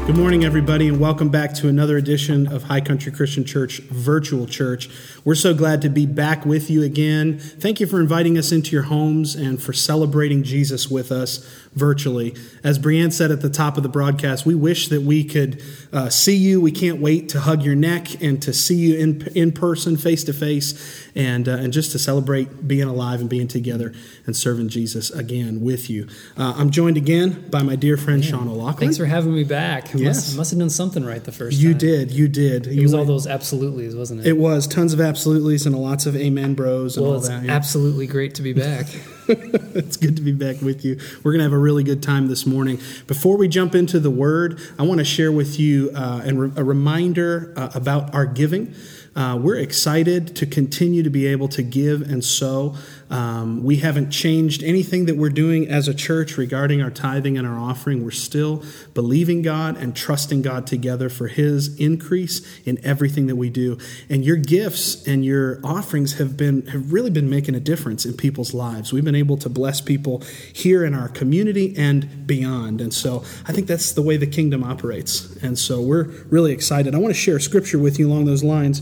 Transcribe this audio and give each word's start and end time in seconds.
Good 0.05 0.17
morning, 0.17 0.45
everybody, 0.45 0.87
and 0.87 0.99
welcome 0.99 1.29
back 1.29 1.55
to 1.55 1.67
another 1.67 1.97
edition 1.97 2.45
of 2.53 2.61
High 2.61 2.81
Country 2.81 3.11
Christian 3.11 3.43
Church 3.43 3.79
Virtual 3.79 4.45
Church. 4.45 4.87
We're 5.23 5.33
so 5.33 5.55
glad 5.55 5.81
to 5.81 5.89
be 5.89 6.05
back 6.05 6.45
with 6.45 6.69
you 6.69 6.83
again. 6.83 7.39
Thank 7.39 7.79
you 7.79 7.87
for 7.87 7.99
inviting 7.99 8.37
us 8.37 8.51
into 8.51 8.73
your 8.73 8.83
homes 8.83 9.33
and 9.33 9.59
for 9.59 9.73
celebrating 9.73 10.43
Jesus 10.43 10.91
with 10.91 11.11
us 11.11 11.39
virtually. 11.73 12.35
As 12.63 12.77
Brianne 12.77 13.11
said 13.11 13.31
at 13.31 13.41
the 13.41 13.49
top 13.49 13.77
of 13.77 13.83
the 13.83 13.89
broadcast, 13.89 14.45
we 14.45 14.53
wish 14.53 14.89
that 14.89 15.01
we 15.01 15.23
could 15.23 15.63
uh, 15.91 16.09
see 16.09 16.35
you. 16.35 16.61
We 16.61 16.71
can't 16.71 17.01
wait 17.01 17.27
to 17.29 17.39
hug 17.39 17.63
your 17.63 17.75
neck 17.75 18.21
and 18.21 18.39
to 18.43 18.53
see 18.53 18.75
you 18.75 18.97
in, 18.97 19.27
in 19.35 19.51
person, 19.51 19.97
face 19.97 20.23
to 20.25 20.33
face, 20.33 21.09
and, 21.15 21.49
uh, 21.49 21.53
and 21.53 21.73
just 21.73 21.91
to 21.93 21.99
celebrate 21.99 22.67
being 22.67 22.87
alive 22.87 23.21
and 23.21 23.29
being 23.29 23.47
together 23.47 23.91
and 24.27 24.37
serving 24.37 24.69
Jesus 24.69 25.09
again 25.09 25.61
with 25.61 25.89
you. 25.89 26.07
Uh, 26.37 26.53
I'm 26.55 26.69
joined 26.69 26.97
again 26.97 27.49
by 27.49 27.63
my 27.63 27.75
dear 27.75 27.97
friend 27.97 28.23
Sean 28.23 28.47
O'Loughlin. 28.47 28.77
Thanks 28.77 28.97
for 28.97 29.05
having 29.05 29.33
me 29.33 29.43
back. 29.43 29.94
I 29.97 30.03
Yes. 30.03 30.15
Must, 30.27 30.37
must 30.37 30.51
have 30.51 30.59
done 30.59 30.69
something 30.69 31.03
right 31.05 31.23
the 31.23 31.31
first 31.31 31.57
You 31.57 31.69
time. 31.71 31.77
did, 31.79 32.11
you 32.11 32.27
did. 32.27 32.67
It 32.67 32.73
You 32.73 32.83
was 32.83 32.93
all 32.93 33.05
those 33.05 33.27
absolutely's, 33.27 33.95
wasn't 33.95 34.21
it? 34.21 34.27
It 34.27 34.37
was 34.37 34.67
tons 34.67 34.93
of 34.93 35.01
absolutely's 35.01 35.65
and 35.65 35.75
lots 35.77 36.05
of 36.05 36.15
amen 36.15 36.53
bros 36.53 36.97
and 36.97 37.03
well, 37.05 37.13
all 37.13 37.19
it's 37.19 37.29
that. 37.29 37.43
yeah. 37.43 37.51
absolutely 37.51 38.07
great 38.07 38.35
to 38.35 38.41
be 38.41 38.53
back. 38.53 38.87
it's 39.27 39.97
good 39.97 40.15
to 40.17 40.21
be 40.21 40.31
back 40.31 40.61
with 40.61 40.85
you. 40.85 40.99
We're 41.23 41.31
going 41.31 41.39
to 41.39 41.45
have 41.45 41.53
a 41.53 41.57
really 41.57 41.83
good 41.83 42.03
time 42.03 42.27
this 42.27 42.45
morning. 42.45 42.79
Before 43.07 43.37
we 43.37 43.47
jump 43.47 43.73
into 43.75 43.99
the 43.99 44.11
word, 44.11 44.59
I 44.77 44.83
want 44.83 44.99
to 44.99 45.05
share 45.05 45.31
with 45.31 45.59
you 45.59 45.91
uh, 45.95 46.21
and 46.23 46.39
re- 46.39 46.51
a 46.55 46.63
reminder 46.63 47.53
uh, 47.55 47.69
about 47.73 48.13
our 48.13 48.25
giving. 48.25 48.73
Uh, 49.15 49.39
we're 49.41 49.55
excited 49.55 50.35
to 50.35 50.45
continue 50.45 51.01
to 51.01 51.09
be 51.09 51.25
able 51.25 51.47
to 51.47 51.63
give 51.63 52.01
and 52.01 52.23
sow. 52.23 52.75
Um, 53.09 53.63
we 53.63 53.77
haven't 53.77 54.09
changed 54.09 54.63
anything 54.63 55.05
that 55.05 55.15
we're 55.15 55.29
doing 55.29 55.67
as 55.67 55.87
a 55.87 55.93
church 55.93 56.37
regarding 56.37 56.81
our 56.81 56.89
tithing 56.89 57.37
and 57.37 57.45
our 57.45 57.57
offering. 57.57 58.03
We're 58.03 58.11
still 58.11 58.63
believing 58.93 59.43
God 59.43 59.77
and 59.77 59.95
trusting 59.95 60.41
God 60.41 60.65
together 60.65 61.09
for 61.09 61.27
His 61.27 61.75
increase 61.77 62.41
in 62.65 62.83
everything 62.83 63.27
that 63.27 63.35
we 63.35 63.49
do. 63.51 63.77
And 64.09 64.25
your 64.25 64.37
gifts 64.37 65.05
and 65.07 65.23
your 65.23 65.59
offerings 65.63 66.13
have 66.13 66.35
been 66.35 66.65
have 66.67 66.91
really 66.91 67.11
been 67.11 67.29
making 67.29 67.53
a 67.53 67.59
difference 67.59 68.05
in 68.05 68.13
people's 68.13 68.53
lives. 68.53 68.91
We've 68.91 69.05
been 69.05 69.13
able 69.13 69.37
to 69.37 69.49
bless 69.49 69.81
people 69.81 70.23
here 70.51 70.83
in 70.83 70.95
our 70.95 71.09
community 71.09 71.75
and 71.77 72.25
beyond. 72.25 72.81
And 72.81 72.93
so 72.93 73.23
I 73.45 73.51
think 73.53 73.67
that's 73.67 73.91
the 73.91 74.01
way 74.01 74.17
the 74.17 74.27
kingdom 74.27 74.63
operates. 74.63 75.35
And 75.43 75.59
so 75.59 75.79
we're 75.79 76.05
really 76.29 76.53
excited. 76.53 76.95
I 76.95 76.97
want 76.97 77.13
to 77.13 77.19
share 77.19 77.39
scripture 77.39 77.77
with 77.77 77.99
you 77.99 78.07
along 78.07 78.25
those 78.25 78.43
lines. 78.43 78.81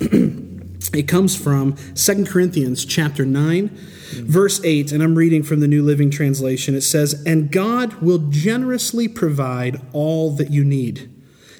It 0.94 1.08
comes 1.08 1.34
from 1.34 1.76
2 1.94 2.26
Corinthians 2.26 2.84
chapter 2.84 3.24
9, 3.24 3.70
verse 4.24 4.62
8, 4.62 4.92
and 4.92 5.02
I'm 5.02 5.14
reading 5.14 5.42
from 5.42 5.60
the 5.60 5.68
New 5.68 5.82
Living 5.82 6.10
Translation. 6.10 6.74
It 6.74 6.82
says, 6.82 7.22
And 7.24 7.50
God 7.50 7.94
will 8.02 8.18
generously 8.28 9.08
provide 9.08 9.80
all 9.94 10.32
that 10.32 10.50
you 10.50 10.64
need. 10.64 11.10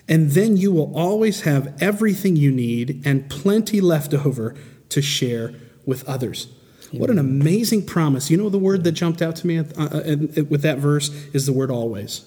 And 0.06 0.32
then 0.32 0.58
you 0.58 0.70
will 0.70 0.94
always 0.94 1.42
have 1.42 1.74
everything 1.80 2.36
you 2.36 2.50
need 2.50 3.00
and 3.06 3.30
plenty 3.30 3.80
left 3.80 4.12
over 4.12 4.54
to 4.90 5.00
share 5.00 5.54
with 5.86 6.06
others. 6.06 6.48
What 6.90 7.08
an 7.08 7.18
amazing 7.18 7.86
promise. 7.86 8.30
You 8.30 8.36
know, 8.36 8.50
the 8.50 8.58
word 8.58 8.84
that 8.84 8.92
jumped 8.92 9.22
out 9.22 9.36
to 9.36 9.46
me 9.46 9.56
at, 9.56 9.78
uh, 9.78 9.84
uh, 9.84 10.44
with 10.44 10.60
that 10.60 10.76
verse 10.76 11.08
is 11.32 11.46
the 11.46 11.52
word 11.54 11.70
always. 11.70 12.20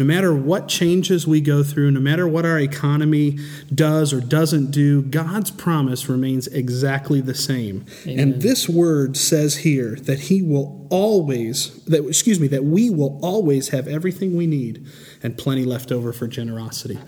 No 0.00 0.06
matter 0.06 0.34
what 0.34 0.66
changes 0.66 1.26
we 1.26 1.42
go 1.42 1.62
through, 1.62 1.90
no 1.90 2.00
matter 2.00 2.26
what 2.26 2.46
our 2.46 2.58
economy 2.58 3.38
does 3.74 4.14
or 4.14 4.22
doesn't 4.22 4.70
do, 4.70 5.02
God's 5.02 5.50
promise 5.50 6.08
remains 6.08 6.46
exactly 6.46 7.20
the 7.20 7.34
same. 7.34 7.84
And 8.06 8.40
this 8.40 8.66
word 8.66 9.18
says 9.18 9.58
here 9.58 9.96
that 9.96 10.20
he 10.20 10.40
will 10.40 10.86
always 10.88 11.84
that 11.84 12.02
excuse 12.08 12.40
me, 12.40 12.48
that 12.48 12.64
we 12.64 12.88
will 12.88 13.20
always 13.22 13.68
have 13.68 13.86
everything 13.86 14.38
we 14.38 14.46
need 14.46 14.86
and 15.22 15.36
plenty 15.36 15.66
left 15.66 15.92
over 15.92 16.14
for 16.14 16.26
generosity. 16.26 16.98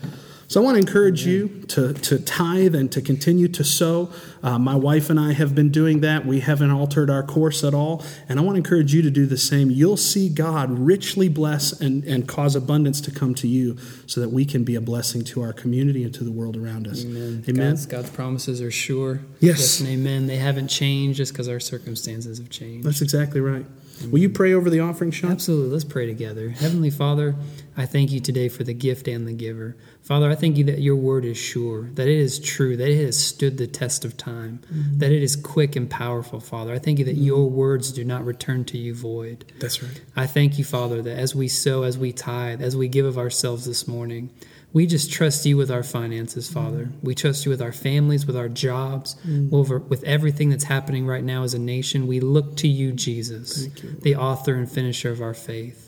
So 0.47 0.61
I 0.61 0.63
want 0.63 0.75
to 0.75 0.79
encourage 0.79 1.25
you 1.25 1.63
to, 1.69 1.93
to 1.93 2.19
tithe 2.19 2.75
and 2.75 2.91
to 2.91 3.01
continue 3.01 3.47
to 3.47 3.63
sow. 3.63 4.11
Uh, 4.43 4.59
my 4.59 4.75
wife 4.75 5.09
and 5.09 5.19
I 5.19 5.33
have 5.33 5.55
been 5.55 5.71
doing 5.71 6.01
that. 6.01 6.25
We 6.25 6.41
haven't 6.41 6.69
altered 6.69 7.09
our 7.09 7.23
course 7.23 7.63
at 7.63 7.73
all. 7.73 8.03
And 8.29 8.39
I 8.39 8.43
want 8.43 8.55
to 8.55 8.57
encourage 8.57 8.93
you 8.93 9.01
to 9.01 9.09
do 9.09 9.25
the 9.25 9.37
same. 9.37 9.71
You'll 9.71 9.97
see 9.97 10.29
God 10.29 10.69
richly 10.71 11.29
bless 11.29 11.71
and, 11.71 12.03
and 12.03 12.27
cause 12.27 12.55
abundance 12.55 13.01
to 13.01 13.11
come 13.11 13.33
to 13.35 13.47
you 13.47 13.77
so 14.05 14.21
that 14.21 14.29
we 14.29 14.45
can 14.45 14.63
be 14.63 14.75
a 14.75 14.81
blessing 14.81 15.23
to 15.25 15.41
our 15.41 15.53
community 15.53 16.03
and 16.03 16.13
to 16.15 16.23
the 16.23 16.31
world 16.31 16.57
around 16.57 16.87
us. 16.87 17.03
Amen. 17.03 17.43
Amen. 17.47 17.69
God's, 17.71 17.85
God's 17.85 18.09
promises 18.09 18.61
are 18.61 18.71
sure. 18.71 19.21
Yes. 19.39 19.79
and 19.79 19.89
amen. 19.89 20.27
They 20.27 20.37
haven't 20.37 20.67
changed 20.67 21.17
just 21.17 21.33
because 21.33 21.47
our 21.47 21.59
circumstances 21.59 22.37
have 22.37 22.49
changed. 22.49 22.85
That's 22.87 23.01
exactly 23.01 23.41
right. 23.41 23.65
Will 24.09 24.19
you 24.19 24.29
pray 24.29 24.53
over 24.53 24.69
the 24.69 24.79
offering, 24.79 25.11
Sean? 25.11 25.31
Absolutely. 25.31 25.71
Let's 25.71 25.85
pray 25.85 26.05
together. 26.05 26.49
Heavenly 26.49 26.89
Father, 26.89 27.35
I 27.75 27.85
thank 27.85 28.11
you 28.11 28.19
today 28.19 28.49
for 28.49 28.63
the 28.63 28.73
gift 28.73 29.07
and 29.07 29.27
the 29.27 29.33
giver. 29.33 29.75
Father, 30.01 30.29
I 30.29 30.35
thank 30.35 30.57
you 30.57 30.63
that 30.65 30.79
your 30.79 30.95
word 30.95 31.25
is 31.25 31.37
sure, 31.37 31.89
that 31.93 32.07
it 32.07 32.17
is 32.17 32.39
true, 32.39 32.77
that 32.77 32.89
it 32.89 33.03
has 33.03 33.17
stood 33.17 33.57
the 33.57 33.67
test 33.67 34.05
of 34.05 34.17
time, 34.17 34.59
that 34.97 35.11
it 35.11 35.23
is 35.23 35.35
quick 35.35 35.75
and 35.75 35.89
powerful, 35.89 36.39
Father. 36.39 36.73
I 36.73 36.79
thank 36.79 36.99
you 36.99 37.05
that 37.05 37.15
your 37.15 37.49
words 37.49 37.91
do 37.91 38.03
not 38.03 38.25
return 38.25 38.65
to 38.65 38.77
you 38.77 38.93
void. 38.93 39.51
That's 39.59 39.81
right. 39.81 40.01
I 40.15 40.27
thank 40.27 40.57
you, 40.57 40.63
Father, 40.63 41.01
that 41.01 41.17
as 41.17 41.33
we 41.33 41.47
sow, 41.47 41.83
as 41.83 41.97
we 41.97 42.11
tithe, 42.11 42.61
as 42.61 42.75
we 42.75 42.87
give 42.87 43.05
of 43.05 43.17
ourselves 43.17 43.65
this 43.65 43.87
morning, 43.87 44.29
we 44.73 44.87
just 44.87 45.11
trust 45.11 45.45
you 45.45 45.55
with 45.55 45.69
our 45.69 45.83
finances, 45.83 46.51
Father. 46.51 46.89
We 47.03 47.13
trust 47.13 47.45
you 47.45 47.51
with 47.51 47.61
our 47.61 47.71
families, 47.71 48.25
with 48.25 48.35
our 48.35 48.49
jobs, 48.49 49.15
over, 49.51 49.77
with 49.77 50.03
everything 50.03 50.49
that's 50.49 50.63
happening 50.63 51.05
right 51.05 51.23
now 51.23 51.43
as 51.43 51.53
a 51.53 51.59
nation. 51.59 52.07
We 52.07 52.19
look 52.19 52.57
to 52.57 52.67
you, 52.67 52.91
Jesus, 52.91 53.67
the 54.01 54.15
author 54.15 54.55
and 54.55 54.69
finisher 54.69 55.11
of 55.11 55.21
our 55.21 55.35
faith. 55.35 55.82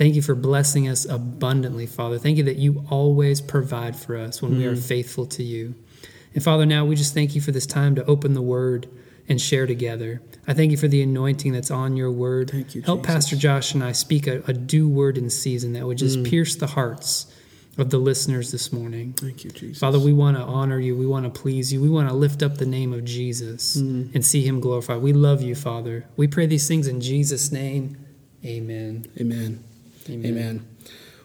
Thank 0.00 0.14
you 0.14 0.22
for 0.22 0.34
blessing 0.34 0.88
us 0.88 1.04
abundantly, 1.04 1.84
Father. 1.84 2.18
Thank 2.18 2.38
you 2.38 2.44
that 2.44 2.56
you 2.56 2.86
always 2.88 3.42
provide 3.42 3.94
for 3.94 4.16
us 4.16 4.40
when 4.40 4.56
we 4.56 4.64
are 4.64 4.72
mm. 4.74 4.82
faithful 4.82 5.26
to 5.26 5.42
you. 5.42 5.74
And 6.32 6.42
Father, 6.42 6.64
now 6.64 6.86
we 6.86 6.96
just 6.96 7.12
thank 7.12 7.34
you 7.34 7.42
for 7.42 7.52
this 7.52 7.66
time 7.66 7.94
to 7.96 8.04
open 8.06 8.32
the 8.32 8.40
word 8.40 8.88
and 9.28 9.38
share 9.38 9.66
together. 9.66 10.22
I 10.46 10.54
thank 10.54 10.70
you 10.70 10.78
for 10.78 10.88
the 10.88 11.02
anointing 11.02 11.52
that's 11.52 11.70
on 11.70 11.98
your 11.98 12.10
word. 12.10 12.50
Thank 12.50 12.74
you, 12.74 12.80
Help 12.80 13.00
Jesus. 13.00 13.14
Pastor 13.14 13.36
Josh 13.36 13.74
and 13.74 13.84
I 13.84 13.92
speak 13.92 14.26
a, 14.26 14.42
a 14.46 14.54
due 14.54 14.88
word 14.88 15.18
in 15.18 15.28
season 15.28 15.74
that 15.74 15.86
would 15.86 15.98
just 15.98 16.20
mm. 16.20 16.26
pierce 16.26 16.56
the 16.56 16.68
hearts 16.68 17.30
of 17.76 17.90
the 17.90 17.98
listeners 17.98 18.52
this 18.52 18.72
morning. 18.72 19.12
Thank 19.12 19.44
you, 19.44 19.50
Jesus. 19.50 19.80
Father, 19.80 20.00
we 20.00 20.14
want 20.14 20.38
to 20.38 20.42
honor 20.42 20.80
you. 20.80 20.96
We 20.96 21.04
want 21.04 21.26
to 21.26 21.40
please 21.42 21.74
you. 21.74 21.82
We 21.82 21.90
want 21.90 22.08
to 22.08 22.14
lift 22.14 22.42
up 22.42 22.56
the 22.56 22.64
name 22.64 22.94
of 22.94 23.04
Jesus 23.04 23.76
mm. 23.76 24.14
and 24.14 24.24
see 24.24 24.46
him 24.46 24.60
glorified. 24.60 25.02
We 25.02 25.12
love 25.12 25.42
you, 25.42 25.54
Father. 25.54 26.06
We 26.16 26.26
pray 26.26 26.46
these 26.46 26.66
things 26.66 26.86
in 26.86 27.02
Jesus' 27.02 27.52
name. 27.52 27.98
Amen. 28.42 29.04
Amen. 29.20 29.62
Amen. 30.08 30.30
Amen. 30.30 30.66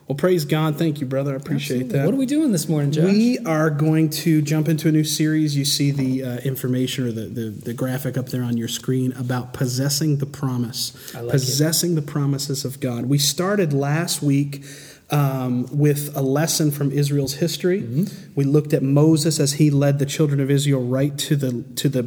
Well, 0.08 0.14
praise 0.14 0.44
God. 0.44 0.76
Thank 0.76 1.00
you, 1.00 1.06
brother. 1.06 1.32
I 1.32 1.36
appreciate 1.36 1.78
Absolutely. 1.78 1.98
that. 1.98 2.04
What 2.04 2.14
are 2.14 2.18
we 2.18 2.26
doing 2.26 2.52
this 2.52 2.68
morning, 2.68 2.92
Josh? 2.92 3.04
We 3.04 3.40
are 3.40 3.70
going 3.70 4.08
to 4.10 4.40
jump 4.40 4.68
into 4.68 4.88
a 4.88 4.92
new 4.92 5.02
series. 5.02 5.56
You 5.56 5.64
see 5.64 5.90
the 5.90 6.22
uh, 6.22 6.36
information 6.38 7.08
or 7.08 7.12
the, 7.12 7.22
the, 7.22 7.50
the 7.50 7.74
graphic 7.74 8.16
up 8.16 8.26
there 8.26 8.44
on 8.44 8.56
your 8.56 8.68
screen 8.68 9.12
about 9.14 9.52
possessing 9.52 10.18
the 10.18 10.26
promise. 10.26 10.92
I 11.12 11.20
like 11.20 11.28
it. 11.28 11.32
possessing 11.32 11.96
the 11.96 12.02
promises 12.02 12.64
of 12.64 12.78
God. 12.78 13.06
We 13.06 13.18
started 13.18 13.72
last 13.72 14.22
week 14.22 14.64
um, 15.10 15.66
with 15.76 16.16
a 16.16 16.22
lesson 16.22 16.70
from 16.70 16.92
Israel's 16.92 17.34
history. 17.34 17.82
Mm-hmm. 17.82 18.32
We 18.36 18.44
looked 18.44 18.72
at 18.72 18.84
Moses 18.84 19.40
as 19.40 19.54
he 19.54 19.70
led 19.70 19.98
the 19.98 20.06
children 20.06 20.38
of 20.38 20.52
Israel 20.52 20.84
right 20.84 21.16
to 21.18 21.34
the 21.34 21.64
to 21.76 21.88
the 21.88 22.04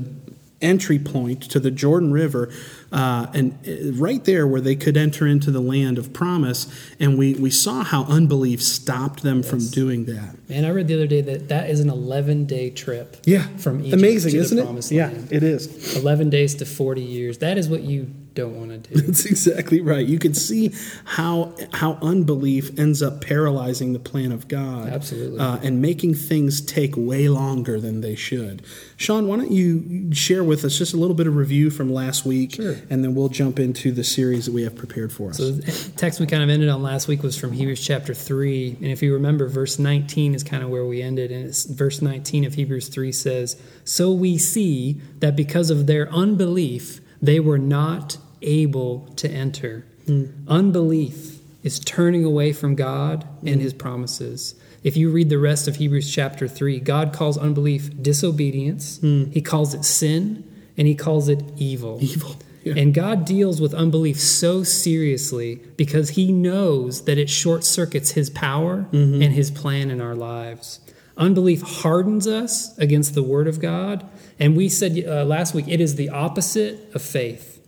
entry 0.62 1.00
point 1.00 1.42
to 1.44 1.60
the 1.60 1.72
Jordan 1.72 2.12
River, 2.12 2.52
uh, 2.92 3.28
and 3.34 3.58
uh, 3.68 3.94
right 3.94 4.24
there 4.26 4.46
where 4.48 4.62
they 4.62 4.76
could 4.76 4.98
enter 4.98 5.26
into 5.28 5.52
the 5.52 5.60
land 5.62 5.98
of 5.98 6.12
promise. 6.14 6.68
And 7.00 7.18
we, 7.18 7.34
we 7.36 7.50
saw 7.50 7.84
how 7.84 8.04
unbelief 8.06 8.62
stopped 8.62 9.24
them 9.24 9.44
from 9.44 9.60
doing 9.70 10.06
that. 10.06 10.36
Man, 10.50 10.66
I 10.66 10.70
read 10.70 10.88
the 10.88 10.96
other 10.96 11.08
day 11.08 11.22
that 11.22 11.50
that 11.50 11.70
is 11.70 11.80
an 11.80 11.90
11 11.90 12.46
day 12.46 12.70
trip. 12.70 13.18
Yeah, 13.26 13.44
From 13.58 13.80
Egypt 13.82 13.94
amazing, 13.94 14.32
to 14.32 14.38
the 14.38 14.44
isn't 14.44 14.58
it? 14.60 14.64
promised 14.64 14.92
Yeah, 14.92 15.08
land. 15.08 15.32
it 15.32 15.44
is. 15.44 15.96
11 15.98 16.30
days 16.30 16.56
to 16.56 16.66
40 16.66 17.02
years. 17.02 17.38
That 17.40 17.58
is 17.58 17.70
what 17.70 17.84
you 17.84 18.12
don't 18.40 18.56
want 18.58 18.72
to 18.72 18.78
do. 18.96 19.02
That's 19.02 19.26
exactly 19.26 19.82
right. 19.82 20.06
You 20.06 20.20
can 20.20 20.34
see 20.34 20.74
how 21.06 21.54
how 21.74 21.98
unbelief 22.02 22.78
ends 22.80 23.02
up 23.02 23.22
paralyzing 23.22 23.94
the 23.94 24.00
plan 24.00 24.32
of 24.32 24.48
God, 24.48 24.90
Absolutely. 24.90 25.40
uh, 25.40 25.58
and 25.62 25.82
making 25.82 26.16
things 26.16 26.62
take 26.62 26.96
way 26.98 27.28
longer 27.30 27.80
than 27.80 28.02
they 28.02 28.16
should. 28.16 28.62
Sean, 28.98 29.28
why 29.28 29.38
don't 29.38 29.52
you 29.52 30.14
share 30.14 30.44
with 30.44 30.66
us 30.66 30.78
just 30.78 30.94
a 30.94 30.98
little 30.98 31.16
bit 31.16 31.28
of 31.28 31.36
review 31.36 31.70
from 31.70 31.92
last 31.94 32.26
week, 32.26 32.56
Sure. 32.56 32.76
and 32.90 33.04
then 33.04 33.16
we'll 33.16 33.30
jump 33.30 33.60
into 33.60 33.92
the 33.92 34.04
series 34.04 34.46
that 34.46 34.54
we 34.54 34.64
have 34.64 34.76
prepared 34.76 35.12
for 35.14 35.30
us. 35.30 35.38
So 35.38 35.52
the 35.52 35.92
text 35.96 36.20
we 36.20 36.26
kind 36.26 36.44
of 36.44 36.50
ended 36.50 36.70
on 36.70 36.82
last 36.82 37.08
week 37.08 37.24
was 37.24 37.38
from 37.38 37.52
Hebrews 37.54 37.86
chapter 37.86 38.14
3. 38.14 38.78
And 38.82 38.88
if 38.88 39.02
you 39.04 39.14
remember, 39.14 39.48
verse 39.48 39.80
19 39.80 40.36
is 40.36 40.44
kind 40.44 40.64
of 40.64 40.70
where 40.70 40.86
we 40.86 41.02
ended. 41.02 41.32
And 41.32 41.46
it's 41.46 41.66
verse 41.66 42.02
19 42.02 42.46
of 42.46 42.56
Hebrews 42.56 42.90
3 42.90 43.12
says, 43.12 43.62
So 43.84 44.12
we 44.12 44.38
see 44.38 45.00
that 45.20 45.36
because 45.36 45.70
of 45.70 45.88
their 45.88 46.10
unbelief, 46.12 47.02
they 47.22 47.40
were 47.40 47.58
not 47.58 48.18
able 48.42 49.08
to 49.18 49.30
enter. 49.30 49.86
Hmm. 50.06 50.26
Unbelief 50.48 51.40
is 51.64 51.80
turning 51.80 52.24
away 52.24 52.54
from 52.54 52.76
God 52.76 53.28
and 53.42 53.56
hmm. 53.56 53.62
his 53.62 53.74
promises. 53.74 54.56
If 54.84 54.96
you 54.96 55.10
read 55.10 55.30
the 55.30 55.38
rest 55.38 55.68
of 55.68 55.76
Hebrews 55.76 56.14
chapter 56.14 56.48
3, 56.48 56.80
God 56.80 57.12
calls 57.14 57.38
unbelief 57.38 58.02
disobedience, 58.02 59.00
hmm. 59.00 59.26
he 59.26 59.42
calls 59.42 59.74
it 59.74 59.84
sin, 59.84 60.44
and 60.78 60.88
he 60.88 60.96
calls 60.96 61.28
it 61.28 61.44
evil. 61.58 62.00
Evil. 62.02 62.36
Yeah. 62.64 62.74
And 62.78 62.94
God 62.94 63.26
deals 63.26 63.62
with 63.62 63.74
unbelief 63.74 64.20
so 64.20 64.64
seriously 64.64 65.56
because 65.78 66.12
he 66.12 66.32
knows 66.32 67.06
that 67.06 67.18
it 67.18 67.30
short 67.30 67.64
circuits 67.64 68.12
his 68.12 68.30
power 68.30 68.86
mm-hmm. 68.92 69.22
and 69.22 69.34
his 69.34 69.50
plan 69.50 69.90
in 69.90 70.02
our 70.02 70.16
lives. 70.16 70.80
Unbelief 71.18 71.62
hardens 71.62 72.28
us 72.28 72.78
against 72.78 73.14
the 73.14 73.24
word 73.24 73.48
of 73.48 73.60
God. 73.60 74.10
And 74.40 74.56
we 74.56 74.70
said 74.70 75.04
uh, 75.06 75.26
last 75.26 75.54
week, 75.54 75.68
it 75.68 75.82
is 75.82 75.96
the 75.96 76.10
opposite 76.10 76.94
of 76.94 77.02
faith. 77.02 77.59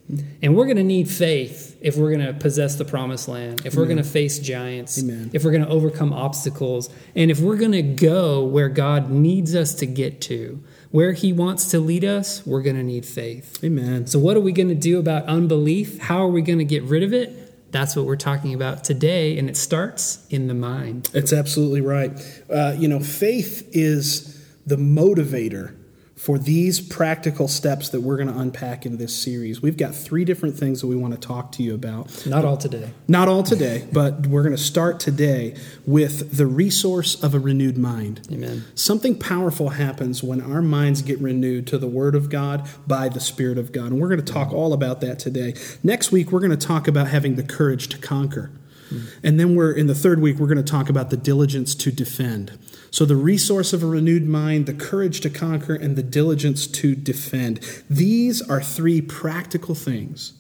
And 0.42 0.56
we're 0.56 0.66
going 0.66 0.78
to 0.78 0.84
need 0.84 1.10
faith 1.10 1.78
if 1.82 1.98
we're 1.98 2.16
going 2.16 2.26
to 2.26 2.34
possess 2.34 2.76
the 2.76 2.86
promised 2.86 3.28
land, 3.28 3.66
if 3.66 3.76
we're 3.76 3.86
going 3.86 3.98
to 3.98 4.04
face 4.04 4.40
giants, 4.40 5.02
Amen. 5.02 5.32
if 5.34 5.44
we're 5.44 5.52
going 5.52 5.64
to 5.64 5.70
overcome 5.70 6.14
obstacles, 6.14 6.90
and 7.16 7.32
if 7.32 7.40
we're 7.40 7.58
going 7.58 7.72
to 7.72 7.82
go 7.82 8.44
where 8.44 8.70
God 8.70 9.10
needs 9.10 9.56
us 9.56 9.74
to 9.76 9.86
get 9.86 10.22
to, 10.22 10.64
where 10.92 11.14
He 11.14 11.34
wants 11.34 11.70
to 11.72 11.80
lead 11.80 12.06
us, 12.06 12.46
we're 12.46 12.62
going 12.62 12.76
to 12.76 12.84
need 12.84 13.06
faith. 13.06 13.64
Amen. 13.64 14.08
So, 14.08 14.20
what 14.20 14.38
are 14.38 14.42
we 14.42 14.52
going 14.52 14.70
to 14.70 14.76
do 14.76 15.00
about 15.00 15.26
unbelief? 15.26 16.00
How 16.00 16.24
are 16.24 16.30
we 16.30 16.42
going 16.42 16.60
to 16.60 16.66
get 16.66 16.84
rid 16.84 17.04
of 17.04 17.14
it? 17.14 17.72
That's 17.72 17.96
what 17.96 18.06
we're 18.06 18.18
talking 18.18 18.54
about 18.54 18.84
today, 18.84 19.38
and 19.38 19.50
it 19.50 19.56
starts 19.56 20.28
in 20.30 20.48
the 20.48 20.54
mind. 20.54 21.10
That's 21.14 21.32
absolutely 21.32 21.82
right. 21.82 22.12
Uh, 22.50 22.76
you 22.78 22.88
know, 22.88 23.00
faith 23.00 23.70
is 23.72 24.46
the 24.66 24.76
motivator 24.76 25.76
for 26.22 26.38
these 26.38 26.80
practical 26.80 27.48
steps 27.48 27.90
that 27.90 28.02
we're 28.02 28.16
going 28.16 28.32
to 28.32 28.38
unpack 28.38 28.86
in 28.86 28.98
this 28.98 29.12
series. 29.12 29.60
We've 29.60 29.76
got 29.76 29.96
three 29.96 30.24
different 30.24 30.56
things 30.56 30.82
that 30.82 30.86
we 30.86 30.96
want 30.96 31.16
to 31.16 31.20
talk 31.20 31.52
to 31.54 31.64
you 31.64 31.74
about. 31.74 32.28
Not 32.28 32.46
all 32.46 32.58
today. 32.58 32.92
Not 33.08 33.28
all 33.28 33.42
today, 33.42 33.88
but 33.92 34.28
we're 34.28 34.44
going 34.44 34.56
to 34.56 34.62
start 34.62 35.00
today 35.00 35.56
with 35.84 36.38
the 36.38 36.46
resource 36.46 37.24
of 37.24 37.34
a 37.34 37.40
renewed 37.40 37.76
mind. 37.76 38.28
Amen. 38.32 38.66
Something 38.76 39.18
powerful 39.18 39.70
happens 39.70 40.22
when 40.22 40.42
our 40.42 40.62
minds 40.62 41.02
get 41.02 41.20
renewed 41.20 41.66
to 41.66 41.80
the 41.80 41.88
Word 41.88 42.14
of 42.14 42.30
God 42.30 42.70
by 42.86 43.10
the 43.10 43.20
Spirit 43.20 43.58
of 43.58 43.72
God. 43.72 43.88
And 43.88 44.00
we're 44.00 44.10
going 44.10 44.24
to 44.24 44.34
talk 44.34 44.54
all 44.54 44.74
about 44.74 45.02
that 45.02 45.18
today. 45.18 45.56
Next 45.82 46.12
week, 46.12 46.32
we're 46.32 46.40
going 46.40 46.52
to 46.52 46.68
talk 46.68 46.88
about 46.88 47.08
having 47.08 47.34
the 47.34 47.44
courage 47.44 47.88
to 47.88 47.98
conquer. 47.98 48.52
Hmm. 48.90 49.06
And 49.24 49.40
then 49.40 49.56
we're 49.56 49.72
in 49.72 49.88
the 49.88 49.96
third 49.96 50.22
week, 50.22 50.38
we're 50.38 50.46
going 50.46 50.64
to 50.64 50.72
talk 50.72 50.88
about 50.88 51.10
the 51.10 51.18
diligence 51.18 51.74
to 51.74 51.92
defend. 51.92 52.60
So, 52.92 53.06
the 53.06 53.16
resource 53.16 53.72
of 53.72 53.84
a 53.84 53.88
renewed 53.88 54.28
mind, 54.28 54.66
the 54.66 54.74
courage 54.74 55.22
to 55.22 55.30
conquer, 55.30 55.74
and 55.74 55.96
the 55.96 56.04
diligence 56.04 56.68
to 56.68 56.94
defend. 56.94 57.60
These 57.90 58.42
are 58.42 58.62
three 58.62 59.00
practical 59.00 59.76
things 59.76 60.34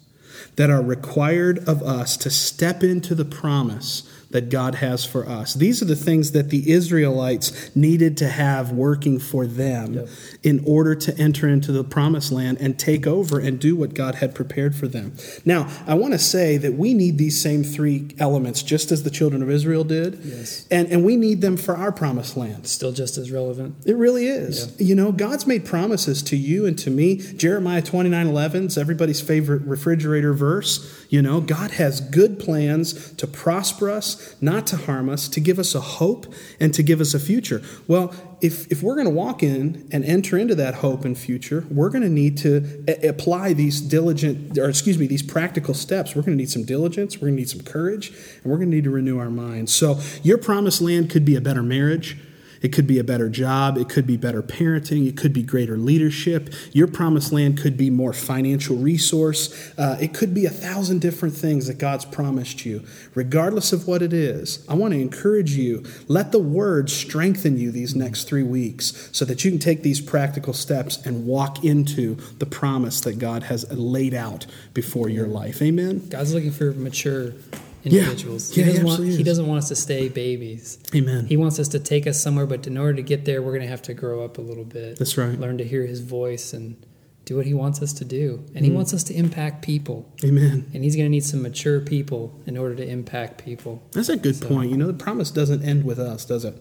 that 0.57 0.69
are 0.69 0.81
required 0.81 1.59
of 1.68 1.81
us 1.81 2.18
to 2.18 2.30
step 2.30 2.83
into 2.83 3.15
the 3.15 3.25
promise 3.25 4.03
that 4.31 4.50
God 4.50 4.75
has 4.75 5.06
for 5.06 5.28
us. 5.28 5.54
These 5.54 5.81
are 5.81 5.86
the 5.86 5.95
things 5.95 6.31
that 6.31 6.50
the 6.50 6.72
Israelites 6.72 7.74
needed 7.75 8.18
to 8.18 8.28
have 8.28 8.72
working 8.72 9.19
for 9.19 9.45
them 9.45 9.94
Yep. 9.94 10.07
in 10.44 10.63
order 10.66 10.95
to 10.95 11.18
enter 11.18 11.48
into 11.48 11.72
the 11.72 11.83
promised 11.83 12.31
land 12.31 12.57
and 12.62 12.78
take 12.78 13.06
over 13.07 13.39
and 13.39 13.60
do 13.60 13.75
what 13.75 13.94
God 13.94 14.16
had 14.16 14.33
prepared 14.36 14.75
for 14.75 14.88
them. 14.88 15.13
Now, 15.45 15.68
I 15.88 15.94
want 15.95 16.13
to 16.13 16.19
say 16.19 16.57
that 16.57 16.74
we 16.74 16.94
need 16.94 17.18
these 17.18 17.42
same 17.42 17.63
three 17.63 18.16
elements 18.19 18.63
just 18.63 18.92
as 18.92 19.04
the 19.04 19.10
children 19.10 19.42
of 19.42 19.50
Israel 19.50 19.83
did. 19.83 20.19
Yes. 20.24 20.68
And, 20.72 20.88
and 20.92 21.04
we 21.04 21.16
need 21.18 21.42
them 21.42 21.57
for 21.57 21.75
our 21.75 21.92
promised 21.92 22.38
land. 22.38 22.68
Still 22.68 22.92
just 22.92 23.18
as 23.18 23.31
relevant. 23.31 23.75
It 23.86 23.95
really 23.95 24.27
is. 24.27 24.80
You 24.80 24.95
know, 24.95 25.12
God's 25.12 25.45
made 25.48 25.66
promises 25.66 26.22
to 26.24 26.38
you 26.38 26.66
and 26.66 26.77
to 26.80 26.89
me. 26.89 27.18
Jeremiah 27.18 27.81
29 27.81 28.27
11 28.27 28.66
is 28.68 28.77
everybody's 28.77 29.22
favorite 29.22 29.62
refrigerator 29.63 30.34
verse. 30.34 31.06
You 31.10 31.22
know, 31.22 31.42
God 31.42 31.72
has 31.72 32.00
good 32.00 32.39
plans 32.39 33.12
to 33.13 33.27
prosper 33.27 33.89
us, 33.89 34.21
not 34.40 34.68
to 34.68 34.78
harm 34.78 35.10
us, 35.10 35.28
to 35.30 35.40
give 35.40 35.60
us 35.60 35.76
a 35.76 35.82
hope 35.82 36.34
and 36.60 36.74
to 36.74 36.84
give 36.84 37.02
us 37.02 37.14
a 37.14 37.20
future. 37.20 37.62
Well, 37.88 38.14
if, 38.42 38.72
if 38.72 38.82
we're 38.82 38.96
going 38.96 39.08
to 39.08 39.14
walk 39.14 39.44
in 39.44 39.88
and 39.92 40.04
enter 40.04 40.38
into 40.38 40.56
that 40.56 40.76
hope 40.76 41.06
and 41.06 41.18
future, 41.18 41.66
we're 41.70 41.90
going 41.90 42.04
to 42.04 42.10
need 42.10 42.38
to 42.40 42.84
a- 42.88 43.08
apply 43.10 43.54
these 43.54 43.82
diligent, 43.82 44.58
or 44.58 44.70
excuse 44.70 44.98
me, 44.98 45.08
these 45.08 45.24
practical 45.24 45.74
steps. 45.74 46.16
We're 46.16 46.24
going 46.24 46.38
to 46.38 46.42
need 46.42 46.50
some 46.50 46.64
diligence, 46.64 47.18
we're 47.18 47.28
going 47.28 47.36
to 47.36 47.42
need 47.42 47.50
some 47.50 47.62
courage, 47.62 48.10
and 48.10 48.52
we're 48.52 48.58
going 48.58 48.70
to 48.72 48.76
need 48.76 48.86
to 48.86 48.90
renew 48.90 49.20
our 49.20 49.30
minds. 49.30 49.74
So, 49.74 50.00
your 50.24 50.38
promised 50.38 50.82
land 50.82 51.10
could 51.10 51.26
be 51.26 51.36
a 51.36 51.42
better 51.42 51.64
marriage. 51.64 52.18
It 52.62 52.69
could 52.69 52.88
be 52.88 53.00
a 53.00 53.04
better 53.04 53.30
job. 53.30 53.78
It 53.78 53.90
could 53.90 54.06
be 54.06 54.18
better 54.18 54.44
parenting. 54.44 55.08
It 55.08 55.18
could 55.18 55.34
be 55.34 55.44
greater 55.44 55.78
leadership. 55.78 56.54
Your 56.74 56.88
promised 56.88 57.31
land 57.31 57.58
could 57.58 57.78
be 57.78 57.90
more 57.90 58.13
financial 58.13 58.78
resource. 58.78 59.74
Uh, 59.78 59.98
it 60.00 60.13
could 60.13 60.34
be 60.34 60.46
a 60.46 60.50
thousand 60.50 61.02
different 61.02 61.36
things 61.36 61.68
that 61.68 61.78
God's 61.78 62.06
promised 62.06 62.66
you. 62.66 62.84
Regardless 63.16 63.74
of 63.74 63.88
what 63.88 64.02
it 64.02 64.13
is, 64.13 64.66
I 64.69 64.75
want 64.75 64.94
to 64.94 65.00
encourage 65.00 65.52
you 65.52 65.84
let 66.08 66.31
the 66.31 66.40
word 66.40 66.90
strengthen 66.90 67.58
you 67.58 67.72
these 67.72 67.96
next 67.96 68.25
three 68.25 68.44
weeks 68.44 69.10
so 69.12 69.25
that 69.25 69.44
you 69.44 69.52
can 69.52 69.60
take 69.60 69.84
these 69.84 70.02
practical 70.02 70.54
steps 70.54 71.04
and 71.06 71.25
walk 71.25 71.63
into 71.63 72.16
the 72.38 72.46
promise 72.46 73.02
that 73.02 73.19
God 73.19 73.44
has 73.44 73.69
laid 73.72 74.13
out 74.13 74.46
before 74.74 75.10
your 75.10 75.28
life. 75.28 75.62
Amen. 75.62 76.08
God's 76.10 76.34
looking 76.34 76.52
for 76.52 76.72
mature. 76.74 77.34
Individuals. 77.83 78.56
Yeah, 78.56 78.63
he 78.66 78.72
he, 78.72 78.78
doesn't 78.78 78.86
want, 78.86 79.04
he 79.18 79.24
doesn't 79.24 79.48
want 79.48 79.57
us 79.60 79.68
to 79.69 79.75
stay 79.75 80.10
babies. 80.10 80.78
Amen. 80.95 81.25
He 81.28 81.38
wants 81.38 81.60
us 81.60 81.68
to 81.69 81.80
take 81.80 82.07
us 82.07 82.22
somewhere, 82.22 82.45
but 82.45 82.68
in 82.68 82.78
order 82.78 82.94
to 82.95 83.01
get 83.04 83.25
there, 83.25 83.42
we're 83.42 83.51
going 83.51 83.62
to 83.63 83.68
have 83.68 83.81
to 83.83 83.94
grow 83.94 84.24
up 84.24 84.38
a 84.38 84.42
little 84.42 84.63
bit. 84.66 84.98
That's 85.00 85.18
right. 85.18 85.39
Learn 85.39 85.57
to 85.57 85.63
hear 85.63 85.86
his 85.86 86.01
voice 86.01 86.54
and 86.54 86.83
do 87.25 87.38
what 87.38 87.45
he 87.45 87.54
wants 87.54 87.81
us 87.81 87.94
to 87.94 88.06
do. 88.06 88.44
And 88.56 88.63
Mm. 88.63 88.69
he 88.69 88.72
wants 88.72 88.94
us 88.94 89.04
to 89.06 89.13
impact 89.13 89.62
people. 89.63 90.12
Amen. 90.24 90.66
And 90.74 90.83
he's 90.83 90.95
going 90.95 91.06
to 91.06 91.10
need 91.10 91.24
some 91.24 91.42
mature 91.42 91.80
people 91.80 92.39
in 92.48 92.57
order 92.57 92.75
to 92.75 92.88
impact 92.88 93.44
people. 93.45 93.81
That's 93.92 94.10
a 94.10 94.18
good 94.18 94.42
point. 94.42 94.72
You 94.72 94.77
know, 94.77 94.88
the 94.88 94.94
promise 94.94 95.30
doesn't 95.31 95.62
end 95.63 95.84
with 95.84 96.00
us, 96.00 96.25
does 96.25 96.45
it? 96.45 96.56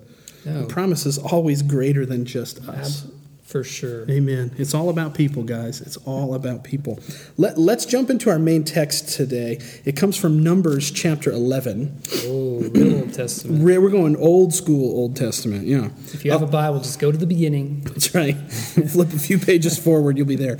No. 0.44 0.62
The 0.62 0.66
promise 0.66 1.06
is 1.06 1.18
always 1.18 1.62
greater 1.62 2.04
than 2.06 2.24
just 2.24 2.58
Ab- 2.62 2.70
us. 2.70 3.06
For 3.50 3.64
sure. 3.64 4.08
Amen. 4.08 4.52
It's 4.58 4.74
all 4.74 4.88
about 4.90 5.14
people, 5.14 5.42
guys. 5.42 5.80
It's 5.80 5.96
all 5.98 6.34
about 6.34 6.62
people. 6.62 7.00
Let, 7.36 7.58
let's 7.58 7.84
jump 7.84 8.08
into 8.08 8.30
our 8.30 8.38
main 8.38 8.62
text 8.62 9.08
today. 9.08 9.60
It 9.84 9.96
comes 9.96 10.16
from 10.16 10.42
Numbers 10.42 10.92
chapter 10.92 11.32
11. 11.32 12.00
Oh, 12.26 12.60
real 12.72 13.00
Old 13.00 13.12
Testament. 13.12 13.64
We're 13.64 13.88
going 13.90 14.14
old 14.16 14.54
school 14.54 14.96
Old 14.96 15.16
Testament. 15.16 15.66
Yeah. 15.66 15.88
If 16.12 16.24
you 16.24 16.30
have 16.30 16.42
a 16.42 16.46
Bible, 16.46 16.78
just 16.78 17.00
go 17.00 17.10
to 17.10 17.18
the 17.18 17.26
beginning. 17.26 17.80
That's 17.80 18.14
right. 18.14 18.34
Flip 18.52 19.12
a 19.12 19.18
few 19.18 19.38
pages 19.38 19.76
forward, 19.78 20.16
you'll 20.16 20.28
be 20.28 20.36
there. 20.36 20.58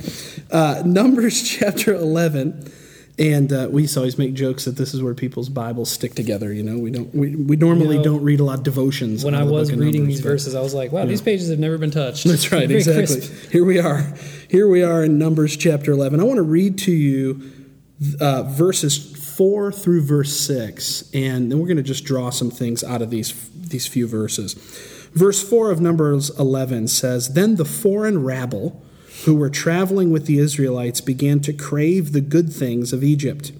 Uh, 0.51 0.83
Numbers 0.85 1.41
chapter 1.57 1.93
11. 1.93 2.71
And 3.21 3.53
uh, 3.53 3.67
we 3.69 3.83
used 3.83 3.93
to 3.93 3.99
always 3.99 4.17
make 4.17 4.33
jokes 4.33 4.65
that 4.65 4.77
this 4.77 4.95
is 4.95 5.03
where 5.03 5.13
people's 5.13 5.47
Bibles 5.47 5.91
stick 5.91 6.15
together. 6.15 6.51
You 6.51 6.63
know, 6.63 6.79
we 6.79 6.89
don't 6.89 7.13
we, 7.13 7.35
we 7.35 7.55
normally 7.55 7.97
You 7.97 8.03
know, 8.03 8.15
don't 8.15 8.23
read 8.23 8.39
a 8.39 8.43
lot 8.43 8.57
of 8.57 8.63
devotions. 8.63 9.23
When 9.23 9.35
I 9.35 9.43
was 9.43 9.71
reading 9.71 10.07
these 10.07 10.21
verses, 10.21 10.55
I 10.55 10.61
was 10.61 10.73
like, 10.73 10.91
wow, 10.91 11.05
these 11.05 11.21
pages 11.21 11.49
have 11.49 11.59
never 11.59 11.77
been 11.77 11.91
touched. 11.91 12.25
That's 12.25 12.51
right, 12.51 12.69
exactly. 12.69 13.17
crisp. 13.17 13.51
Here 13.51 13.63
we 13.63 13.77
are. 13.77 14.11
Here 14.49 14.67
we 14.67 14.81
are 14.81 15.03
in 15.03 15.19
Numbers 15.19 15.55
chapter 15.55 15.91
11. 15.91 16.19
I 16.19 16.23
want 16.23 16.37
to 16.37 16.43
read 16.43 16.79
to 16.79 16.91
you 16.91 17.51
uh, 18.19 18.41
verses 18.43 18.97
4 19.37 19.71
through 19.71 20.01
verse 20.01 20.35
6, 20.39 21.11
and 21.13 21.51
then 21.51 21.59
we're 21.59 21.67
going 21.67 21.77
to 21.77 21.83
just 21.83 22.03
draw 22.03 22.31
some 22.31 22.49
things 22.49 22.83
out 22.83 23.03
of 23.03 23.11
these, 23.11 23.49
these 23.53 23.85
few 23.85 24.07
verses. 24.07 24.55
Verse 25.13 25.47
4 25.47 25.69
of 25.69 25.79
Numbers 25.79 26.31
11 26.39 26.87
says 26.87 27.33
Then 27.33 27.57
the 27.57 27.65
foreign 27.65 28.23
rabble 28.23 28.83
who 29.25 29.35
were 29.35 29.49
traveling 29.49 30.11
with 30.11 30.25
the 30.25 30.39
Israelites 30.39 31.01
began 31.01 31.39
to 31.41 31.53
crave 31.53 32.11
the 32.11 32.21
good 32.21 32.51
things 32.51 32.93
of 32.93 33.03
Egypt. 33.03 33.51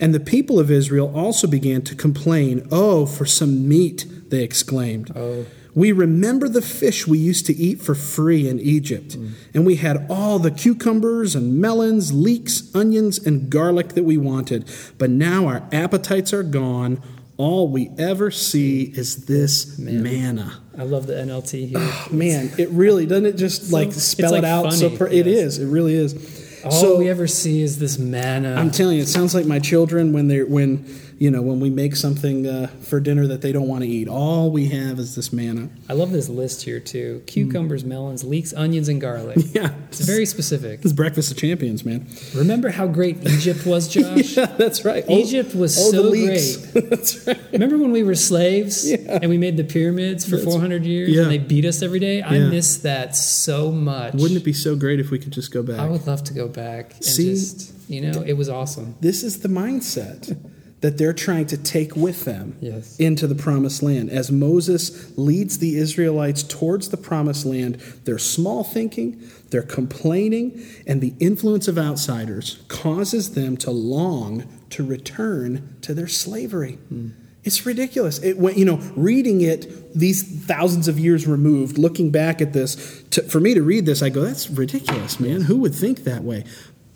And 0.00 0.14
the 0.14 0.20
people 0.20 0.58
of 0.58 0.70
Israel 0.70 1.12
also 1.14 1.46
began 1.46 1.82
to 1.82 1.94
complain, 1.94 2.66
Oh, 2.70 3.06
for 3.06 3.26
some 3.26 3.68
meat, 3.68 4.06
they 4.30 4.42
exclaimed. 4.42 5.10
Oh. 5.16 5.46
We 5.74 5.92
remember 5.92 6.48
the 6.48 6.62
fish 6.62 7.06
we 7.06 7.18
used 7.18 7.46
to 7.46 7.54
eat 7.54 7.80
for 7.80 7.94
free 7.94 8.48
in 8.48 8.58
Egypt, 8.58 9.16
mm. 9.16 9.32
and 9.54 9.64
we 9.64 9.76
had 9.76 10.06
all 10.10 10.40
the 10.40 10.50
cucumbers 10.50 11.36
and 11.36 11.60
melons, 11.60 12.12
leeks, 12.12 12.74
onions, 12.74 13.24
and 13.24 13.48
garlic 13.48 13.90
that 13.90 14.02
we 14.02 14.16
wanted. 14.16 14.68
But 14.98 15.10
now 15.10 15.46
our 15.46 15.68
appetites 15.70 16.32
are 16.32 16.42
gone. 16.42 17.00
All 17.38 17.68
we 17.68 17.90
ever 17.98 18.32
see 18.32 18.82
is 18.82 19.24
this 19.26 19.78
manna. 19.78 20.60
I 20.76 20.82
love 20.82 21.06
the 21.06 21.14
NLT 21.14 21.68
here. 21.68 21.78
Oh, 21.80 22.08
man, 22.10 22.50
it 22.58 22.68
really 22.70 23.06
doesn't 23.06 23.26
it 23.26 23.36
just 23.36 23.72
like 23.72 23.88
it's 23.88 24.02
spell 24.02 24.32
like 24.32 24.40
it 24.40 24.44
out? 24.44 24.72
so 24.72 24.88
funny, 24.88 24.98
per- 24.98 25.06
it 25.06 25.26
yes. 25.26 25.36
is. 25.36 25.58
It 25.60 25.66
really 25.66 25.94
is. 25.94 26.62
All 26.64 26.72
so 26.72 26.98
we 26.98 27.08
ever 27.08 27.28
see 27.28 27.62
is 27.62 27.78
this 27.78 27.96
manna. 27.96 28.56
I'm 28.56 28.72
telling 28.72 28.96
you, 28.96 29.02
it 29.02 29.08
sounds 29.08 29.36
like 29.36 29.46
my 29.46 29.60
children 29.60 30.12
when 30.12 30.26
they're 30.26 30.46
when 30.46 30.84
you 31.18 31.30
know 31.30 31.42
when 31.42 31.60
we 31.60 31.68
make 31.70 31.96
something 31.96 32.46
uh, 32.46 32.68
for 32.80 33.00
dinner 33.00 33.26
that 33.26 33.42
they 33.42 33.52
don't 33.52 33.66
want 33.68 33.82
to 33.82 33.88
eat. 33.88 34.08
All 34.08 34.50
we 34.50 34.68
have 34.68 34.98
is 34.98 35.14
this 35.16 35.32
manna. 35.32 35.68
I 35.88 35.94
love 35.94 36.12
this 36.12 36.28
list 36.28 36.62
here 36.62 36.80
too: 36.80 37.22
cucumbers, 37.26 37.84
melons, 37.84 38.24
leeks, 38.24 38.52
onions, 38.54 38.88
and 38.88 39.00
garlic. 39.00 39.38
Yeah, 39.58 39.74
It's 39.88 40.00
very 40.00 40.26
specific. 40.26 40.80
It's 40.84 40.92
breakfast 40.92 41.32
of 41.32 41.36
champions, 41.38 41.84
man. 41.84 42.06
Remember 42.34 42.68
how 42.70 42.86
great 42.86 43.26
Egypt 43.26 43.66
was, 43.66 43.88
Josh? 43.94 44.36
Yeah, 44.36 44.46
that's 44.46 44.84
right. 44.84 45.04
Egypt 45.08 45.54
was 45.54 45.76
oh, 45.78 45.90
so 45.90 46.10
great. 46.10 46.68
that's 46.90 47.26
right. 47.26 47.40
Remember 47.52 47.78
when 47.78 47.90
we 47.90 48.02
were 48.04 48.14
slaves 48.14 48.88
Yeah. 48.88 49.18
and 49.20 49.30
we 49.30 49.38
made 49.38 49.56
the 49.56 49.64
pyramids 49.64 50.24
for 50.24 50.36
That's- 50.36 50.44
400 50.52 50.84
years 50.84 51.08
yeah. 51.10 51.22
and 51.22 51.30
they 51.30 51.38
beat 51.38 51.64
us 51.64 51.82
every 51.82 51.98
day? 51.98 52.22
I 52.22 52.38
miss 52.38 52.76
that 52.78 53.16
so 53.16 53.72
much. 53.72 54.14
Wouldn't 54.14 54.38
it 54.38 54.44
be 54.44 54.52
so 54.52 54.76
great 54.76 55.00
if 55.00 55.10
we 55.10 55.18
could 55.18 55.32
just 55.32 55.50
go 55.50 55.62
back? 55.62 55.80
I 55.80 55.86
would 55.88 56.06
love 56.06 56.22
to 56.24 56.34
go 56.34 56.46
back 56.46 56.94
and 56.94 57.04
See? 57.04 57.30
just, 57.30 57.72
you 57.88 58.00
know, 58.02 58.22
it 58.22 58.34
was 58.34 58.48
awesome. 58.48 58.94
This 59.00 59.22
is 59.24 59.40
the 59.40 59.48
mindset. 59.48 60.36
That 60.80 60.96
they're 60.96 61.12
trying 61.12 61.46
to 61.46 61.56
take 61.56 61.96
with 61.96 62.24
them 62.24 62.54
Yes. 62.60 62.96
into 62.98 63.26
the 63.26 63.34
promised 63.34 63.82
land. 63.82 64.10
As 64.10 64.30
Moses 64.30 65.10
leads 65.16 65.58
the 65.58 65.76
Israelites 65.76 66.42
towards 66.42 66.88
the 66.88 66.96
promised 66.96 67.44
land, 67.44 67.78
their 68.04 68.18
small 68.18 68.62
thinking, 68.62 69.16
their 69.50 69.62
complaining, 69.62 70.62
and 70.86 71.00
the 71.00 71.14
influence 71.18 71.66
of 71.68 71.78
outsiders 71.78 72.58
causes 72.68 73.30
them 73.30 73.56
to 73.56 73.70
long 73.70 74.44
to 74.70 74.84
return 74.84 75.76
to 75.82 75.94
their 75.94 76.06
slavery. 76.08 76.78
Hmm. 76.88 77.08
It's 77.44 77.64
ridiculous. 77.64 78.18
It, 78.18 78.36
you 78.56 78.64
know, 78.64 78.78
reading 78.94 79.40
it 79.40 79.94
these 79.98 80.22
thousands 80.22 80.86
of 80.86 80.98
years 80.98 81.26
removed, 81.26 81.78
looking 81.78 82.10
back 82.10 82.42
at 82.42 82.52
this, 82.52 83.02
to, 83.10 83.22
for 83.22 83.40
me 83.40 83.54
to 83.54 83.62
read 83.62 83.86
this, 83.86 84.02
I 84.02 84.10
go, 84.10 84.20
"That's 84.20 84.50
ridiculous, 84.50 85.18
man. 85.18 85.42
Who 85.42 85.56
would 85.58 85.74
think 85.74 86.04
that 86.04 86.24
way?" 86.24 86.44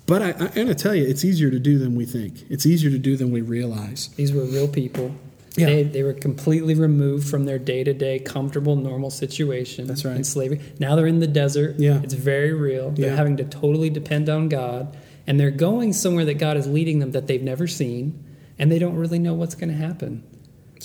But 0.07 0.23
I, 0.23 0.31
I'm 0.33 0.49
going 0.55 0.67
to 0.67 0.75
tell 0.75 0.95
you, 0.95 1.07
it's 1.07 1.25
easier 1.25 1.51
to 1.51 1.59
do 1.59 1.79
than 1.79 1.95
we 1.95 2.05
think. 2.05 2.45
It's 2.51 2.67
easier 2.67 2.91
to 2.91 2.99
do 2.99 3.17
than 3.17 3.31
we 3.31 3.41
realize. 3.41 4.09
These 4.17 4.33
were 4.33 4.45
real 4.45 4.69
people. 4.69 5.15
Yeah. 5.57 5.67
They, 5.67 5.83
they 5.85 6.03
were 6.03 6.15
completely 6.15 6.75
removed 6.75 7.29
from 7.29 7.45
their 7.45 7.59
day 7.59 7.85
to 7.85 7.93
day, 7.93 8.19
comfortable, 8.19 8.75
normal 8.75 9.11
situation. 9.11 9.87
That's 9.87 10.05
right. 10.05 10.17
In 10.17 10.25
slavery. 10.25 10.61
Now 10.81 10.97
they're 10.97 11.07
in 11.07 11.21
the 11.21 11.27
desert. 11.27 11.77
Yeah. 11.79 12.01
It's 12.03 12.15
very 12.15 12.53
real. 12.53 12.91
They're 12.91 13.11
Yeah. 13.11 13.17
having 13.17 13.37
to 13.37 13.45
totally 13.45 13.91
depend 13.91 14.29
on 14.29 14.49
God. 14.49 14.97
And 15.27 15.39
they're 15.39 15.51
going 15.51 15.93
somewhere 15.93 16.25
that 16.25 16.39
God 16.39 16.57
is 16.57 16.67
leading 16.67 16.99
them 16.99 17.13
that 17.13 17.27
they've 17.27 17.43
never 17.43 17.67
seen. 17.69 18.25
And 18.59 18.73
they 18.73 18.79
don't 18.79 18.97
really 18.97 19.19
know 19.19 19.35
what's 19.35 19.55
going 19.55 19.71
to 19.71 19.77
happen. 19.77 20.25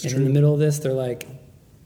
and 0.03 0.13
in 0.13 0.23
the 0.25 0.29
middle 0.29 0.53
of 0.53 0.59
this, 0.59 0.79
they're 0.79 0.93
like, 0.93 1.27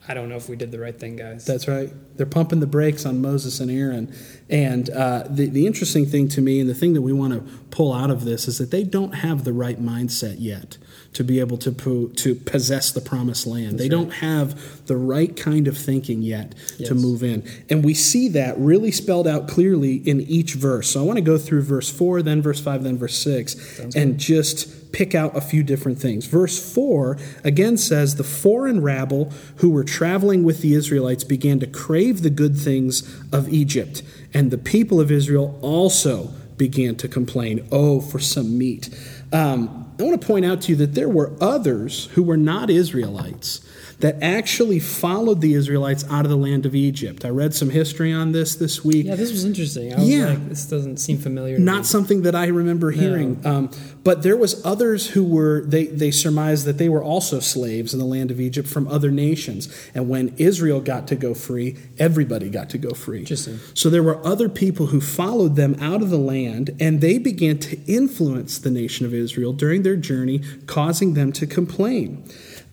I 0.07 0.13
don't 0.15 0.27
know 0.27 0.35
if 0.35 0.49
we 0.49 0.55
did 0.55 0.71
the 0.71 0.79
right 0.79 0.97
thing, 0.99 1.15
guys. 1.15 1.45
That's 1.45 1.67
right. 1.67 1.93
They're 2.15 2.25
pumping 2.25 2.59
the 2.59 2.67
brakes 2.67 3.05
on 3.05 3.21
Moses 3.21 3.59
and 3.59 3.71
Aaron. 3.71 4.13
And 4.49 4.89
uh, 4.89 5.23
the, 5.29 5.49
the 5.49 5.65
interesting 5.65 6.05
thing 6.05 6.27
to 6.29 6.41
me, 6.41 6.59
and 6.59 6.69
the 6.69 6.73
thing 6.73 6.93
that 6.93 7.01
we 7.01 7.13
want 7.13 7.33
to 7.33 7.39
pull 7.69 7.93
out 7.93 8.11
of 8.11 8.25
this, 8.25 8.47
is 8.47 8.57
that 8.57 8.69
they 8.69 8.83
don't 8.83 9.15
have 9.15 9.43
the 9.43 9.53
right 9.53 9.81
mindset 9.81 10.35
yet 10.39 10.77
to 11.13 11.23
be 11.23 11.39
able 11.39 11.57
to, 11.57 11.71
po- 11.71 12.07
to 12.07 12.35
possess 12.35 12.91
the 12.91 13.01
promised 13.01 13.45
land. 13.45 13.77
they 13.77 13.89
don't 13.89 14.11
have 14.15 14.85
the 14.87 14.95
right 14.95 15.35
kind 15.35 15.67
of 15.67 15.77
thinking 15.77 16.21
yet 16.21 16.55
to 16.85 16.95
move 16.95 17.23
in. 17.23 17.43
And 17.69 17.83
we 17.83 17.93
see 17.93 18.27
that 18.29 18.57
really 18.57 18.91
spelled 18.91 19.27
out 19.27 19.47
clearly 19.47 19.95
in 19.95 20.21
each 20.21 20.53
verse. 20.53 20.91
So 20.91 21.01
I 21.01 21.03
want 21.03 21.17
to 21.17 21.21
go 21.21 21.37
through 21.37 21.63
verse 21.63 21.89
4, 21.89 22.21
then 22.21 22.41
verse 22.41 22.59
5, 22.59 22.83
then 22.83 22.97
verse 22.97 23.17
6, 23.17 23.79
and 23.95 24.17
just 24.17 24.81
pick 24.91 25.15
out 25.15 25.35
a 25.35 25.41
few 25.41 25.63
different 25.63 25.99
things. 25.99 26.25
Verse 26.25 26.73
4 26.73 27.17
again 27.43 27.77
says, 27.77 28.15
The 28.15 28.23
foreign 28.23 28.81
rabble 28.81 29.31
who 29.57 29.69
were 29.69 29.83
traveling 29.83 30.43
with 30.43 30.61
the 30.61 30.73
Israelites 30.73 31.23
began 31.23 31.59
to 31.59 31.67
crave 31.67 32.00
the 32.09 32.29
good 32.29 32.57
things 32.57 33.03
of 33.31 33.47
Egypt, 33.49 34.01
and 34.33 34.49
the 34.49 34.57
people 34.57 34.99
of 34.99 35.11
Israel 35.11 35.57
also 35.61 36.31
began 36.57 36.95
to 36.95 37.07
complain, 37.07 37.67
Oh, 37.71 38.01
for 38.01 38.19
some 38.19 38.57
meat. 38.57 38.89
Um, 39.31 39.93
I 39.99 40.03
want 40.03 40.19
to 40.19 40.27
point 40.27 40.45
out 40.45 40.61
to 40.63 40.71
you 40.71 40.75
that 40.77 40.95
there 40.95 41.09
were 41.09 41.31
others 41.39 42.05
who 42.13 42.23
were 42.23 42.37
not 42.37 42.69
Israelites 42.69 43.61
that 44.01 44.17
actually 44.21 44.79
followed 44.79 45.41
the 45.41 45.53
Israelites 45.53 46.03
out 46.09 46.25
of 46.25 46.29
the 46.31 46.37
land 46.37 46.65
of 46.65 46.75
Egypt. 46.75 47.23
I 47.25 47.29
read 47.29 47.53
some 47.53 47.69
history 47.69 48.11
on 48.11 48.31
this 48.31 48.55
this 48.55 48.83
week. 48.83 49.05
yeah, 49.05 49.15
this 49.15 49.31
was 49.31 49.45
interesting. 49.45 49.93
I 49.93 49.99
was 49.99 50.09
Yeah. 50.09 50.25
like, 50.29 50.49
this 50.49 50.65
doesn't 50.65 50.97
seem 50.97 51.17
familiar 51.17 51.55
to 51.55 51.59
me. 51.59 51.65
Not 51.65 51.85
something 51.85 52.23
that 52.23 52.35
I 52.35 52.47
remember 52.47 52.91
hearing. 52.91 53.39
Um, 53.45 53.69
but 54.03 54.23
there 54.23 54.35
was 54.37 54.63
others 54.65 55.07
who 55.11 55.23
were 55.23 55.63
they 55.65 55.85
they 55.85 56.11
surmised 56.11 56.65
that 56.65 56.77
they 56.77 56.89
were 56.89 57.03
also 57.03 57.39
slaves 57.39 57.93
in 57.93 57.99
the 57.99 58.05
land 58.05 58.31
of 58.31 58.39
Egypt 58.41 58.67
from 58.67 58.87
other 58.87 59.11
nations. 59.11 59.69
And 59.95 60.09
when 60.09 60.33
Israel 60.37 60.81
got 60.81 61.07
to 61.09 61.15
go 61.15 61.33
free, 61.33 61.77
everybody 61.99 62.49
got 62.49 62.69
to 62.71 62.77
go 62.77 62.91
free. 62.91 63.19
Interesting. 63.19 63.59
So 63.73 63.89
there 63.89 64.03
were 64.03 64.25
other 64.25 64.49
people 64.49 64.87
who 64.87 64.99
followed 65.01 65.55
them 65.55 65.75
out 65.79 66.01
of 66.01 66.09
the 66.09 66.17
land, 66.17 66.71
and 66.79 67.01
they 67.01 67.17
began 67.17 67.59
to 67.59 67.77
influence 67.85 68.57
the 68.57 68.71
nation 68.71 69.05
of 69.05 69.13
Israel 69.13 69.53
during 69.53 69.83
their 69.83 69.95
journey, 69.95 70.41
causing 70.65 71.13
them 71.13 71.31
to 71.33 71.45
complain. 71.45 72.23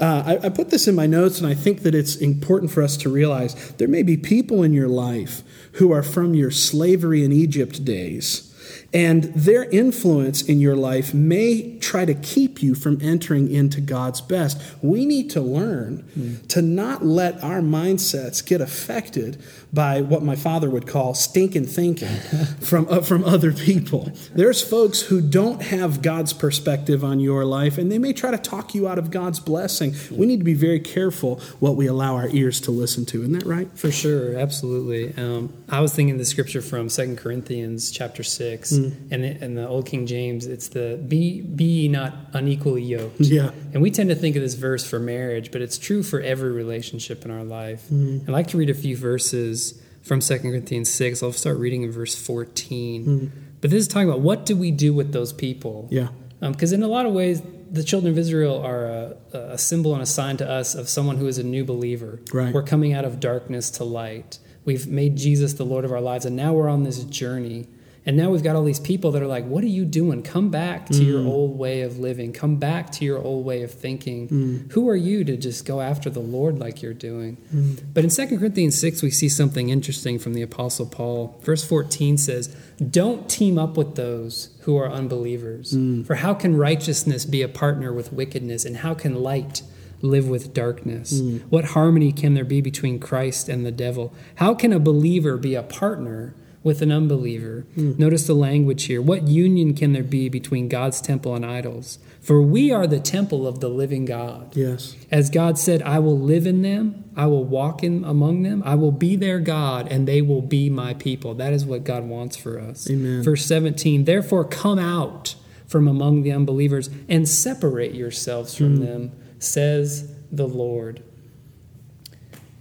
Uh, 0.00 0.23
I, 0.25 0.47
I 0.47 0.49
put 0.49 0.71
this 0.71 0.87
in 0.87 0.95
my 0.95 1.07
notes, 1.07 1.38
and 1.38 1.47
I 1.47 1.55
think 1.55 1.83
that 1.83 1.95
it's 1.95 2.14
important 2.17 2.71
for 2.71 2.83
us 2.83 2.97
to 2.99 3.09
realize 3.09 3.73
there 3.73 3.88
may 3.88 4.02
be 4.02 4.17
people 4.17 4.62
in 4.62 4.73
your 4.73 4.88
life 4.88 5.43
who 5.73 5.93
are 5.93 6.05
from 6.05 6.35
your 6.35 6.52
slavery 6.52 7.25
in 7.25 7.33
Egypt 7.33 7.85
days. 7.85 8.48
And 8.92 9.25
their 9.25 9.64
influence 9.64 10.42
in 10.42 10.60
your 10.60 10.76
life 10.76 11.12
may 11.12 11.78
try 11.78 12.04
to 12.04 12.14
keep 12.14 12.62
you 12.62 12.75
from 12.75 12.98
entering 13.02 13.50
into 13.50 13.80
God's 13.80 14.20
best. 14.20 14.60
We 14.82 15.04
need 15.04 15.30
to 15.30 15.40
learn 15.40 16.42
to 16.48 16.62
not 16.62 17.04
let 17.04 17.42
our 17.42 17.60
mindsets 17.60 18.44
get 18.44 18.60
affected 18.60 19.42
by 19.72 20.00
what 20.00 20.22
my 20.22 20.37
father 20.37 20.70
would 20.70 20.87
call 20.87 21.14
stinking 21.14 21.66
thinking 21.66 22.08
from, 22.60 22.87
uh, 22.88 23.02
from 23.02 23.25
other 23.25 23.52
people. 23.52 24.10
There's 24.34 24.62
folks 24.62 25.02
who 25.02 25.20
don't 25.20 25.62
have 25.62 26.00
God's 26.02 26.32
perspective 26.32 27.04
on 27.04 27.20
your 27.20 27.44
life, 27.44 27.76
and 27.78 27.92
they 27.92 27.98
may 27.98 28.12
try 28.12 28.30
to 28.30 28.38
talk 28.38 28.75
you 28.75 28.88
out 28.88 28.98
of 28.98 29.10
God's 29.10 29.40
blessing. 29.40 29.94
We 30.10 30.26
need 30.26 30.38
to 30.38 30.44
be 30.44 30.54
very 30.54 30.80
careful 30.80 31.37
what 31.60 31.76
we 31.76 31.87
allow 31.87 32.16
our 32.16 32.28
ears 32.28 32.60
to 32.62 32.70
listen 32.70 33.04
to. 33.06 33.20
Isn't 33.20 33.32
that 33.32 33.46
right? 33.46 33.68
For 33.76 33.90
sure, 33.90 34.38
absolutely. 34.38 35.14
Um, 35.16 35.52
I 35.68 35.80
was 35.80 35.94
thinking 35.94 36.16
the 36.16 36.25
scripture 36.25 36.62
from 36.62 36.88
Second 36.88 37.18
Corinthians 37.18 37.90
chapter 37.90 38.22
six, 38.58 38.76
hmm. 38.76 39.12
and 39.12 39.24
in, 39.24 39.54
the 39.54 39.68
Old 39.68 39.86
King 39.86 40.06
James, 40.06 40.46
it's 40.46 40.68
the 40.68 41.02
"be 41.06 41.40
be 41.40 41.88
not 41.88 42.14
unequally 42.32 42.82
yoked." 42.82 43.20
Yeah. 43.20 43.50
And 43.72 43.82
we 43.82 43.90
tend 43.90 44.08
to 44.10 44.14
think 44.14 44.36
of 44.36 44.42
this 44.42 44.54
verse 44.54 44.84
for 44.84 44.98
marriage, 44.98 45.50
but 45.50 45.62
it's 45.62 45.78
true 45.78 46.02
for 46.02 46.20
every 46.20 46.52
relationship 46.52 47.24
in 47.24 47.30
our 47.30 47.44
life. 47.44 47.88
Hmm. 47.88 48.18
I'd 48.26 48.32
like 48.32 48.48
to 48.48 48.56
read 48.56 48.70
a 48.70 48.74
few 48.74 48.96
verses 48.96 49.80
from 50.02 50.20
Second 50.20 50.50
Corinthians 50.50 50.90
six. 50.90 51.22
I'll 51.22 51.32
start 51.32 51.58
reading 51.58 51.82
in 51.82 51.92
verse 51.92 52.14
fourteen. 52.14 53.04
Hmm. 53.04 53.26
But 53.60 53.70
this 53.70 53.80
is 53.80 53.88
talking 53.88 54.08
about 54.08 54.20
what 54.20 54.46
do 54.46 54.56
we 54.56 54.70
do 54.70 54.94
with 54.94 55.12
those 55.12 55.32
people? 55.32 55.88
Yeah. 55.90 56.08
Um, 56.40 56.52
because 56.52 56.72
in 56.72 56.82
a 56.84 56.88
lot 56.88 57.06
of 57.06 57.12
ways, 57.12 57.42
the 57.70 57.82
children 57.82 58.12
of 58.12 58.18
Israel 58.18 58.64
are 58.64 58.86
a, 58.86 59.16
a 59.32 59.58
symbol 59.58 59.92
and 59.92 60.02
a 60.02 60.06
sign 60.06 60.36
to 60.36 60.48
us 60.48 60.76
of 60.76 60.88
someone 60.88 61.16
who 61.16 61.26
is 61.26 61.38
a 61.38 61.42
new 61.42 61.64
believer. 61.64 62.20
Right. 62.32 62.54
We're 62.54 62.62
coming 62.62 62.92
out 62.92 63.04
of 63.04 63.18
darkness 63.18 63.70
to 63.72 63.84
light. 63.84 64.38
We've 64.64 64.86
made 64.86 65.16
Jesus 65.16 65.54
the 65.54 65.64
Lord 65.64 65.84
of 65.84 65.92
our 65.92 66.00
lives, 66.00 66.24
and 66.24 66.36
now 66.36 66.52
we're 66.52 66.68
on 66.68 66.84
this 66.84 67.02
journey. 67.04 67.66
And 68.08 68.16
now 68.16 68.30
we've 68.30 68.42
got 68.42 68.56
all 68.56 68.64
these 68.64 68.80
people 68.80 69.12
that 69.12 69.22
are 69.22 69.26
like, 69.26 69.44
What 69.44 69.62
are 69.62 69.68
you 69.68 69.84
doing? 69.84 70.22
Come 70.22 70.48
back 70.48 70.86
to 70.86 71.04
your 71.04 71.20
mm. 71.20 71.26
old 71.26 71.58
way 71.58 71.82
of 71.82 71.98
living. 71.98 72.32
Come 72.32 72.56
back 72.56 72.90
to 72.92 73.04
your 73.04 73.18
old 73.18 73.44
way 73.44 73.62
of 73.62 73.70
thinking. 73.70 74.28
Mm. 74.28 74.72
Who 74.72 74.88
are 74.88 74.96
you 74.96 75.24
to 75.24 75.36
just 75.36 75.66
go 75.66 75.82
after 75.82 76.08
the 76.08 76.18
Lord 76.18 76.58
like 76.58 76.80
you're 76.80 76.94
doing? 76.94 77.36
Mm. 77.54 77.84
But 77.92 78.04
in 78.04 78.10
2 78.10 78.38
Corinthians 78.38 78.78
6, 78.78 79.02
we 79.02 79.10
see 79.10 79.28
something 79.28 79.68
interesting 79.68 80.18
from 80.18 80.32
the 80.32 80.40
Apostle 80.40 80.86
Paul. 80.86 81.38
Verse 81.42 81.62
14 81.62 82.16
says, 82.16 82.48
Don't 82.78 83.28
team 83.28 83.58
up 83.58 83.76
with 83.76 83.96
those 83.96 84.56
who 84.62 84.78
are 84.78 84.90
unbelievers. 84.90 85.74
For 86.06 86.14
how 86.14 86.32
can 86.32 86.56
righteousness 86.56 87.26
be 87.26 87.42
a 87.42 87.48
partner 87.48 87.92
with 87.92 88.10
wickedness? 88.10 88.64
And 88.64 88.78
how 88.78 88.94
can 88.94 89.16
light 89.16 89.60
live 90.00 90.30
with 90.30 90.54
darkness? 90.54 91.20
What 91.50 91.66
harmony 91.66 92.12
can 92.12 92.32
there 92.32 92.44
be 92.44 92.62
between 92.62 93.00
Christ 93.00 93.50
and 93.50 93.66
the 93.66 93.70
devil? 93.70 94.14
How 94.36 94.54
can 94.54 94.72
a 94.72 94.80
believer 94.80 95.36
be 95.36 95.54
a 95.54 95.62
partner 95.62 96.34
with 96.62 96.82
an 96.82 96.92
unbeliever? 96.92 97.66
Hmm. 97.74 97.92
Notice 97.98 98.26
the 98.26 98.34
language 98.34 98.84
here. 98.84 99.00
What 99.00 99.22
union 99.28 99.74
can 99.74 99.92
there 99.92 100.02
be 100.02 100.28
between 100.28 100.68
God's 100.68 101.00
temple 101.00 101.34
and 101.34 101.44
idols? 101.44 101.98
For 102.20 102.42
we 102.42 102.70
are 102.70 102.86
the 102.86 103.00
temple 103.00 103.46
of 103.46 103.60
the 103.60 103.68
living 103.68 104.04
God. 104.04 104.54
Yes. 104.54 104.96
As 105.10 105.30
God 105.30 105.56
said, 105.58 105.80
I 105.82 105.98
will 105.98 106.18
live 106.18 106.46
in 106.46 106.62
them, 106.62 107.04
I 107.16 107.26
will 107.26 107.44
walk 107.44 107.82
in 107.82 108.04
among 108.04 108.42
them, 108.42 108.62
I 108.66 108.74
will 108.74 108.92
be 108.92 109.16
their 109.16 109.38
God, 109.38 109.90
and 109.90 110.06
they 110.06 110.20
will 110.20 110.42
be 110.42 110.68
my 110.68 110.94
people. 110.94 111.34
That 111.34 111.52
is 111.52 111.64
what 111.64 111.84
God 111.84 112.04
wants 112.04 112.36
for 112.36 112.60
us. 112.60 112.90
Amen. 112.90 113.22
Verse 113.22 113.46
17, 113.46 114.04
therefore 114.04 114.44
come 114.44 114.78
out 114.78 115.36
from 115.66 115.88
among 115.88 116.22
the 116.22 116.32
unbelievers 116.32 116.90
and 117.08 117.28
separate 117.28 117.94
yourselves 117.94 118.54
from 118.54 118.76
hmm. 118.76 118.84
them, 118.84 119.12
says 119.38 120.12
the 120.30 120.46
Lord. 120.46 121.02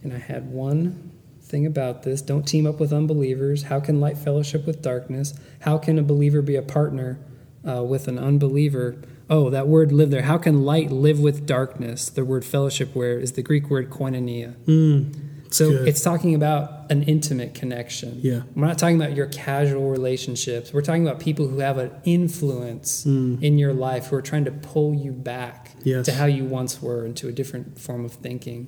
And 0.03 0.13
I 0.13 0.19
had 0.19 0.49
one 0.49 1.11
thing 1.47 1.65
about 1.65 2.03
this 2.03 2.21
don't 2.21 2.43
team 2.47 2.65
up 2.67 2.79
with 2.79 2.91
unbelievers. 2.93 3.63
How 3.63 3.79
can 3.79 3.99
light 3.99 4.17
fellowship 4.17 4.65
with 4.67 4.81
darkness? 4.81 5.33
How 5.61 5.77
can 5.77 5.97
a 5.97 6.03
believer 6.03 6.41
be 6.41 6.55
a 6.55 6.61
partner 6.61 7.19
uh, 7.67 7.83
with 7.83 8.07
an 8.07 8.19
unbeliever? 8.19 8.97
Oh, 9.29 9.49
that 9.49 9.67
word 9.67 9.91
live 9.91 10.09
there. 10.09 10.21
How 10.21 10.37
can 10.37 10.63
light 10.63 10.91
live 10.91 11.19
with 11.19 11.45
darkness? 11.45 12.09
The 12.09 12.23
word 12.23 12.45
fellowship 12.45 12.95
where 12.95 13.19
is 13.19 13.33
the 13.33 13.41
Greek 13.41 13.69
word 13.69 13.89
koinonia. 13.89 14.55
so 15.53 15.69
good. 15.71 15.87
it's 15.87 16.01
talking 16.01 16.33
about 16.35 16.89
an 16.91 17.03
intimate 17.03 17.53
connection. 17.53 18.19
Yeah. 18.21 18.43
We're 18.55 18.67
not 18.67 18.77
talking 18.77 18.95
about 19.01 19.15
your 19.15 19.27
casual 19.27 19.89
relationships. 19.89 20.71
We're 20.71 20.81
talking 20.81 21.05
about 21.05 21.19
people 21.19 21.47
who 21.47 21.59
have 21.59 21.77
an 21.77 21.91
influence 22.05 23.05
in 23.05 23.57
your 23.57 23.73
life 23.73 24.07
who 24.07 24.15
are 24.15 24.21
trying 24.21 24.45
to 24.45 24.51
pull 24.51 24.93
you 24.93 25.11
back 25.11 25.71
Yes. 25.83 26.05
to 26.05 26.13
how 26.13 26.25
you 26.25 26.43
once 26.45 26.81
were 26.81 27.05
into 27.05 27.27
a 27.27 27.31
different 27.31 27.77
form 27.79 28.03
of 28.05 28.11
thinking. 28.13 28.67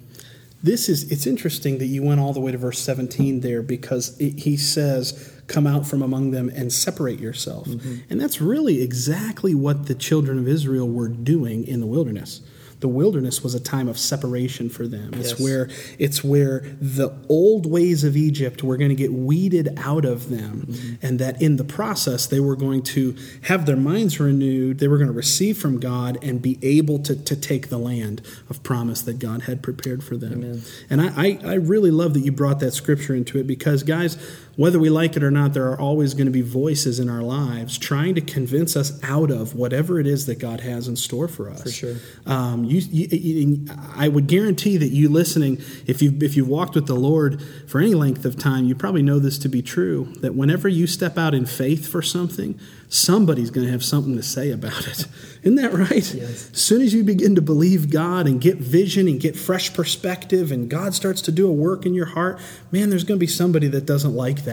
This 0.61 0.89
is 0.89 1.09
it's 1.11 1.25
interesting 1.25 1.77
that 1.77 1.85
you 1.85 2.03
went 2.03 2.19
all 2.19 2.33
the 2.33 2.39
way 2.39 2.51
to 2.51 2.57
verse 2.57 2.79
17 2.79 3.39
there 3.39 3.61
because 3.61 4.19
it, 4.19 4.39
he 4.39 4.57
says 4.57 5.33
come 5.47 5.65
out 5.65 5.87
from 5.87 6.01
among 6.01 6.31
them 6.31 6.49
and 6.53 6.71
separate 6.71 7.19
yourself. 7.19 7.67
Mm-hmm. 7.67 7.95
And 8.09 8.21
that's 8.21 8.39
really 8.41 8.81
exactly 8.81 9.55
what 9.55 9.87
the 9.87 9.95
children 9.95 10.37
of 10.37 10.47
Israel 10.47 10.87
were 10.87 11.07
doing 11.07 11.67
in 11.67 11.79
the 11.79 11.87
wilderness. 11.87 12.41
The 12.79 12.87
wilderness 12.87 13.43
was 13.43 13.53
a 13.53 13.59
time 13.59 13.87
of 13.89 13.97
separation 13.97 14.69
for 14.69 14.87
them. 14.87 15.13
It's 15.13 15.31
Yes. 15.31 15.39
where 15.39 15.69
it's 15.97 16.23
where 16.23 16.63
the 16.79 17.09
old 17.27 17.65
ways 17.65 18.03
of 18.05 18.15
Egypt 18.15 18.63
were 18.63 18.77
going 18.77 18.89
to 18.89 18.95
get 18.95 19.11
weeded 19.11 19.73
out 19.77 20.05
of 20.05 20.29
them, 20.29 20.67
Mm-hmm. 20.69 20.93
and 21.05 21.19
that 21.19 21.41
in 21.41 21.57
the 21.57 21.63
process 21.65 22.25
they 22.25 22.39
were 22.39 22.55
going 22.55 22.81
to 22.83 23.15
have 23.43 23.65
their 23.65 23.75
minds 23.75 24.19
renewed. 24.19 24.79
They 24.79 24.87
were 24.87 24.97
going 24.97 25.09
to 25.09 25.13
receive 25.13 25.57
from 25.57 25.79
God 25.79 26.17
and 26.23 26.41
be 26.41 26.57
able 26.61 26.99
to, 26.99 27.15
to 27.15 27.35
take 27.35 27.67
the 27.69 27.77
land 27.77 28.21
of 28.49 28.63
promise 28.63 29.01
that 29.01 29.19
God 29.19 29.43
had 29.43 29.61
prepared 29.61 30.03
for 30.03 30.15
them. 30.15 30.33
Amen. 30.33 30.61
And 30.89 31.01
I, 31.01 31.07
I, 31.15 31.39
I 31.43 31.53
really 31.55 31.91
love 31.91 32.13
that 32.13 32.21
you 32.21 32.31
brought 32.31 32.59
that 32.61 32.71
scripture 32.71 33.13
into 33.13 33.37
it 33.39 33.45
because, 33.47 33.83
guys, 33.83 34.17
whether 34.59 34.77
we 34.77 34.89
like 34.89 35.15
it 35.15 35.23
or 35.23 35.31
not, 35.31 35.53
there 35.53 35.71
are 35.71 35.79
always 35.79 36.13
going 36.13 36.25
to 36.25 36.31
be 36.33 36.41
voices 36.41 36.99
in 36.99 37.09
our 37.09 37.21
lives 37.21 37.77
trying 37.77 38.13
to 38.15 38.19
convince 38.21 38.75
us 38.75 38.99
out 39.03 39.31
of 39.31 39.55
whatever 39.55 40.01
it 40.01 40.05
is 40.05 40.25
that 40.25 40.37
God 40.37 40.59
has 40.59 40.89
in 40.89 40.97
store 40.97 41.29
for 41.29 41.49
us. 41.49 41.63
For 41.63 41.69
sure. 41.71 41.95
Um, 42.25 42.65
you, 42.65 42.81
you, 42.91 43.07
you- 43.11 43.65
I 43.95 44.09
would 44.09 44.27
guarantee 44.27 44.75
that 44.75 44.89
you 44.89 45.07
listening, 45.07 45.59
if 45.87 46.01
you 46.01 46.17
if 46.21 46.35
you've 46.35 46.49
walked 46.49 46.75
with 46.75 46.87
the 46.87 46.95
Lord 46.95 47.41
for 47.67 47.79
any 47.79 47.93
length 47.95 48.25
of 48.25 48.37
time, 48.37 48.65
you 48.65 48.75
probably 48.75 49.01
know 49.01 49.17
this 49.19 49.37
to 49.39 49.47
be 49.49 49.61
true. 49.61 50.13
That 50.21 50.35
whenever 50.35 50.67
you 50.67 50.87
step 50.87 51.17
out 51.17 51.33
in 51.33 51.45
faith 51.45 51.87
for 51.87 52.01
something, 52.01 52.59
somebody's 52.89 53.51
going 53.51 53.65
to 53.65 53.71
have 53.71 53.83
something 53.85 54.15
to 54.17 54.23
say 54.23 54.51
about 54.51 54.85
it. 54.87 55.05
Isn't 55.43 55.55
that 55.55 55.71
right? 55.73 56.13
Yes. 56.13 56.51
As 56.51 56.61
soon 56.61 56.81
as 56.81 56.93
you 56.93 57.03
begin 57.05 57.35
to 57.35 57.41
believe 57.41 57.89
God 57.89 58.27
and 58.27 58.41
get 58.41 58.57
vision 58.57 59.07
and 59.07 59.19
get 59.21 59.37
fresh 59.37 59.73
perspective, 59.73 60.51
and 60.51 60.69
God 60.69 60.93
starts 60.93 61.21
to 61.23 61.31
do 61.31 61.47
a 61.47 61.53
work 61.53 61.85
in 61.85 61.93
your 61.93 62.07
heart, 62.07 62.39
man, 62.71 62.89
there's 62.89 63.05
going 63.05 63.17
to 63.17 63.23
be 63.23 63.27
somebody 63.27 63.67
that 63.67 63.85
doesn't 63.85 64.13
like 64.15 64.43
that. 64.43 64.48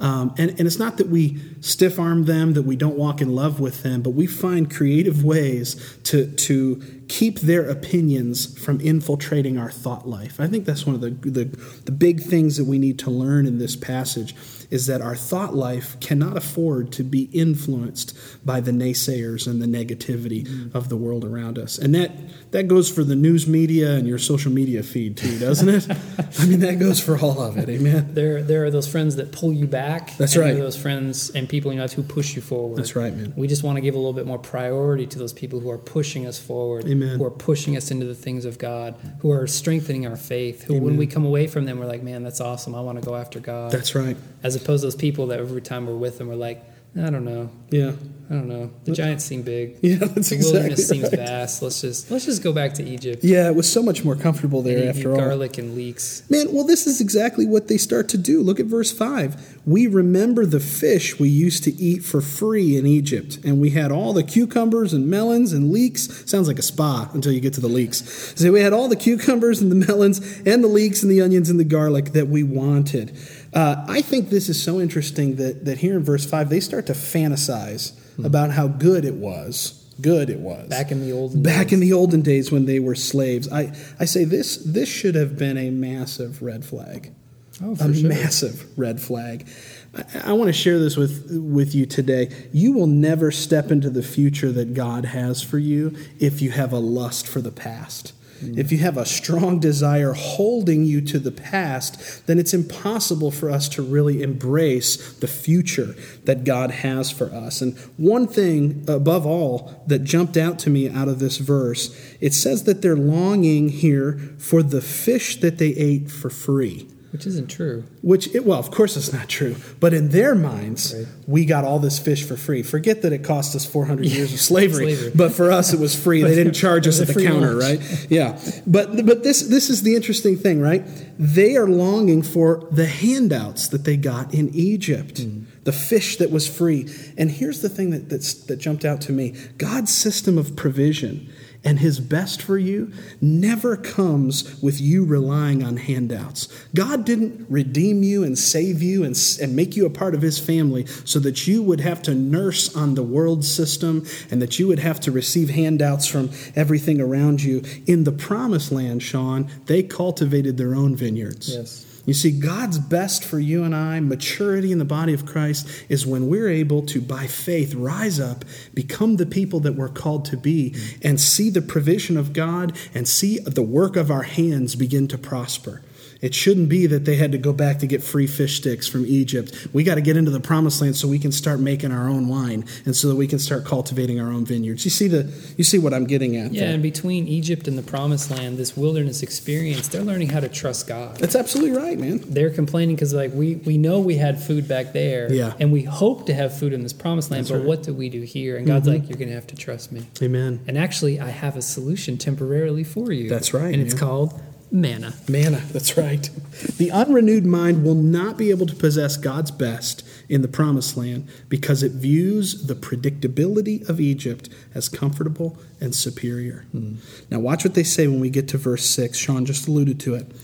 Um, 0.00 0.34
and, 0.38 0.50
and 0.50 0.60
it's 0.60 0.78
not 0.78 0.96
that 0.98 1.08
we 1.08 1.40
stiff 1.60 1.98
arm 1.98 2.24
them, 2.26 2.52
that 2.52 2.62
we 2.62 2.76
don't 2.76 2.96
walk 2.96 3.20
in 3.20 3.34
love 3.34 3.58
with 3.58 3.82
them, 3.82 4.00
but 4.00 4.10
we 4.10 4.26
find 4.26 4.72
creative 4.72 5.24
ways 5.24 5.98
to, 6.04 6.30
to 6.32 7.02
keep 7.08 7.40
their 7.40 7.68
opinions 7.68 8.56
from 8.58 8.80
infiltrating 8.80 9.58
our 9.58 9.70
thought 9.70 10.08
life. 10.08 10.38
I 10.38 10.46
think 10.46 10.66
that's 10.66 10.86
one 10.86 10.94
of 10.94 11.00
the, 11.00 11.10
the, 11.10 11.44
the 11.84 11.92
big 11.92 12.20
things 12.22 12.56
that 12.58 12.66
we 12.66 12.78
need 12.78 12.98
to 13.00 13.10
learn 13.10 13.46
in 13.46 13.58
this 13.58 13.74
passage 13.74 14.36
is 14.70 14.86
that 14.86 15.00
our 15.00 15.16
thought 15.16 15.54
life 15.54 15.98
cannot 16.00 16.36
afford 16.36 16.92
to 16.92 17.02
be 17.02 17.22
influenced 17.32 18.16
by 18.44 18.60
the 18.60 18.70
naysayers 18.70 19.46
and 19.46 19.62
the 19.62 19.66
negativity 19.66 20.46
mm. 20.46 20.74
of 20.74 20.88
the 20.88 20.96
world 20.96 21.24
around 21.24 21.58
us. 21.58 21.78
And 21.78 21.94
that, 21.94 22.12
that 22.50 22.68
goes 22.68 22.90
for 22.90 23.02
the 23.02 23.16
news 23.16 23.46
media 23.46 23.94
and 23.94 24.06
your 24.06 24.18
social 24.18 24.52
media 24.52 24.82
feed 24.82 25.16
too, 25.16 25.38
doesn't 25.38 25.68
it? 25.68 25.86
I 26.38 26.46
mean, 26.46 26.60
that 26.60 26.78
goes 26.78 27.00
for 27.00 27.18
all 27.18 27.40
of 27.40 27.56
it. 27.56 27.68
Amen. 27.68 28.14
There, 28.14 28.42
there 28.42 28.64
are 28.64 28.70
those 28.70 28.86
friends 28.86 29.16
that 29.16 29.32
pull 29.32 29.52
you 29.52 29.66
back. 29.66 30.16
That's 30.16 30.36
right. 30.36 30.56
Those 30.56 30.76
friends 30.76 31.30
and 31.30 31.48
people 31.48 31.70
in 31.70 31.76
your 31.76 31.84
life 31.84 31.94
who 31.94 32.02
push 32.02 32.36
you 32.36 32.42
forward. 32.42 32.78
That's 32.78 32.94
right, 32.94 33.14
man. 33.14 33.32
We 33.36 33.48
just 33.48 33.62
want 33.62 33.76
to 33.76 33.80
give 33.80 33.94
a 33.94 33.98
little 33.98 34.12
bit 34.12 34.26
more 34.26 34.38
priority 34.38 35.06
to 35.06 35.18
those 35.18 35.32
people 35.32 35.60
who 35.60 35.70
are 35.70 35.78
pushing 35.78 36.26
us 36.26 36.38
forward, 36.38 36.86
Amen. 36.86 37.18
who 37.18 37.24
are 37.24 37.30
pushing 37.30 37.76
us 37.76 37.90
into 37.90 38.06
the 38.06 38.14
things 38.14 38.44
of 38.44 38.58
God, 38.58 38.96
who 39.20 39.30
are 39.30 39.46
strengthening 39.46 40.06
our 40.06 40.16
faith. 40.16 40.64
Who, 40.64 40.78
when 40.78 40.96
we 40.96 41.06
come 41.06 41.24
away 41.24 41.46
from 41.46 41.64
them, 41.64 41.78
we're 41.78 41.86
like, 41.86 42.02
"Man, 42.02 42.22
that's 42.22 42.40
awesome! 42.40 42.74
I 42.74 42.80
want 42.80 43.00
to 43.00 43.06
go 43.06 43.14
after 43.14 43.40
God." 43.40 43.70
That's 43.70 43.94
right. 43.94 44.16
As 44.42 44.56
opposed 44.58 44.82
to 44.82 44.86
those 44.86 44.96
people 44.96 45.28
that 45.28 45.40
every 45.40 45.62
time 45.62 45.86
we're 45.86 45.96
with 45.96 46.18
them, 46.18 46.28
we're 46.28 46.34
like, 46.34 46.62
"I 46.96 47.10
don't 47.10 47.24
know, 47.24 47.50
Yeah. 47.70 47.92
I 48.30 48.34
don't 48.34 48.48
know. 48.48 48.70
The 48.84 48.92
giants 48.92 49.24
seem 49.24 49.40
big. 49.40 49.78
Yeah, 49.82 49.96
that's 50.00 50.28
the 50.28 50.34
exactly 50.34 50.52
wilderness 50.52 50.86
seems 50.86 51.04
right. 51.04 51.12
vast. 51.16 51.62
Let's 51.62 51.80
just 51.80 52.10
let's 52.10 52.26
just 52.26 52.42
go 52.42 52.52
back 52.52 52.74
to 52.74 52.84
Egypt. 52.84 53.24
Yeah, 53.24 53.48
it 53.48 53.54
was 53.54 53.72
so 53.72 53.82
much 53.82 54.04
more 54.04 54.14
comfortable 54.16 54.60
there 54.60 54.80
and 54.80 54.88
after 54.90 55.12
all. 55.12 55.16
garlic 55.16 55.56
and 55.56 55.74
leeks. 55.74 56.24
Man, 56.28 56.52
well, 56.52 56.64
this 56.64 56.86
is 56.86 57.00
exactly 57.00 57.46
what 57.46 57.68
they 57.68 57.78
start 57.78 58.06
to 58.10 58.18
do. 58.18 58.42
Look 58.42 58.60
at 58.60 58.66
verse 58.66 58.92
5. 58.92 59.60
We 59.64 59.86
remember 59.86 60.44
the 60.44 60.60
fish 60.60 61.18
we 61.18 61.30
used 61.30 61.64
to 61.64 61.72
eat 61.80 62.04
for 62.04 62.20
free 62.20 62.76
in 62.76 62.86
Egypt, 62.86 63.38
and 63.46 63.62
we 63.62 63.70
had 63.70 63.90
all 63.90 64.12
the 64.12 64.22
cucumbers 64.22 64.92
and 64.92 65.08
melons 65.08 65.54
and 65.54 65.72
leeks. 65.72 66.22
Sounds 66.30 66.48
like 66.48 66.58
a 66.58 66.62
spa 66.62 67.08
until 67.14 67.32
you 67.32 67.40
get 67.40 67.54
to 67.54 67.62
the 67.62 67.68
leeks. 67.68 68.34
So 68.36 68.52
we 68.52 68.60
had 68.60 68.74
all 68.74 68.88
the 68.88 68.96
cucumbers 68.96 69.62
and 69.62 69.72
the 69.72 69.86
melons 69.88 70.20
and 70.44 70.62
the 70.62 70.68
leeks 70.68 71.02
and 71.02 71.10
the 71.10 71.22
onions 71.22 71.48
and 71.48 71.58
the 71.58 71.64
garlic 71.64 72.12
that 72.12 72.28
we 72.28 72.42
wanted. 72.42 73.16
Uh, 73.58 73.84
I 73.88 74.02
think 74.02 74.28
this 74.28 74.48
is 74.48 74.62
so 74.62 74.78
interesting 74.78 75.34
that, 75.36 75.64
that 75.64 75.78
here 75.78 75.96
in 75.96 76.04
verse 76.04 76.24
5, 76.24 76.48
they 76.48 76.60
start 76.60 76.86
to 76.86 76.92
fantasize 76.92 77.92
about 78.24 78.52
how 78.52 78.68
good 78.68 79.04
it 79.04 79.14
was. 79.14 79.84
Good 80.00 80.30
it 80.30 80.38
was 80.38 80.68
Back 80.68 80.92
in 80.92 81.00
the 81.04 81.10
olden 81.10 81.42
back 81.42 81.66
days. 81.66 81.72
in 81.72 81.80
the 81.80 81.92
olden 81.92 82.22
days 82.22 82.52
when 82.52 82.66
they 82.66 82.78
were 82.78 82.94
slaves. 82.94 83.50
I, 83.50 83.72
I 83.98 84.04
say 84.04 84.22
this 84.22 84.58
this 84.58 84.88
should 84.88 85.16
have 85.16 85.36
been 85.36 85.58
a 85.58 85.70
massive 85.70 86.40
red 86.40 86.64
flag. 86.64 87.12
Oh, 87.60 87.72
a 87.72 87.92
sure. 87.92 88.08
massive 88.08 88.64
red 88.78 89.00
flag. 89.00 89.48
I, 89.96 90.30
I 90.30 90.32
want 90.34 90.50
to 90.50 90.52
share 90.52 90.78
this 90.78 90.96
with 90.96 91.26
with 91.32 91.74
you 91.74 91.84
today. 91.84 92.30
You 92.52 92.74
will 92.74 92.86
never 92.86 93.32
step 93.32 93.72
into 93.72 93.90
the 93.90 94.04
future 94.04 94.52
that 94.52 94.72
God 94.72 95.06
has 95.06 95.42
for 95.42 95.58
you 95.58 95.96
if 96.20 96.40
you 96.40 96.52
have 96.52 96.72
a 96.72 96.78
lust 96.78 97.26
for 97.26 97.40
the 97.40 97.50
past. 97.50 98.12
If 98.40 98.70
you 98.72 98.78
have 98.78 98.96
a 98.96 99.06
strong 99.06 99.58
desire 99.58 100.12
holding 100.12 100.84
you 100.84 101.00
to 101.02 101.18
the 101.18 101.32
past, 101.32 102.26
then 102.26 102.38
it's 102.38 102.54
impossible 102.54 103.30
for 103.30 103.50
us 103.50 103.68
to 103.70 103.82
really 103.82 104.22
embrace 104.22 105.14
the 105.14 105.26
future 105.26 105.94
that 106.24 106.44
God 106.44 106.70
has 106.70 107.10
for 107.10 107.26
us. 107.26 107.60
And 107.60 107.76
one 107.96 108.26
thing 108.26 108.84
above 108.86 109.26
all 109.26 109.82
that 109.86 110.04
jumped 110.04 110.36
out 110.36 110.58
to 110.60 110.70
me 110.70 110.88
out 110.88 111.08
of 111.08 111.18
this 111.18 111.38
verse, 111.38 111.96
it 112.20 112.34
says 112.34 112.64
that 112.64 112.82
they're 112.82 112.96
longing 112.96 113.68
here 113.68 114.18
for 114.38 114.62
the 114.62 114.80
fish 114.80 115.40
that 115.40 115.58
they 115.58 115.70
ate 115.70 116.10
for 116.10 116.30
free. 116.30 116.88
Which 117.10 117.26
isn't 117.26 117.48
true. 117.48 117.84
Which, 118.02 118.34
it, 118.34 118.44
well, 118.44 118.58
of 118.58 118.70
course 118.70 118.96
it's 118.96 119.12
not 119.12 119.28
true, 119.28 119.56
but 119.80 119.94
in 119.94 120.10
their 120.10 120.34
minds, 120.34 120.94
Right. 120.94 121.06
we 121.26 121.44
got 121.44 121.64
all 121.64 121.78
this 121.78 121.98
fish 121.98 122.22
for 122.24 122.36
free. 122.36 122.62
Forget 122.62 123.02
that 123.02 123.12
it 123.12 123.24
cost 123.24 123.56
us 123.56 123.64
400 123.64 124.06
years 124.06 124.32
of 124.32 124.40
slavery, 124.40 124.94
Slavery. 124.94 125.12
but 125.14 125.32
for 125.32 125.50
us 125.50 125.72
it 125.72 125.80
was 125.80 125.94
free. 125.94 126.22
They 126.22 126.34
didn't 126.34 126.54
charge 126.54 126.86
us 126.86 127.00
at 127.00 127.08
the 127.08 127.24
counter, 127.24 127.54
lunch. 127.54 127.80
right? 127.80 128.06
Yeah. 128.10 128.38
But 128.66 129.06
but 129.06 129.22
this 129.22 129.42
this 129.42 129.70
is 129.70 129.82
the 129.82 129.94
interesting 129.96 130.36
thing, 130.36 130.60
right? 130.60 130.82
They 131.18 131.56
are 131.56 131.66
longing 131.66 132.22
for 132.22 132.66
the 132.70 132.86
handouts 132.86 133.68
that 133.68 133.84
they 133.84 133.96
got 133.96 134.32
in 134.34 134.50
Egypt. 134.54 135.18
Hmm. 135.20 135.44
The 135.64 135.72
fish 135.72 136.16
that 136.16 136.30
was 136.30 136.48
free. 136.48 136.88
And 137.18 137.30
here's 137.30 137.60
the 137.60 137.68
thing 137.68 137.90
that 137.90 138.08
that's, 138.08 138.32
that 138.44 138.56
jumped 138.56 138.86
out 138.86 139.02
to 139.02 139.12
me. 139.12 139.34
God's 139.58 139.92
system 139.92 140.38
of 140.38 140.56
provision 140.56 141.28
and 141.64 141.80
his 141.80 141.98
best 142.00 142.40
for 142.40 142.56
you 142.56 142.92
never 143.20 143.76
comes 143.76 144.60
with 144.62 144.80
you 144.80 145.04
relying 145.04 145.62
on 145.62 145.76
handouts. 145.76 146.46
God 146.74 147.04
didn't 147.04 147.46
redeem 147.48 148.02
you 148.02 148.22
and 148.22 148.38
save 148.38 148.82
you 148.82 149.04
and, 149.04 149.16
and 149.40 149.56
make 149.56 149.76
you 149.76 149.84
a 149.84 149.90
part 149.90 150.14
of 150.14 150.22
his 150.22 150.38
family 150.38 150.86
so 150.86 151.18
that 151.18 151.46
you 151.46 151.62
would 151.62 151.80
have 151.80 152.02
to 152.02 152.14
nurse 152.14 152.74
on 152.76 152.94
the 152.94 153.02
world 153.02 153.44
system 153.44 154.06
and 154.30 154.40
that 154.40 154.58
you 154.58 154.68
would 154.68 154.78
have 154.78 155.00
to 155.00 155.10
receive 155.12 155.50
handouts 155.50 156.06
from 156.06 156.30
everything 156.54 157.00
around 157.00 157.42
you. 157.42 157.62
In 157.86 158.04
the 158.04 158.12
promised 158.12 158.70
land, 158.70 159.02
Sean, 159.02 159.50
they 159.66 159.82
cultivated 159.82 160.56
their 160.56 160.74
own 160.74 160.94
vineyards. 160.94 161.54
Yes. 161.54 161.87
You 162.08 162.14
see, 162.14 162.30
God's 162.30 162.78
best 162.78 163.22
for 163.22 163.38
you 163.38 163.64
and 163.64 163.76
I, 163.76 164.00
maturity 164.00 164.72
in 164.72 164.78
the 164.78 164.86
body 164.86 165.12
of 165.12 165.26
Christ, 165.26 165.68
is 165.90 166.06
when 166.06 166.28
we're 166.28 166.48
able 166.48 166.80
to, 166.86 167.02
by 167.02 167.26
faith, 167.26 167.74
rise 167.74 168.18
up, 168.18 168.46
become 168.72 169.16
the 169.16 169.26
people 169.26 169.60
that 169.60 169.74
we're 169.74 169.90
called 169.90 170.24
to 170.24 170.38
be, 170.38 170.74
and 171.02 171.20
see 171.20 171.50
the 171.50 171.60
provision 171.60 172.16
of 172.16 172.32
God 172.32 172.74
and 172.94 173.06
see 173.06 173.40
the 173.40 173.60
work 173.60 173.94
of 173.94 174.10
our 174.10 174.22
hands 174.22 174.74
begin 174.74 175.06
to 175.08 175.18
prosper. 175.18 175.82
It 176.20 176.34
shouldn't 176.34 176.68
be 176.68 176.86
that 176.86 177.04
they 177.04 177.14
had 177.16 177.30
to 177.32 177.38
go 177.38 177.52
back 177.52 177.78
to 177.78 177.86
get 177.86 178.02
free 178.02 178.26
fish 178.26 178.56
sticks 178.56 178.88
from 178.88 179.06
Egypt. 179.06 179.68
We 179.72 179.84
got 179.84 179.94
to 179.94 180.00
get 180.00 180.16
into 180.16 180.30
the 180.32 180.40
promised 180.40 180.80
land 180.80 180.96
so 180.96 181.06
we 181.06 181.18
can 181.20 181.30
start 181.30 181.60
making 181.60 181.92
our 181.92 182.08
own 182.08 182.26
wine 182.26 182.64
and 182.84 182.96
so 182.96 183.08
that 183.08 183.14
we 183.16 183.28
can 183.28 183.38
start 183.38 183.64
cultivating 183.64 184.18
our 184.20 184.32
own 184.32 184.44
vineyards. 184.44 184.84
You 184.84 184.90
see 184.90 185.06
the 185.06 185.32
you 185.56 185.62
see 185.64 185.78
what 185.78 185.94
I'm 185.94 186.06
getting 186.06 186.36
at? 186.36 186.52
Yeah, 186.52 186.62
there. 186.66 186.74
and 186.74 186.82
between 186.82 187.28
Egypt 187.28 187.68
and 187.68 187.78
the 187.78 187.82
Promised 187.82 188.30
Land, 188.30 188.58
this 188.58 188.76
wilderness 188.76 189.22
experience, 189.22 189.86
they're 189.88 190.02
learning 190.02 190.30
how 190.30 190.40
to 190.40 190.48
trust 190.48 190.88
God. 190.88 191.16
That's 191.18 191.36
absolutely 191.36 191.76
right, 191.76 191.98
man. 191.98 192.20
They're 192.26 192.50
complaining 192.50 192.96
because 192.96 193.14
like 193.14 193.32
we 193.32 193.54
we 193.56 193.78
know 193.78 194.00
we 194.00 194.16
had 194.16 194.42
food 194.42 194.66
back 194.66 194.92
there, 194.92 195.32
Yeah. 195.32 195.54
and 195.60 195.72
we 195.72 195.82
hope 195.84 196.26
to 196.26 196.34
have 196.34 196.56
food 196.58 196.72
in 196.72 196.82
this 196.82 196.92
Promised 196.92 197.30
Land, 197.30 197.44
That's 197.44 197.50
but 197.50 197.54
right. 197.58 197.60
Mm-hmm. 197.60 197.68
what 197.68 197.82
do 197.84 197.94
we 197.94 198.08
do 198.08 198.22
here? 198.22 198.56
And 198.56 198.66
God's 198.66 198.88
like, 198.88 199.08
you're 199.08 199.18
going 199.18 199.28
to 199.28 199.34
have 199.34 199.46
to 199.48 199.56
trust 199.56 199.92
me. 199.92 200.06
Amen. 200.20 200.60
And 200.66 200.76
actually, 200.76 201.20
I 201.20 201.28
have 201.30 201.56
a 201.56 201.62
solution 201.62 202.18
temporarily 202.18 202.82
for 202.82 203.12
you. 203.12 203.28
That's 203.28 203.54
right, 203.54 203.72
and 203.72 203.80
it's 203.80 203.94
called 203.94 204.40
manna. 204.70 205.14
Manna, 205.28 205.62
that's 205.72 205.96
right. 205.96 206.28
The 206.76 206.90
unrenewed 206.90 207.46
mind 207.46 207.84
will 207.84 207.94
not 207.94 208.36
be 208.36 208.50
able 208.50 208.66
to 208.66 208.74
possess 208.74 209.16
God's 209.16 209.50
best 209.50 210.06
in 210.28 210.42
the 210.42 210.48
promised 210.48 210.96
land 210.96 211.28
because 211.48 211.82
it 211.82 211.92
views 211.92 212.66
the 212.66 212.74
predictability 212.74 213.88
of 213.88 214.00
Egypt 214.00 214.48
as 214.74 214.88
comfortable 214.88 215.58
and 215.80 215.94
superior. 215.94 216.66
Hmm. 216.72 216.96
Now, 217.30 217.38
watch 217.38 217.64
what 217.64 217.74
they 217.74 217.82
say 217.82 218.06
when 218.06 218.20
we 218.20 218.30
get 218.30 218.48
to 218.48 218.58
verse 218.58 218.84
6. 218.84 219.16
Sean 219.16 219.46
just 219.46 219.66
alluded 219.68 219.98
to 220.00 220.14
it. 220.14 220.26
It 220.30 220.36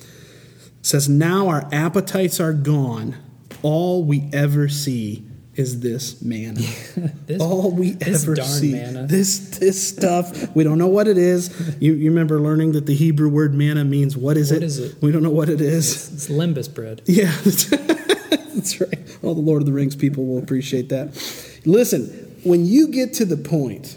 says, 0.83 1.09
Now 1.09 1.49
our 1.49 1.69
appetites 1.73 2.41
are 2.41 2.53
gone. 2.53 3.17
All 3.63 4.05
we 4.05 4.29
ever 4.33 4.69
see 4.69 5.27
is 5.57 5.81
this 5.81 6.21
manna. 6.23 6.61
This, 7.27 7.41
All 7.41 7.71
we 7.71 7.93
this 7.93 8.23
ever 8.25 8.35
darn 8.35 8.49
see. 8.49 8.73
manna. 8.73 9.07
This 9.07 9.39
this 9.59 9.89
stuff. 9.89 10.55
We 10.55 10.63
don't 10.63 10.77
know 10.79 10.89
what 10.89 11.09
it 11.09 11.17
is. 11.17 11.49
You, 11.81 11.95
you 11.95 12.11
remember 12.11 12.39
learning 12.39 12.73
that 12.73 12.85
the 12.87 12.95
Hebrew 12.95 13.31
word 13.31 13.55
manna 13.55 13.83
means 13.85 14.15
what 14.17 14.37
is 14.37 14.51
What 14.53 14.59
it? 14.63 14.67
is 14.67 14.79
it? 14.79 14.97
We 15.03 15.11
don't 15.11 15.23
know 15.23 15.31
what 15.31 15.49
it 15.49 15.61
is. 15.63 15.91
it's, 16.13 16.13
it's 16.13 16.29
lembas 16.29 16.73
bread. 16.73 17.01
Yeah, 17.07 17.33
that's 17.45 18.81
right. 18.81 18.99
All 19.23 19.35
the 19.35 19.41
Lord 19.41 19.63
of 19.63 19.67
the 19.67 19.73
Rings 19.73 19.97
people 19.97 20.27
will 20.27 20.39
appreciate 20.39 20.91
that. 20.91 21.15
Listen, 21.65 22.05
when 22.45 22.67
you 22.67 22.89
get 22.89 23.15
to 23.15 23.25
the 23.25 23.37
point 23.39 23.97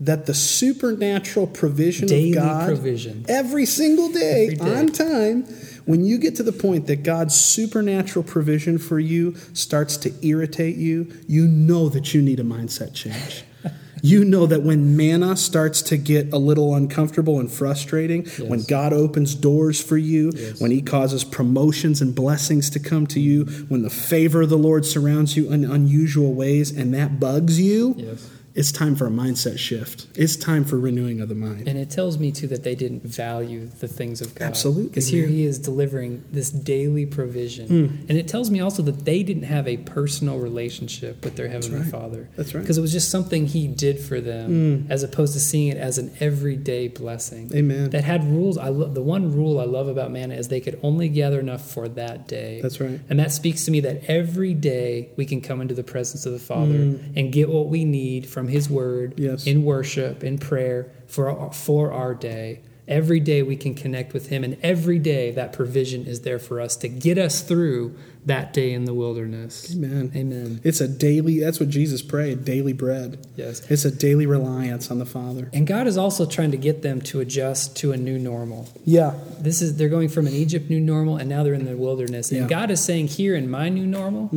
that 0.00 0.26
the 0.26 0.34
supernatural 0.34 1.46
provision 1.46 2.08
Daily 2.08 2.30
of 2.30 2.42
God 2.42 2.66
provision. 2.66 3.24
every 3.28 3.64
single 3.66 4.10
day, 4.10 4.46
Every 4.46 4.56
day. 4.56 4.78
on 4.78 4.88
time, 4.88 5.46
when 5.84 6.04
you 6.04 6.18
get 6.18 6.36
to 6.36 6.42
the 6.42 6.52
point 6.52 6.86
that 6.86 7.02
God's 7.02 7.34
supernatural 7.34 8.24
provision 8.24 8.78
for 8.78 8.98
you 8.98 9.34
starts 9.52 9.96
to 9.98 10.12
irritate 10.26 10.76
you, 10.76 11.12
you 11.26 11.46
know 11.46 11.88
that 11.88 12.14
you 12.14 12.22
need 12.22 12.40
a 12.40 12.44
mindset 12.44 12.94
change. 12.94 13.44
you 14.02 14.24
know 14.24 14.44
that 14.46 14.62
when 14.62 14.96
manna 14.96 15.36
starts 15.36 15.80
to 15.82 15.96
get 15.96 16.32
a 16.32 16.36
little 16.38 16.74
uncomfortable 16.74 17.40
and 17.40 17.50
frustrating, 17.50 18.26
when 18.48 18.62
God 18.62 18.92
opens 18.92 19.34
doors 19.34 19.82
for 19.82 19.96
you, 19.96 20.30
when 20.58 20.70
He 20.70 20.82
causes 20.82 21.24
promotions 21.24 22.00
and 22.02 22.14
blessings 22.14 22.68
to 22.70 22.78
come 22.80 23.06
to 23.08 23.20
you, 23.20 23.44
when 23.68 23.82
the 23.82 23.90
favor 23.90 24.42
of 24.42 24.50
the 24.50 24.58
Lord 24.58 24.84
surrounds 24.84 25.36
you 25.36 25.50
in 25.52 25.64
unusual 25.64 26.34
ways, 26.34 26.70
and 26.70 26.92
that 26.94 27.18
bugs 27.20 27.60
you, 27.60 27.94
Yes. 27.96 28.30
It's 28.54 28.70
time 28.70 28.94
for 28.94 29.06
a 29.06 29.10
mindset 29.10 29.58
shift. 29.58 30.06
It's 30.14 30.36
time 30.36 30.64
for 30.64 30.78
renewing 30.78 31.20
of 31.20 31.28
the 31.28 31.34
mind. 31.34 31.66
And 31.66 31.76
it 31.76 31.90
tells 31.90 32.18
me 32.18 32.30
too 32.30 32.46
that 32.48 32.62
they 32.62 32.76
didn't 32.76 33.02
value 33.02 33.66
the 33.66 33.88
things 33.88 34.20
of 34.20 34.34
God. 34.36 34.44
Absolutely, 34.46 34.88
Because 34.90 35.08
here. 35.08 35.26
He 35.26 35.44
is 35.44 35.58
delivering 35.58 36.24
this 36.30 36.50
daily 36.50 37.04
provision. 37.04 37.66
Hmm. 37.66 37.96
And 38.08 38.12
it 38.12 38.28
tells 38.28 38.50
me 38.50 38.60
also 38.60 38.82
that 38.82 39.04
they 39.04 39.24
didn't 39.24 39.44
have 39.44 39.66
a 39.66 39.78
personal 39.78 40.38
relationship 40.38 41.24
with 41.24 41.34
their 41.34 41.48
Heavenly 41.48 41.80
right. 41.80 41.90
Father. 41.90 42.28
That's 42.36 42.54
right. 42.54 42.60
Because 42.60 42.78
it 42.78 42.80
was 42.80 42.92
just 42.92 43.10
something 43.10 43.46
he 43.46 43.66
did 43.66 43.98
for 43.98 44.20
them 44.20 44.84
hmm. 44.84 44.92
as 44.92 45.02
opposed 45.02 45.32
to 45.32 45.40
seeing 45.40 45.68
it 45.68 45.76
as 45.76 45.98
an 45.98 46.12
everyday 46.20 46.86
blessing. 46.86 47.50
Amen. 47.52 47.90
That 47.90 48.04
had 48.04 48.22
rules. 48.24 48.56
I 48.56 48.68
lo- 48.68 48.88
the 48.88 49.02
one 49.02 49.32
rule 49.32 49.58
I 49.58 49.64
love 49.64 49.88
about 49.88 50.12
manna 50.12 50.34
is 50.34 50.46
they 50.46 50.60
could 50.60 50.78
only 50.84 51.08
gather 51.08 51.40
enough 51.40 51.68
for 51.68 51.88
that 51.88 52.28
day. 52.28 52.60
That's 52.60 52.80
right. 52.80 53.00
And 53.08 53.18
that 53.18 53.32
speaks 53.32 53.64
to 53.64 53.72
me 53.72 53.80
that 53.80 54.04
every 54.04 54.54
day 54.54 55.08
we 55.16 55.26
can 55.26 55.40
come 55.40 55.60
into 55.60 55.74
the 55.74 55.82
presence 55.82 56.24
of 56.24 56.32
the 56.32 56.38
Father 56.38 56.84
hmm. 56.84 57.12
and 57.16 57.32
get 57.32 57.48
what 57.48 57.66
we 57.66 57.84
need 57.84 58.28
from 58.28 58.43
His 58.48 58.68
Word. 58.68 59.14
Yes. 59.16 59.46
in 59.46 59.64
worship, 59.64 60.24
in 60.24 60.38
prayer 60.38 60.90
for 61.06 61.30
our, 61.30 61.52
for 61.52 61.92
our 61.92 62.14
day. 62.14 62.60
Every 62.86 63.20
day 63.20 63.42
we 63.42 63.56
can 63.56 63.74
connect 63.74 64.12
with 64.12 64.28
Him, 64.28 64.44
and 64.44 64.58
every 64.62 64.98
day 64.98 65.30
that 65.30 65.52
provision 65.52 66.06
is 66.06 66.20
there 66.20 66.38
for 66.38 66.60
us 66.60 66.76
to 66.76 66.88
get 66.88 67.16
us 67.16 67.40
through 67.40 67.96
that 68.26 68.52
day 68.52 68.72
in 68.72 68.84
the 68.84 68.94
wilderness. 68.94 69.74
Amen. 69.74 70.10
Amen. 70.16 70.60
It's 70.64 70.80
a 70.80 70.88
daily, 70.88 71.40
that's 71.40 71.60
what 71.60 71.68
Jesus 71.68 72.02
prayed, 72.02 72.44
daily 72.44 72.72
bread. 72.72 73.26
Yes. 73.36 73.60
It's 73.70 73.84
a 73.84 73.90
daily 73.90 74.26
reliance 74.26 74.90
on 74.90 74.98
the 74.98 75.06
Father. 75.06 75.50
And 75.52 75.66
God 75.66 75.86
is 75.86 75.98
also 75.98 76.24
trying 76.26 76.50
to 76.52 76.56
get 76.56 76.82
them 76.82 77.00
to 77.02 77.20
adjust 77.20 77.76
to 77.78 77.92
a 77.92 77.96
new 77.96 78.18
normal. 78.18 78.68
Yeah. 78.84 79.14
This 79.38 79.60
is 79.60 79.76
they're 79.76 79.88
going 79.88 80.08
from 80.08 80.26
an 80.26 80.32
Egypt 80.32 80.70
new 80.70 80.80
normal, 80.80 81.16
and 81.16 81.28
now 81.28 81.42
they're 81.42 81.54
in 81.54 81.66
the 81.66 81.76
wilderness. 81.76 82.30
And 82.30 82.40
Yeah. 82.40 82.46
Mm. 82.46 82.50
God 82.50 82.70
is 82.70 82.80
saying, 82.80 83.08
"Here 83.08 83.34
in 83.34 83.50
my 83.50 83.68
new 83.68 83.86
normal, 83.86 84.30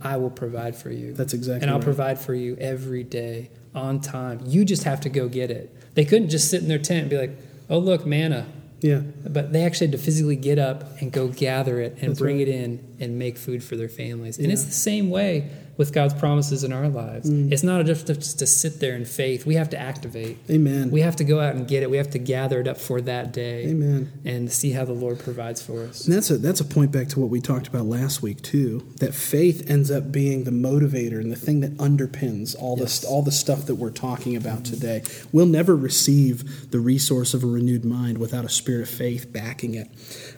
I 0.00 0.16
will 0.16 0.30
provide 0.30 0.76
for 0.76 0.90
you." 0.90 1.12
That's 1.12 1.34
exactly 1.34 1.62
and 1.62 1.70
I'll 1.70 1.78
right. 1.78 1.84
provide 1.84 2.18
for 2.18 2.34
you 2.34 2.56
every 2.58 3.02
day 3.02 3.50
on 3.74 4.00
time. 4.00 4.40
You 4.46 4.64
just 4.64 4.84
have 4.84 5.00
to 5.02 5.08
go 5.08 5.28
get 5.28 5.50
it. 5.50 5.74
They 5.94 6.04
couldn't 6.04 6.30
just 6.30 6.50
sit 6.50 6.62
in 6.62 6.68
their 6.68 6.78
tent 6.78 7.02
and 7.02 7.10
be 7.10 7.18
like, 7.18 7.36
"Oh, 7.68 7.78
look, 7.78 8.06
manna." 8.06 8.46
Yeah. 8.80 8.98
But 8.98 9.52
they 9.52 9.64
actually 9.64 9.88
had 9.88 9.92
to 9.98 10.04
physically 10.04 10.36
get 10.36 10.58
up 10.58 11.00
and 11.00 11.10
go 11.10 11.28
gather 11.28 11.80
it 11.80 11.98
and 12.00 12.10
That's 12.10 12.18
bring 12.18 12.38
right. 12.38 12.48
it 12.48 12.54
in 12.54 12.96
and 13.00 13.18
make 13.18 13.38
food 13.38 13.64
for 13.64 13.76
their 13.76 13.88
families. 13.88 14.38
And 14.38 14.52
it's 14.52 14.64
the 14.64 14.72
same 14.72 15.10
way 15.10 15.50
with 15.76 15.92
God's 15.92 16.14
promises 16.14 16.64
in 16.64 16.72
our 16.72 16.88
lives. 16.88 17.28
Mm. 17.28 17.52
It's 17.52 17.62
not 17.62 17.84
just 17.86 18.06
to, 18.06 18.14
just 18.14 18.38
to 18.38 18.46
sit 18.46 18.80
there 18.80 18.94
in 18.94 19.04
faith. 19.04 19.44
We 19.44 19.54
have 19.56 19.70
to 19.70 19.78
activate. 19.78 20.38
Amen. 20.50 20.90
We 20.90 21.00
have 21.00 21.16
to 21.16 21.24
go 21.24 21.40
out 21.40 21.54
and 21.56 21.66
get 21.66 21.82
it. 21.82 21.90
We 21.90 21.96
have 21.96 22.10
to 22.10 22.18
gather 22.18 22.60
it 22.60 22.68
up 22.68 22.78
for 22.78 23.00
that 23.02 23.32
day 23.32 23.66
Amen. 23.66 24.12
and 24.24 24.50
see 24.52 24.70
how 24.70 24.84
the 24.84 24.92
Lord 24.92 25.18
provides 25.18 25.60
for 25.62 25.82
us. 25.82 26.06
And 26.06 26.14
that's 26.14 26.30
a 26.30 26.38
that's 26.38 26.60
a 26.60 26.64
point 26.64 26.92
back 26.92 27.08
to 27.08 27.20
what 27.20 27.28
we 27.30 27.40
talked 27.40 27.66
about 27.66 27.86
last 27.86 28.22
week 28.22 28.42
too. 28.42 28.86
That 29.00 29.14
faith 29.14 29.68
ends 29.68 29.90
up 29.90 30.12
being 30.12 30.44
the 30.44 30.50
motivator 30.52 31.20
and 31.20 31.32
the 31.32 31.36
thing 31.36 31.60
that 31.60 31.76
underpins 31.78 32.54
all 32.58 32.76
Yes. 32.78 33.00
this 33.00 33.04
all 33.10 33.22
the 33.22 33.32
stuff 33.32 33.66
that 33.66 33.74
we're 33.76 33.90
talking 33.90 34.36
about 34.36 34.64
today. 34.64 35.02
We'll 35.32 35.46
never 35.46 35.74
receive 35.76 36.70
the 36.70 36.78
resource 36.80 37.34
of 37.34 37.42
a 37.42 37.46
renewed 37.46 37.84
mind 37.84 38.18
without 38.18 38.44
a 38.44 38.48
spirit 38.48 38.82
of 38.82 38.88
faith 38.88 39.32
backing 39.32 39.74
it. 39.74 39.88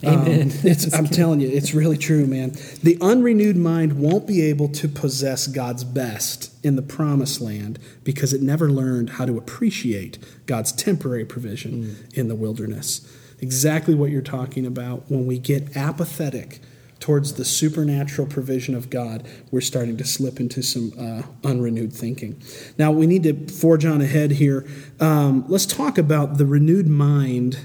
Amen. 0.05 0.43
Um, 0.43 0.51
it's, 0.65 0.93
I'm 0.99 1.07
telling 1.07 1.41
you, 1.41 1.49
it's 1.49 1.75
really 1.75 1.99
true, 1.99 2.27
man. 2.27 2.53
The 2.83 2.97
unrenewed 3.01 3.57
mind 3.57 3.99
won't 3.99 4.27
be 4.27 4.43
able 4.43 4.69
to 4.71 4.89
possess 4.89 5.26
God's 5.47 5.85
best 5.85 6.53
in 6.65 6.77
the 6.77 6.83
promised 6.83 7.41
land 7.41 7.79
because 8.05 8.33
it 8.33 8.43
never 8.43 8.71
learned 8.71 9.11
how 9.11 9.27
to 9.27 9.37
appreciate 9.37 10.19
God's 10.47 10.73
temporary 10.73 11.25
provision 11.25 11.97
in 12.15 12.29
the 12.29 12.35
wilderness. 12.35 13.13
Exactly 13.41 13.95
what 13.95 14.11
you're 14.11 14.23
talking 14.23 14.65
about. 14.65 15.11
When 15.11 15.27
we 15.27 15.39
get 15.39 15.77
apathetic 15.77 16.61
towards 17.01 17.35
the 17.35 17.45
supernatural 17.45 18.27
provision 18.27 18.75
of 18.75 18.89
God, 18.89 19.27
we're 19.51 19.61
starting 19.61 19.97
to 19.99 20.05
slip 20.05 20.41
into 20.41 20.63
some 20.63 20.93
uh, 20.99 21.23
unrenewed 21.47 21.93
thinking. 21.93 22.41
Now, 22.79 22.91
we 22.91 23.07
need 23.07 23.23
to 23.25 23.47
forge 23.53 23.85
on 23.85 24.01
ahead 24.01 24.33
here. 24.33 24.67
Um, 25.01 25.45
let's 25.49 25.67
talk 25.67 25.99
about 25.99 26.39
the 26.39 26.47
renewed 26.47 26.87
mind. 26.87 27.59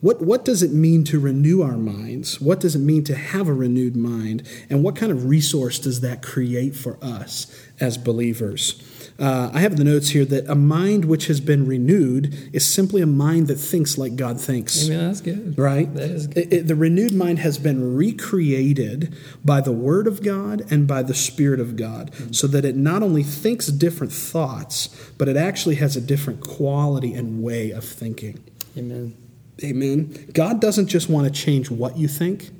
What, 0.00 0.22
what 0.22 0.44
does 0.46 0.62
it 0.62 0.72
mean 0.72 1.04
to 1.04 1.18
renew 1.18 1.60
our 1.60 1.76
minds? 1.76 2.40
What 2.40 2.58
does 2.60 2.74
it 2.74 2.78
mean 2.78 3.04
to 3.04 3.14
have 3.14 3.48
a 3.48 3.52
renewed 3.52 3.96
mind? 3.96 4.42
And 4.70 4.82
what 4.82 4.96
kind 4.96 5.12
of 5.12 5.26
resource 5.26 5.78
does 5.78 6.00
that 6.00 6.22
create 6.22 6.74
for 6.74 6.96
us 7.02 7.46
as 7.78 7.98
believers? 7.98 8.80
Uh, 9.18 9.50
I 9.52 9.60
have 9.60 9.76
the 9.76 9.84
notes 9.84 10.08
here 10.10 10.24
that 10.24 10.48
a 10.48 10.54
mind 10.54 11.04
which 11.04 11.26
has 11.26 11.40
been 11.40 11.66
renewed 11.66 12.34
is 12.54 12.66
simply 12.66 13.02
a 13.02 13.06
mind 13.06 13.48
that 13.48 13.56
thinks 13.56 13.98
like 13.98 14.16
God 14.16 14.40
thinks. 14.40 14.86
Amen. 14.88 15.08
That's 15.08 15.20
good. 15.20 15.58
Right? 15.58 15.92
That 15.92 16.10
is 16.10 16.26
good. 16.28 16.38
It- 16.38 16.52
it- 16.54 16.66
the 16.68 16.74
renewed 16.74 17.12
mind 17.12 17.40
has 17.40 17.58
been 17.58 17.94
recreated 17.94 19.14
by 19.44 19.60
the 19.60 19.72
Word 19.72 20.06
of 20.06 20.22
God 20.22 20.64
and 20.70 20.86
by 20.86 21.02
the 21.02 21.12
Spirit 21.12 21.60
of 21.60 21.76
God, 21.76 22.10
so 22.30 22.46
that 22.46 22.64
it 22.64 22.76
not 22.76 23.02
only 23.02 23.22
thinks 23.22 23.66
different 23.66 24.14
thoughts, 24.14 24.88
but 25.18 25.28
it 25.28 25.36
actually 25.36 25.74
has 25.74 25.94
a 25.96 26.00
different 26.00 26.40
quality 26.40 27.12
and 27.12 27.42
way 27.42 27.70
of 27.70 27.84
thinking. 27.84 28.38
Amen. 28.78 29.12
Amen. 29.62 30.30
God 30.32 30.60
doesn't 30.60 30.86
just 30.86 31.08
want 31.08 31.26
to 31.26 31.32
change 31.32 31.70
what 31.70 31.96
you 31.96 32.08
think, 32.08 32.50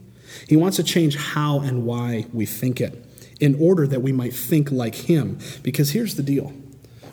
He 0.48 0.56
wants 0.56 0.76
to 0.76 0.82
change 0.82 1.16
how 1.16 1.60
and 1.60 1.84
why 1.84 2.26
we 2.32 2.46
think 2.46 2.80
it 2.80 3.06
in 3.40 3.54
order 3.60 3.86
that 3.86 4.02
we 4.02 4.12
might 4.12 4.34
think 4.34 4.70
like 4.70 4.94
Him. 4.94 5.38
Because 5.62 5.90
here's 5.90 6.16
the 6.16 6.22
deal 6.22 6.52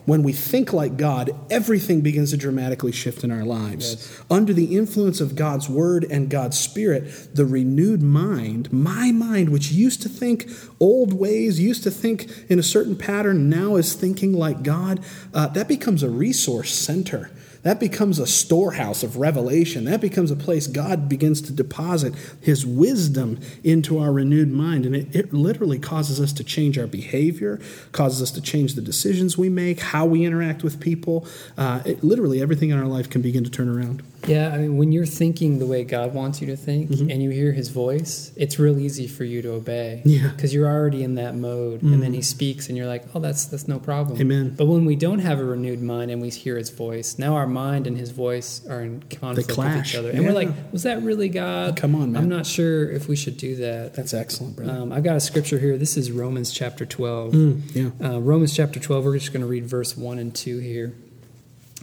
when 0.08 0.24
we 0.24 0.32
think 0.32 0.72
like 0.72 0.96
God, 0.96 1.36
everything 1.50 2.00
begins 2.00 2.32
to 2.32 2.38
dramatically 2.38 2.94
shift 2.94 3.26
in 3.26 3.32
our 3.32 3.44
lives. 3.44 4.24
Under 4.32 4.54
the 4.54 4.78
influence 4.78 5.20
of 5.20 5.36
God's 5.36 5.68
Word 5.68 6.06
and 6.06 6.30
God's 6.30 6.58
Spirit, 6.58 7.36
the 7.36 7.46
renewed 7.46 8.02
mind, 8.02 8.72
my 8.72 9.12
mind, 9.12 9.50
which 9.50 9.70
used 9.70 10.02
to 10.04 10.10
think 10.10 10.50
old 10.80 11.12
ways, 11.12 11.60
used 11.60 11.84
to 11.84 11.92
think 11.92 12.32
in 12.48 12.58
a 12.58 12.64
certain 12.64 12.96
pattern, 12.96 13.50
now 13.50 13.76
is 13.76 13.96
thinking 13.96 14.32
like 14.32 14.64
God, 14.64 15.02
uh, 15.34 15.48
that 15.48 15.68
becomes 15.68 16.04
a 16.04 16.10
resource 16.10 16.74
center. 16.74 17.30
That 17.68 17.82
becomes 17.82 18.18
a 18.18 18.26
storehouse 18.26 19.04
of 19.04 19.18
revelation. 19.18 19.84
That 19.84 20.00
becomes 20.00 20.32
a 20.32 20.38
place 20.38 20.68
God 20.68 21.10
begins 21.10 21.42
to 21.42 21.52
deposit 21.52 22.14
His 22.40 22.66
wisdom 22.66 23.42
into 23.62 24.00
our 24.00 24.14
renewed 24.14 24.50
mind. 24.50 24.86
And 24.86 24.96
it, 24.96 25.14
it 25.14 25.34
literally 25.34 25.78
causes 25.78 26.22
us 26.22 26.32
to 26.32 26.46
change 26.46 26.80
our 26.80 26.88
behavior, 26.88 27.60
causes 27.92 28.22
us 28.22 28.32
to 28.32 28.42
change 28.42 28.76
the 28.76 28.82
decisions 28.82 29.38
we 29.38 29.50
make, 29.50 29.82
how 29.82 30.06
we 30.06 30.24
interact 30.24 30.64
with 30.64 30.80
people. 30.80 31.28
Uh, 31.58 31.82
it, 31.86 32.06
literally, 32.06 32.42
everything 32.42 32.70
in 32.70 32.80
our 32.80 32.88
life 32.88 33.10
can 33.10 33.22
begin 33.22 33.44
to 33.44 33.50
turn 33.50 33.68
around. 33.68 34.02
Yeah, 34.26 34.50
I 34.54 34.58
mean, 34.58 34.78
when 34.78 34.92
you're 34.92 35.06
thinking 35.06 35.60
the 35.60 35.66
way 35.66 35.84
God 35.84 36.14
wants 36.14 36.42
you 36.42 36.48
to 36.48 36.56
think 36.58 36.90
Mm-hmm. 36.90 37.10
and 37.12 37.22
you 37.22 37.30
hear 37.30 37.52
His 37.52 37.70
voice, 37.70 38.32
it's 38.36 38.58
real 38.58 38.80
easy 38.80 39.08
for 39.08 39.24
you 39.24 39.42
to 39.44 39.52
obey. 39.52 40.02
Yeah. 40.06 40.20
Mm-hmm. 40.20 40.36
because 40.36 40.54
you're 40.54 40.68
already 40.68 41.04
in 41.04 41.16
that 41.16 41.36
mode, 41.36 41.82
and 41.84 42.02
then 42.02 42.14
He 42.14 42.22
speaks, 42.22 42.68
and 42.70 42.78
you're 42.78 42.88
like, 42.88 43.04
"Oh, 43.14 43.20
that's 43.20 43.46
that's 43.46 43.68
no 43.68 43.80
problem." 43.80 44.20
Amen. 44.20 44.56
But 44.58 44.66
when 44.66 44.86
we 44.86 44.96
don't 44.96 45.20
have 45.20 45.40
a 45.40 45.44
renewed 45.46 45.82
mind 45.82 46.10
and 46.12 46.22
we 46.22 46.30
hear 46.30 46.58
His 46.58 46.70
voice, 46.70 47.18
now 47.20 47.36
our 47.36 47.48
mind 47.48 47.86
and 47.88 47.98
His 47.98 48.12
voice 48.12 48.66
are 48.68 48.82
in 48.82 49.02
conflict 49.04 49.56
with 49.58 49.78
each 49.86 49.96
other, 49.96 50.10
and 50.12 50.26
we're 50.26 50.32
like, 50.34 50.50
"Was 50.72 50.84
that 50.84 51.02
really 51.04 51.30
God?" 51.30 51.76
Come 51.78 51.96
on, 51.96 52.12
man. 52.14 52.24
I'm 52.24 52.30
not 52.30 52.46
sure 52.46 52.90
if 52.90 53.08
we 53.08 53.16
should 53.16 53.38
do 53.38 53.56
that. 53.58 53.94
That's 53.94 54.14
excellent, 54.14 54.56
brother. 54.56 54.72
Um, 54.72 54.92
I've 54.92 55.04
got 55.04 55.16
a 55.16 55.20
scripture 55.22 55.60
here. 55.60 55.78
This 55.78 55.96
is 55.98 56.12
Romans 56.12 56.52
chapter 56.52 56.86
12. 56.86 57.34
Mm, 57.34 57.62
yeah. 58.02 58.10
Uh, 58.16 58.20
Romans 58.20 58.56
chapter 58.56 58.80
12, 58.80 59.06
we're 59.06 59.18
just 59.18 59.32
going 59.34 59.42
to 59.42 59.48
read 59.48 59.66
verse 59.66 59.96
1 59.98 60.20
and 60.20 60.34
2 60.34 60.58
here. 60.60 60.94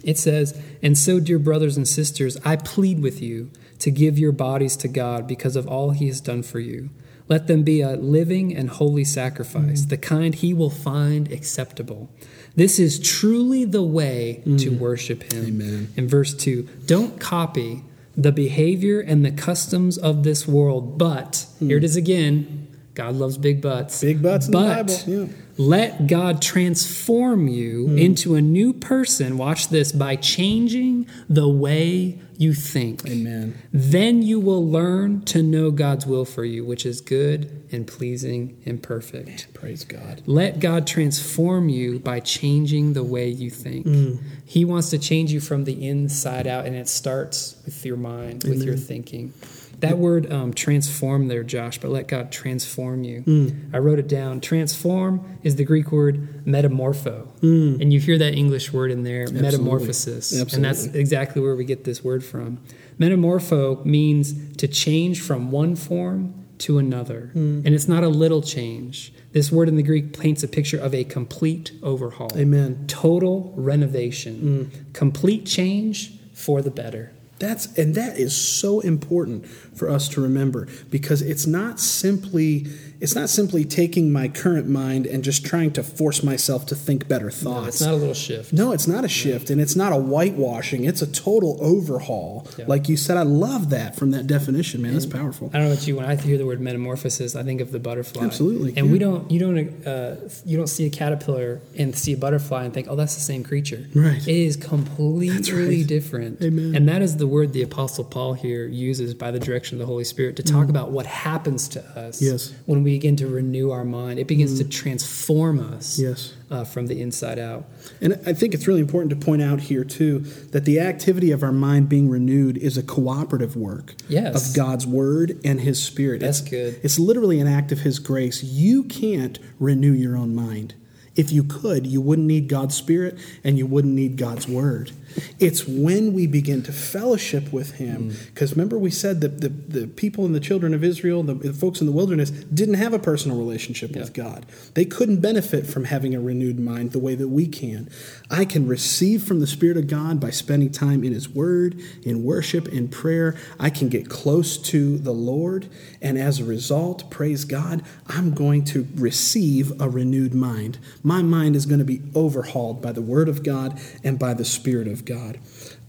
It 0.05 0.19
says, 0.19 0.61
And 0.83 0.97
so, 0.97 1.19
dear 1.19 1.39
brothers 1.39 1.77
and 1.77 1.89
sisters, 1.89 2.37
I 2.45 2.57
plead 2.57 3.01
with 3.01 3.21
you 3.21 3.51
to 3.81 3.91
give 3.91 4.19
your 4.19 4.33
bodies 4.33 4.77
to 4.79 4.89
God 4.89 5.27
because 5.27 5.57
of 5.57 5.67
all 5.67 5.91
he 5.91 6.07
has 6.07 6.21
done 6.21 6.43
for 6.43 6.61
you. 6.61 6.91
Let 7.27 7.47
them 7.47 7.63
be 7.63 7.81
a 7.81 7.97
living 7.97 8.55
and 8.55 8.69
holy 8.69 9.05
sacrifice, 9.05 9.83
mm. 9.83 9.89
the 9.89 9.97
kind 9.97 10.35
he 10.35 10.53
will 10.53 10.71
find 10.71 11.33
acceptable. 11.33 12.11
This 12.55 12.79
is 12.79 13.01
truly 13.01 13.65
the 13.65 13.83
way 13.83 14.43
to 14.45 14.71
mm. 14.71 14.79
worship 14.79 15.33
him. 15.33 15.47
Amen. 15.47 15.93
In 15.97 16.07
verse 16.07 16.35
2, 16.35 16.69
don't 16.85 17.19
copy 17.19 17.83
the 18.17 18.31
behavior 18.31 19.01
and 19.01 19.25
the 19.25 19.33
customs 19.33 19.97
of 19.97 20.23
this 20.23 20.47
world, 20.47 20.99
but, 20.99 21.47
here 21.59 21.79
it 21.79 21.81
mm. 21.81 21.85
is 21.85 21.97
again, 21.97 22.64
God 22.95 23.17
loves 23.17 23.37
big 23.37 23.61
butts. 23.61 24.01
Big 24.01 24.23
butts 24.23 24.47
in 24.47 24.53
the 24.53 24.59
but 24.59 24.87
Bible, 24.87 25.05
yeah. 25.07 25.27
let 25.57 26.07
God 26.07 26.41
transform 26.41 27.49
you 27.49 27.89
into 27.97 28.37
a 28.37 28.41
new 28.41 28.73
person, 28.73 29.37
watch 29.37 29.69
this, 29.69 29.91
by 29.91 30.15
changing 30.15 31.09
the 31.29 31.49
way 31.49 32.21
you 32.39 32.55
think. 32.55 33.05
Amen. 33.07 33.57
Then 33.73 34.23
you 34.23 34.39
will 34.41 34.65
learn 34.65 35.23
to 35.27 35.43
know 35.43 35.71
God's 35.71 36.07
will 36.07 36.25
for 36.25 36.45
you, 36.45 36.65
which 36.65 36.87
is 36.87 37.01
good 37.01 37.67
and 37.73 37.87
pleasing 37.87 38.61
and 38.65 38.83
perfect. 38.83 39.53
Praise 39.55 39.85
God. 39.85 40.23
Let 40.27 40.61
God 40.61 40.87
transform 40.87 41.69
you 41.69 41.99
by 41.99 42.21
changing 42.21 42.93
the 42.93 43.05
way 43.05 43.29
you 43.29 43.51
think. 43.51 43.87
Mm. 43.87 44.23
He 44.45 44.65
wants 44.65 44.91
to 44.91 44.99
change 44.99 45.33
you 45.33 45.41
from 45.41 45.65
the 45.65 45.87
inside 45.87 46.47
out, 46.47 46.67
and 46.67 46.77
it 46.77 46.89
starts 46.89 47.57
with 47.65 47.85
your 47.85 47.97
mind, 47.97 48.45
with 48.45 48.63
your 48.63 48.77
thinking. 48.77 49.33
That 49.81 49.99
word 49.99 50.33
um, 50.33 50.53
transform 50.53 51.29
there, 51.29 51.43
Josh, 51.43 51.79
but 51.79 51.91
let 51.91 52.09
God 52.09 52.33
transform 52.33 53.05
you. 53.05 53.23
Mm. 53.23 53.75
I 53.75 53.79
wrote 53.79 53.99
it 53.99 54.09
down. 54.09 54.41
Transform 54.41 55.39
is 55.43 55.57
the 55.57 55.65
Greek 55.65 55.93
word 55.93 56.45
metamorpho. 56.47 57.27
Mm. 57.41 57.81
And 57.81 57.93
you 57.93 58.01
hear 58.01 58.19
that 58.19 58.35
English 58.35 58.73
word 58.73 58.91
in 58.91 59.03
there, 59.03 59.27
metamorphosis. 59.31 60.33
Absolutely. 60.33 60.57
And 60.57 60.65
that's 60.65 60.87
exactly 60.87 61.43
where 61.43 61.57
we 61.57 61.65
get 61.65 61.85
this 61.85 62.03
word 62.03 62.25
from. 62.25 62.61
Metamorpho 62.99 63.85
means 63.85 64.57
to 64.57 64.69
change 64.69 65.21
from 65.21 65.51
one 65.51 65.77
form 65.77 66.45
to 66.59 66.79
another. 66.79 67.31
Mm. 67.35 67.67
And 67.67 67.75
it's 67.75 67.89
not 67.89 68.05
a 68.05 68.09
little 68.09 68.43
change. 68.43 69.13
This 69.33 69.51
word 69.51 69.69
in 69.69 69.77
the 69.77 69.83
Greek 69.83 70.17
paints 70.19 70.43
a 70.43 70.49
picture 70.49 70.79
of 70.79 70.95
a 70.95 71.05
complete 71.05 71.73
overhaul. 71.83 72.31
Amen. 72.37 72.87
Total 72.87 73.53
renovation. 73.57 74.71
Mm. 74.71 74.95
Complete 74.95 75.45
change 75.45 76.13
for 76.33 76.63
the 76.63 76.71
better. 76.71 77.13
That's 77.39 77.67
and 77.77 77.95
that 77.95 78.19
is 78.19 78.37
so 78.37 78.81
important 78.81 79.47
for 79.47 79.91
us 79.91 80.09
to 80.11 80.21
remember 80.21 80.69
because 80.91 81.21
it's 81.21 81.47
not 81.47 81.81
simply 81.81 82.67
it's 83.05 83.15
not 83.15 83.29
simply 83.29 83.65
taking 83.65 84.11
my 84.13 84.27
current 84.29 84.67
mind 84.67 85.07
and 85.07 85.23
just 85.23 85.45
trying 85.47 85.71
to 85.75 85.83
force 85.83 86.23
myself 86.23 86.67
to 86.67 86.75
think 86.75 87.07
better 87.07 87.27
No, 87.27 87.31
thoughts. 87.31 87.69
it's 87.69 87.81
not 87.83 87.93
a 87.95 87.97
little 87.97 88.15
shift. 88.15 88.53
No, 88.53 88.73
it's 88.73 88.89
not 88.89 89.05
a 89.05 89.09
shift 89.09 89.51
and 89.51 89.61
it's 89.61 89.77
not 89.77 89.93
a 89.93 89.97
whitewashing. 89.97 90.85
It's 90.85 91.03
a 91.03 91.07
total 91.07 91.59
overhaul. 91.61 92.47
Yeah. 92.59 92.65
Like 92.67 92.89
you 92.89 92.97
said, 92.97 93.17
I 93.17 93.23
love 93.23 93.71
that 93.71 93.95
from 93.97 94.11
that 94.13 94.27
definition, 94.27 94.83
man. 94.83 94.95
That's 94.95 95.07
powerful. 95.07 95.51
I 95.53 95.59
don't 95.59 95.67
know 95.69 95.73
about 95.75 95.87
you. 95.87 95.97
When 95.97 96.07
I 96.07 96.17
hear 96.17 96.39
the 96.39 96.47
word 96.47 96.61
metamorphosis, 96.61 97.37
I 97.37 97.43
think 97.43 97.61
of 97.61 97.71
the 97.73 97.79
butterfly. 97.79 98.25
Absolutely, 98.25 98.75
And 98.77 98.87
yeah. 98.87 98.93
we 98.93 98.99
don't, 98.99 99.31
you 99.31 99.39
don't, 99.39 99.87
uh, 99.87 100.17
you 100.45 100.57
don't 100.57 100.67
see 100.69 100.87
a 100.87 100.91
caterpillar 100.91 101.61
and 101.77 101.95
see 101.97 102.15
a 102.15 102.17
butterfly 102.17 102.65
and 102.65 102.73
think, 102.73 102.89
oh, 102.89 102.97
that's 102.97 103.15
the 103.15 103.21
same 103.21 103.45
creature. 103.45 103.87
Right. 103.95 104.27
It 104.27 104.37
is 104.37 104.57
completely 104.57 105.79
right. 105.79 105.87
different. 105.87 106.43
Amen. 106.43 106.75
And 106.75 106.89
that 106.89 107.03
is 107.03 107.17
the 107.17 107.27
word 107.27 107.53
the 107.53 107.63
Apostle 107.63 108.05
Paul 108.05 108.35
here 108.35 108.67
uses 108.67 109.15
by 109.15 109.31
the 109.31 109.39
direction 109.39 109.77
of 109.77 109.81
the 109.81 109.87
Holy 109.87 110.05
Spirit 110.05 110.37
to 110.37 110.43
talk 110.43 110.69
about 110.69 110.91
what 110.91 111.07
happens 111.07 111.69
to 111.69 111.81
us 111.99 112.15
Mm. 112.15 112.21
Yes. 112.23 112.49
Mm. 112.51 112.55
when 112.67 112.83
we 112.83 112.94
begin 112.95 113.17
to 113.17 113.27
renew 113.27 113.71
our 113.71 113.85
mind. 113.85 114.19
It 114.21 114.29
begins 114.29 114.57
to 114.59 114.65
transform 114.65 115.59
us 115.59 115.99
Yes. 115.99 116.33
uh, 116.51 116.63
from 116.65 116.87
the 116.87 117.01
inside 117.01 117.39
out. 117.41 117.65
And 118.01 118.21
I 118.25 118.33
think 118.33 118.55
it's 118.55 118.69
really 118.69 118.81
important 118.81 119.11
to 119.11 119.17
point 119.17 119.43
out 119.43 119.61
here, 119.63 119.83
too, 119.85 120.21
that 120.53 120.65
the 120.65 120.79
activity 120.79 121.33
of 121.33 121.43
our 121.43 121.51
mind 121.53 121.89
being 121.89 122.09
renewed 122.09 122.57
is 122.57 122.77
a 122.77 122.83
cooperative 122.83 123.57
work 123.57 123.95
Yes. 124.09 124.51
of 124.51 124.55
God's 124.57 124.87
Word 124.87 125.41
and 125.45 125.61
His 125.61 125.83
Spirit. 125.83 126.21
That's 126.21 126.41
it's, 126.41 126.49
good. 126.49 126.81
It's 126.85 126.99
literally 126.99 127.41
an 127.41 127.49
act 127.49 127.73
of 127.73 127.81
His 127.81 127.99
grace. 127.99 128.45
You 128.45 128.85
can't 128.85 129.39
renew 129.59 129.93
your 129.93 130.17
own 130.17 130.33
mind. 130.35 130.75
If 131.17 131.33
you 131.33 131.43
could, 131.45 131.87
you 131.87 132.01
wouldn't 132.01 132.27
need 132.29 132.49
God's 132.49 132.75
Spirit 132.77 133.19
and 133.43 133.59
you 133.59 133.67
wouldn't 133.67 133.95
need 133.95 134.17
God's 134.17 134.47
Word. 134.49 134.93
It's 135.39 135.67
when 135.67 136.13
we 136.13 136.27
begin 136.27 136.63
to 136.65 136.73
fellowship 136.73 137.53
with 137.53 137.77
Him. 137.77 138.11
Mm. 138.11 138.27
Because 138.27 138.53
remember, 138.53 138.79
we 138.79 138.91
said 138.91 139.21
that 139.21 139.41
the, 139.41 139.49
the 139.49 139.87
people 139.87 140.25
and 140.25 140.35
the 140.35 140.41
children 140.41 140.75
of 140.75 140.83
Israel, 140.85 141.23
the, 141.23 141.35
the 141.35 141.53
folks 141.53 141.81
in 141.81 141.87
the 141.87 141.93
wilderness, 141.93 142.31
didn't 142.31 142.75
have 142.75 142.93
a 142.93 142.99
personal 142.99 143.39
relationship 143.39 143.95
with 143.95 144.13
God. 144.13 144.47
They 144.75 144.85
couldn't 144.85 145.21
benefit 145.21 145.67
from 145.67 145.85
having 145.85 146.15
a 146.15 146.21
renewed 146.21 146.59
mind 146.59 146.93
the 146.93 146.99
way 146.99 147.15
that 147.15 147.29
we 147.29 147.47
can. 147.47 147.89
I 148.31 148.45
can 148.45 148.67
receive 148.67 149.23
from 149.25 149.41
the 149.41 149.47
Spirit 149.47 149.77
of 149.77 149.87
God 149.87 150.21
by 150.21 150.31
spending 150.31 150.71
time 150.71 151.05
in 151.05 151.13
His 151.13 151.29
Word, 151.29 151.81
in 152.03 152.25
worship, 152.25 152.69
in 152.69 152.89
prayer. 152.89 153.37
I 153.59 153.71
can 153.71 153.89
get 153.89 154.09
close 154.09 154.57
to 154.59 154.99
the 154.99 155.13
Lord. 155.13 155.69
And 156.01 156.19
as 156.19 156.41
a 156.41 156.45
result, 156.45 157.11
praise 157.11 157.45
God, 157.45 157.83
I'm 158.07 158.35
going 158.35 158.65
to 158.67 158.87
receive 158.97 159.81
a 159.81 159.89
renewed 159.89 160.35
mind. 160.35 160.79
My 161.03 161.23
mind 161.23 161.57
is 161.57 161.67
going 161.67 161.79
to 161.79 161.85
be 161.85 162.03
overhauled 162.15 162.83
by 162.83 162.93
the 162.93 163.03
Word 163.03 163.29
of 163.29 163.43
God 163.43 163.81
and 164.03 164.19
by 164.19 164.35
the 164.35 164.45
Spirit 164.45 164.89
of 164.89 165.04
God. 165.05 165.39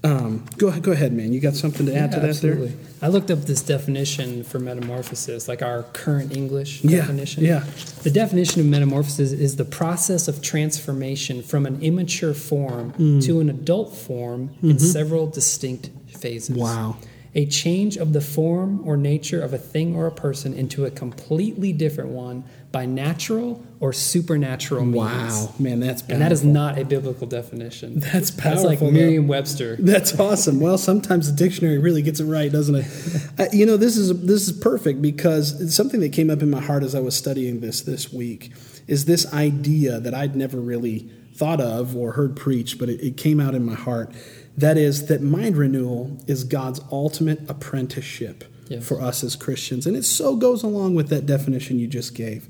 Um, 0.03 0.45
go, 0.57 0.77
go 0.79 0.91
ahead, 0.91 1.13
man. 1.13 1.33
You 1.33 1.39
got 1.39 1.55
something 1.55 1.85
to 1.87 1.95
add 1.95 2.11
to 2.11 2.19
that 2.19 2.29
absolutely. 2.29 2.67
there? 2.67 2.77
I 3.01 3.07
looked 3.07 3.31
up 3.31 3.39
this 3.39 3.63
definition 3.63 4.43
for 4.43 4.59
metamorphosis, 4.59 5.47
like 5.47 5.63
our 5.63 5.81
current 5.93 6.35
English 6.35 6.83
Yeah, 6.83 6.97
definition. 7.01 7.43
yeah. 7.43 7.63
The 8.03 8.11
definition 8.11 8.61
of 8.61 8.67
metamorphosis 8.67 9.31
is 9.31 9.55
the 9.55 9.65
process 9.65 10.27
of 10.27 10.41
transformation 10.43 11.41
from 11.41 11.65
an 11.65 11.81
immature 11.81 12.33
form 12.35 12.93
Mm. 12.93 13.23
to 13.25 13.39
an 13.39 13.49
adult 13.49 13.95
form 13.95 14.51
in 14.61 14.77
several 14.77 15.25
distinct 15.27 15.89
phases. 16.07 16.49
Mm-hmm. 16.51 16.59
Wow. 16.61 16.97
A 17.33 17.45
change 17.47 17.97
of 17.97 18.13
the 18.13 18.21
form 18.21 18.81
or 18.87 18.95
nature 18.95 19.41
of 19.41 19.53
a 19.53 19.57
thing 19.57 19.95
or 19.95 20.05
a 20.07 20.11
person 20.11 20.53
into 20.53 20.85
a 20.85 20.91
completely 20.91 21.73
different 21.73 22.11
one 22.11 22.43
by 22.71 22.85
natural 22.85 23.61
or 23.85 23.93
supernatural 23.93 24.83
means. 24.83 24.95
Wow, 24.95 25.53
man, 25.59 25.79
that's 25.79 26.01
powerful. 26.01 26.13
And 26.15 26.21
that 26.23 26.31
is 26.31 26.43
not 26.43 26.79
a 26.79 26.83
biblical 26.83 27.27
definition. 27.27 27.99
That's 27.99 28.31
That's 28.31 28.63
like 28.63 28.79
powerful. 28.79 28.91
Merriam 28.91 29.27
Webster. 29.27 29.75
That's 29.79 30.19
awesome. 30.19 30.59
Well, 30.59 30.79
sometimes 30.79 31.31
the 31.31 31.37
dictionary 31.37 31.77
really 31.77 32.01
gets 32.01 32.19
it 32.19 32.25
right, 32.25 32.51
doesn't 32.51 32.75
it? 32.75 32.85
Uh, 33.37 33.45
you 33.51 33.65
know, 33.65 33.75
this 33.75 33.97
is 33.97 34.17
this 34.21 34.47
is 34.47 34.57
perfect 34.57 35.01
because 35.01 35.75
something 35.75 35.99
that 35.99 36.13
came 36.13 36.29
up 36.29 36.41
in 36.41 36.49
my 36.49 36.61
heart 36.61 36.83
as 36.83 36.95
I 36.95 37.01
was 37.01 37.15
studying 37.15 37.59
this 37.59 37.81
this 37.81 38.13
week 38.13 38.53
is 38.87 39.05
this 39.05 39.31
idea 39.33 39.99
that 39.99 40.13
I'd 40.13 40.35
never 40.37 40.57
really 40.59 41.09
thought 41.35 41.59
of 41.59 41.97
or 41.97 42.13
heard 42.13 42.37
preached, 42.37 42.79
but 42.79 42.87
it, 42.87 43.01
it 43.01 43.17
came 43.17 43.41
out 43.41 43.53
in 43.53 43.63
my 43.65 43.75
heart. 43.75 44.11
That 44.57 44.77
is 44.77 45.07
that 45.07 45.21
mind 45.21 45.57
renewal 45.57 46.17
is 46.27 46.45
God's 46.45 46.79
ultimate 46.91 47.41
apprenticeship 47.49 48.45
Yes. 48.67 48.87
for 48.87 48.99
us 48.99 49.23
as 49.23 49.35
Christians, 49.35 49.85
and 49.85 49.95
it 49.95 50.05
so 50.05 50.35
goes 50.37 50.63
along 50.63 50.95
with 50.95 51.09
that 51.09 51.25
definition 51.27 51.77
you 51.77 51.85
just 51.87 52.15
gave. 52.15 52.47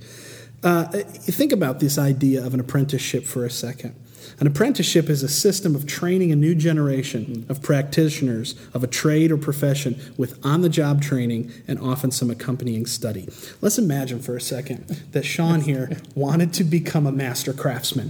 Uh, 0.65 0.83
think 0.85 1.51
about 1.51 1.79
this 1.79 1.99
idea 1.99 2.43
of 2.43 2.55
an 2.55 2.59
apprenticeship 2.59 3.23
for 3.23 3.45
a 3.45 3.51
second. 3.51 3.95
An 4.39 4.47
apprenticeship 4.47 5.09
is 5.09 5.23
a 5.23 5.27
system 5.27 5.75
of 5.75 5.85
training 5.85 6.31
a 6.31 6.35
new 6.35 6.55
generation 6.55 7.45
of 7.49 7.61
practitioners 7.61 8.55
of 8.73 8.83
a 8.83 8.87
trade 8.87 9.31
or 9.31 9.37
profession 9.37 9.99
with 10.17 10.43
on 10.45 10.61
the 10.61 10.69
job 10.69 11.01
training 11.01 11.51
and 11.67 11.79
often 11.79 12.11
some 12.11 12.29
accompanying 12.29 12.85
study. 12.85 13.27
Let's 13.61 13.77
imagine 13.77 14.19
for 14.19 14.35
a 14.35 14.41
second 14.41 14.87
that 15.11 15.25
Sean 15.25 15.61
here 15.61 15.97
wanted 16.15 16.53
to 16.53 16.63
become 16.63 17.05
a 17.05 17.11
master 17.11 17.53
craftsman. 17.53 18.09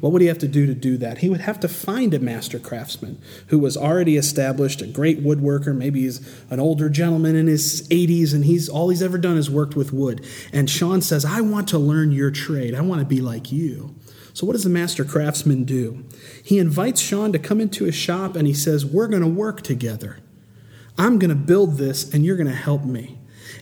What 0.00 0.12
would 0.12 0.22
he 0.22 0.28
have 0.28 0.38
to 0.38 0.48
do 0.48 0.66
to 0.66 0.74
do 0.74 0.96
that? 0.98 1.18
He 1.18 1.28
would 1.28 1.40
have 1.40 1.60
to 1.60 1.68
find 1.68 2.14
a 2.14 2.18
master 2.18 2.58
craftsman 2.58 3.20
who 3.48 3.58
was 3.58 3.76
already 3.76 4.16
established, 4.16 4.80
a 4.80 4.86
great 4.86 5.22
woodworker. 5.22 5.76
Maybe 5.76 6.02
he's 6.02 6.20
an 6.50 6.60
older 6.60 6.88
gentleman 6.88 7.36
in 7.36 7.46
his 7.46 7.86
80s 7.88 8.34
and 8.34 8.44
he's 8.44 8.68
all 8.68 8.88
he's 8.88 9.02
ever 9.02 9.18
done 9.18 9.36
is 9.36 9.50
worked 9.50 9.76
with 9.76 9.92
wood. 9.92 10.24
And 10.52 10.70
Sean 10.70 11.02
says, 11.02 11.24
I 11.24 11.40
want 11.40 11.68
to 11.68 11.78
learn 11.78 12.12
your 12.12 12.30
trade. 12.30 12.74
I 12.74 12.80
want 12.80 13.00
to 13.00 13.06
be 13.06 13.20
like 13.20 13.52
you. 13.52 13.94
So, 14.32 14.46
what 14.46 14.52
does 14.52 14.64
the 14.64 14.70
master 14.70 15.04
craftsman 15.04 15.64
do? 15.64 16.04
He 16.42 16.58
invites 16.58 17.00
Sean 17.00 17.32
to 17.32 17.38
come 17.38 17.60
into 17.60 17.84
his 17.84 17.94
shop 17.94 18.36
and 18.36 18.46
he 18.46 18.54
says, 18.54 18.86
We're 18.86 19.08
going 19.08 19.22
to 19.22 19.28
work 19.28 19.62
together. 19.62 20.18
I'm 20.96 21.18
going 21.18 21.30
to 21.30 21.36
build 21.36 21.78
this 21.78 22.12
and 22.12 22.24
you're 22.24 22.36
going 22.36 22.48
to 22.48 22.54
help 22.54 22.84
me. 22.84 23.17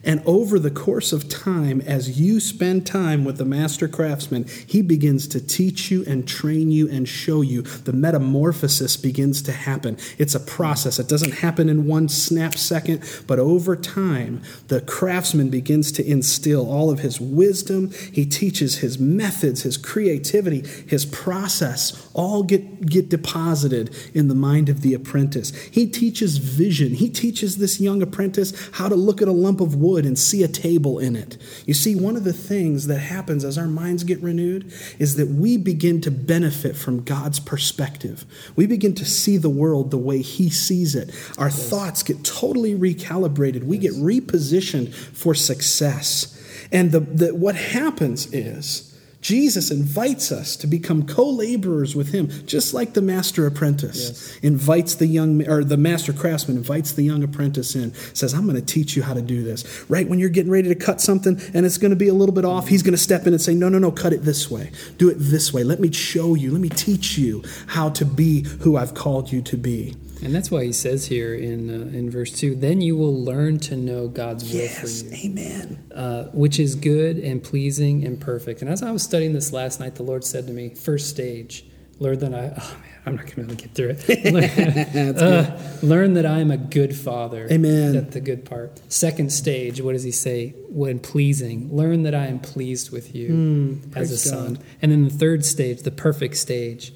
And 0.06 0.22
over 0.24 0.60
the 0.60 0.70
course 0.70 1.12
of 1.12 1.28
time, 1.28 1.80
as 1.80 2.20
you 2.20 2.38
spend 2.38 2.86
time 2.86 3.24
with 3.24 3.38
the 3.38 3.44
master 3.44 3.88
craftsman, 3.88 4.46
he 4.66 4.80
begins 4.80 5.26
to 5.28 5.40
teach 5.40 5.90
you 5.90 6.04
and 6.06 6.28
train 6.28 6.70
you 6.70 6.88
and 6.88 7.08
show 7.08 7.40
you. 7.42 7.62
The 7.62 7.92
metamorphosis 7.92 8.96
begins 8.96 9.42
to 9.42 9.52
happen. 9.52 9.98
It's 10.16 10.36
a 10.36 10.40
process. 10.40 11.00
It 11.00 11.08
doesn't 11.08 11.34
happen 11.34 11.68
in 11.68 11.86
one 11.86 12.08
snap 12.08 12.54
second, 12.54 13.02
but 13.26 13.40
over 13.40 13.74
time, 13.74 14.42
the 14.68 14.80
craftsman 14.80 15.50
begins 15.50 15.90
to 15.92 16.08
instill 16.08 16.70
all 16.70 16.88
of 16.88 17.00
his 17.00 17.20
wisdom. 17.20 17.90
He 18.12 18.26
teaches 18.26 18.78
his 18.78 19.00
methods, 19.00 19.62
his 19.62 19.76
creativity, 19.76 20.64
his 20.86 21.04
process, 21.04 22.08
all 22.14 22.44
get, 22.44 22.86
get 22.86 23.08
deposited 23.08 23.92
in 24.14 24.28
the 24.28 24.36
mind 24.36 24.68
of 24.68 24.82
the 24.82 24.94
apprentice. 24.94 25.50
He 25.64 25.88
teaches 25.88 26.38
vision. 26.38 26.94
He 26.94 27.10
teaches 27.10 27.58
this 27.58 27.80
young 27.80 28.02
apprentice 28.02 28.52
how 28.74 28.88
to 28.88 28.94
look 28.94 29.20
at 29.20 29.26
a 29.26 29.32
lump 29.32 29.60
of 29.60 29.74
wood 29.74 29.95
and 30.04 30.18
see 30.18 30.42
a 30.42 30.48
table 30.48 30.98
in 30.98 31.16
it. 31.16 31.38
You 31.64 31.74
see, 31.74 31.94
one 31.94 32.16
of 32.16 32.24
the 32.24 32.32
things 32.32 32.88
that 32.88 32.98
happens 32.98 33.44
as 33.44 33.56
our 33.56 33.66
minds 33.66 34.04
get 34.04 34.20
renewed 34.20 34.72
is 34.98 35.16
that 35.16 35.28
we 35.28 35.56
begin 35.56 36.00
to 36.02 36.10
benefit 36.10 36.76
from 36.76 37.04
God's 37.04 37.40
perspective. 37.40 38.24
We 38.56 38.66
begin 38.66 38.94
to 38.96 39.04
see 39.04 39.36
the 39.36 39.48
world 39.48 39.90
the 39.90 39.98
way 39.98 40.20
He 40.20 40.50
sees 40.50 40.94
it. 40.94 41.14
Our 41.38 41.50
thoughts 41.50 42.02
get 42.02 42.24
totally 42.24 42.74
recalibrated. 42.74 43.64
We 43.64 43.78
get 43.78 43.92
repositioned 43.92 44.92
for 44.92 45.34
success. 45.34 46.32
And 46.72 46.92
the, 46.92 47.00
the, 47.00 47.34
what 47.34 47.54
happens 47.54 48.32
is, 48.32 48.95
Jesus 49.20 49.70
invites 49.70 50.30
us 50.30 50.56
to 50.56 50.66
become 50.66 51.06
co-laborers 51.06 51.96
with 51.96 52.12
him, 52.12 52.28
just 52.46 52.74
like 52.74 52.92
the 52.92 53.02
master 53.02 53.46
apprentice 53.46 54.36
invites 54.38 54.94
the 54.94 55.06
young 55.06 55.46
or 55.48 55.64
the 55.64 55.76
master 55.76 56.12
craftsman 56.12 56.56
invites 56.56 56.92
the 56.92 57.02
young 57.02 57.24
apprentice 57.24 57.74
in, 57.74 57.92
says, 58.14 58.34
"I'm 58.34 58.44
going 58.44 58.56
to 58.56 58.62
teach 58.62 58.96
you 58.96 59.02
how 59.02 59.14
to 59.14 59.22
do 59.22 59.42
this." 59.42 59.64
Right 59.88 60.08
when 60.08 60.18
you're 60.18 60.28
getting 60.28 60.52
ready 60.52 60.68
to 60.68 60.74
cut 60.74 61.00
something 61.00 61.40
and 61.54 61.66
it's 61.66 61.78
going 61.78 61.90
to 61.90 61.96
be 61.96 62.08
a 62.08 62.14
little 62.14 62.34
bit 62.34 62.44
off, 62.44 62.68
he's 62.68 62.82
going 62.82 62.92
to 62.92 62.98
step 62.98 63.26
in 63.26 63.32
and 63.32 63.42
say, 63.42 63.54
"No, 63.54 63.68
no, 63.68 63.78
no, 63.78 63.90
cut 63.90 64.12
it 64.12 64.22
this 64.22 64.50
way. 64.50 64.70
Do 64.98 65.08
it 65.08 65.16
this 65.18 65.52
way. 65.52 65.64
Let 65.64 65.80
me 65.80 65.90
show 65.90 66.34
you. 66.34 66.52
Let 66.52 66.60
me 66.60 66.68
teach 66.68 67.18
you 67.18 67.42
how 67.68 67.88
to 67.90 68.04
be 68.04 68.42
who 68.60 68.76
I've 68.76 68.94
called 68.94 69.32
you 69.32 69.42
to 69.42 69.56
be." 69.56 69.96
And 70.24 70.34
that's 70.34 70.50
why 70.50 70.64
he 70.64 70.72
says 70.72 71.06
here 71.06 71.34
in 71.34 71.68
uh, 71.70 71.96
in 71.96 72.10
verse 72.10 72.32
two, 72.32 72.54
then 72.54 72.80
you 72.80 72.96
will 72.96 73.14
learn 73.22 73.58
to 73.60 73.76
know 73.76 74.08
God's 74.08 74.44
will 74.44 74.66
for 74.68 74.86
you, 74.88 75.10
Yes, 75.10 75.24
Amen. 75.24 75.84
uh, 75.94 76.24
which 76.32 76.58
is 76.58 76.74
good 76.74 77.18
and 77.18 77.42
pleasing 77.42 78.04
and 78.04 78.20
perfect. 78.20 78.62
And 78.62 78.70
as 78.70 78.82
I 78.82 78.90
was 78.92 79.02
studying 79.02 79.32
this 79.34 79.52
last 79.52 79.78
night, 79.78 79.94
the 79.96 80.02
Lord 80.02 80.24
said 80.24 80.46
to 80.46 80.52
me, 80.52 80.70
first 80.70 81.10
stage, 81.10 81.64
learn 81.98 82.18
that 82.20 82.34
I. 82.34 82.52
Oh 82.62 82.76
man, 82.80 82.92
I'm 83.06 83.14
not 83.16 83.26
going 83.26 83.36
to 83.36 83.36
be 83.36 83.42
able 83.42 83.54
to 83.54 83.62
get 83.68 83.74
through 83.76 83.96
it. 84.08 85.16
Uh, 85.22 85.56
learn 85.86 86.14
that 86.14 86.26
I 86.26 86.40
am 86.40 86.50
a 86.50 86.56
good 86.56 86.96
father. 86.96 87.46
Amen. 87.52 87.92
That's 87.92 88.14
the 88.14 88.20
good 88.20 88.44
part. 88.44 88.80
Second 88.92 89.32
stage, 89.32 89.80
what 89.80 89.92
does 89.92 90.02
he 90.02 90.10
say? 90.10 90.54
When 90.70 90.98
pleasing, 90.98 91.72
learn 91.72 92.02
that 92.02 92.16
I 92.16 92.26
am 92.26 92.40
pleased 92.40 92.90
with 92.90 93.14
you 93.14 93.80
as 93.94 94.08
a 94.10 94.14
praise 94.16 94.22
son. 94.22 94.58
And 94.82 94.90
then 94.90 95.04
the 95.04 95.10
third 95.10 95.44
stage, 95.44 95.82
the 95.82 95.92
perfect 95.92 96.36
stage, 96.36 96.92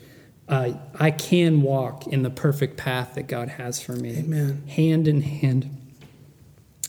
uh, 0.51 0.73
I 0.99 1.11
can 1.13 1.63
walk 1.63 2.07
in 2.07 2.23
the 2.23 2.31
perfect 2.31 2.77
path 2.77 3.15
that 3.15 3.29
God 3.29 3.49
has 3.51 3.81
for 3.81 3.93
me. 3.93 4.19
Amen. 4.19 4.65
Hand 4.69 5.07
in 5.09 5.23
hand. 5.23 5.77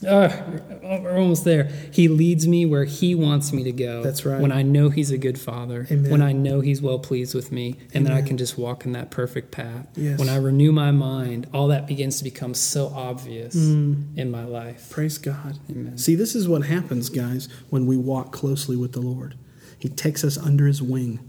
Uh, 0.05 0.35
we're 0.81 1.15
almost 1.15 1.43
there. 1.45 1.65
He 1.91 2.07
leads 2.07 2.47
me 2.47 2.65
where 2.65 2.85
He 2.85 3.13
wants 3.13 3.53
me 3.53 3.63
to 3.65 3.71
go. 3.71 4.01
That's 4.01 4.25
right. 4.25 4.41
When 4.41 4.51
I 4.51 4.63
know 4.63 4.89
He's 4.89 5.11
a 5.11 5.17
good 5.17 5.39
Father, 5.39 5.85
Amen. 5.91 6.09
when 6.09 6.23
I 6.23 6.31
know 6.31 6.61
He's 6.61 6.81
well 6.81 6.97
pleased 6.97 7.35
with 7.35 7.51
me, 7.51 7.75
and 7.93 8.03
then 8.03 8.11
I 8.11 8.23
can 8.23 8.35
just 8.37 8.57
walk 8.57 8.83
in 8.83 8.93
that 8.93 9.11
perfect 9.11 9.51
path. 9.51 9.87
Yes. 9.95 10.17
When 10.17 10.27
I 10.27 10.37
renew 10.37 10.71
my 10.71 10.89
mind, 10.89 11.47
all 11.53 11.67
that 11.67 11.85
begins 11.85 12.17
to 12.17 12.23
become 12.23 12.55
so 12.55 12.87
obvious 12.87 13.55
Mm. 13.55 14.17
in 14.17 14.31
my 14.31 14.43
life. 14.43 14.89
Praise 14.89 15.19
God. 15.19 15.59
Amen. 15.69 15.99
See, 15.99 16.15
this 16.15 16.33
is 16.33 16.47
what 16.49 16.63
happens, 16.63 17.09
guys, 17.09 17.47
when 17.69 17.85
we 17.85 17.95
walk 17.95 18.31
closely 18.31 18.75
with 18.75 18.93
the 18.93 19.01
Lord. 19.01 19.35
He 19.77 19.87
takes 19.87 20.23
us 20.23 20.35
under 20.35 20.65
his 20.65 20.81
wing, 20.81 21.19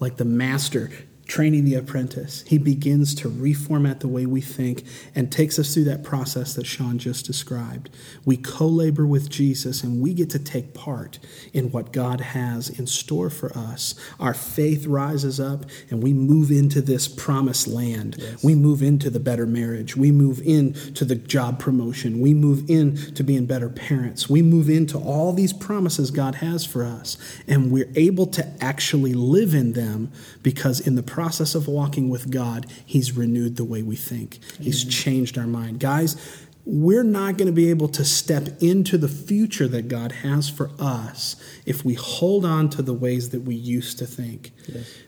like 0.00 0.16
the 0.16 0.24
master 0.24 0.90
training 1.30 1.64
the 1.64 1.76
apprentice. 1.76 2.42
He 2.48 2.58
begins 2.58 3.14
to 3.14 3.30
reformat 3.30 4.00
the 4.00 4.08
way 4.08 4.26
we 4.26 4.40
think 4.40 4.82
and 5.14 5.30
takes 5.30 5.60
us 5.60 5.72
through 5.72 5.84
that 5.84 6.02
process 6.02 6.54
that 6.54 6.66
Sean 6.66 6.98
just 6.98 7.24
described. 7.24 7.88
We 8.24 8.36
co 8.36 8.66
labor 8.66 9.06
with 9.06 9.30
Jesus 9.30 9.84
and 9.84 10.02
we 10.02 10.12
get 10.12 10.28
to 10.30 10.40
take 10.40 10.74
part 10.74 11.20
in 11.52 11.70
what 11.70 11.92
God 11.92 12.20
has 12.20 12.68
in 12.68 12.88
store 12.88 13.30
for 13.30 13.56
us. 13.56 13.94
Our 14.18 14.34
faith 14.34 14.86
rises 14.86 15.38
up 15.38 15.66
and 15.88 16.02
we 16.02 16.12
move 16.12 16.50
into 16.50 16.82
this 16.82 17.06
promised 17.06 17.68
land. 17.68 18.20
We 18.42 18.56
move 18.56 18.82
into 18.82 19.08
the 19.08 19.20
better 19.20 19.46
marriage. 19.46 19.96
We 19.96 20.10
move 20.10 20.40
into 20.40 21.04
the 21.04 21.14
job 21.14 21.60
promotion. 21.60 22.20
We 22.20 22.34
move 22.34 22.68
into 22.68 23.22
being 23.22 23.46
better 23.46 23.68
parents. 23.68 24.28
We 24.28 24.42
move 24.42 24.68
into 24.68 24.98
all 24.98 25.32
these 25.32 25.52
promises 25.52 26.10
God 26.10 26.36
has 26.36 26.66
for 26.66 26.84
us. 26.84 27.16
And 27.46 27.70
we're 27.70 27.92
able 27.94 28.26
to 28.26 28.52
actually 28.60 29.14
live 29.14 29.54
in 29.54 29.74
them 29.74 30.10
because 30.42 30.80
in 30.80 30.96
the 30.96 31.04
process 31.04 31.19
of 31.54 31.68
walking 31.68 32.08
with 32.08 32.30
God, 32.30 32.66
He's 32.84 33.16
renewed 33.16 33.56
the 33.56 33.64
way 33.64 33.82
we 33.82 33.96
think. 33.96 34.38
He's 34.60 34.84
changed 34.84 35.38
our 35.38 35.46
mind. 35.46 35.80
Guys, 35.80 36.16
we're 36.64 37.02
not 37.04 37.36
going 37.36 37.46
to 37.46 37.52
be 37.52 37.70
able 37.70 37.88
to 37.88 38.04
step 38.04 38.48
into 38.60 38.98
the 38.98 39.08
future 39.08 39.66
that 39.68 39.88
God 39.88 40.12
has 40.12 40.48
for 40.48 40.70
us 40.78 41.36
if 41.66 41.84
we 41.84 41.94
hold 41.94 42.44
on 42.44 42.68
to 42.70 42.82
the 42.82 42.94
ways 42.94 43.30
that 43.30 43.40
we 43.40 43.54
used 43.54 43.98
to 43.98 44.06
think. 44.06 44.52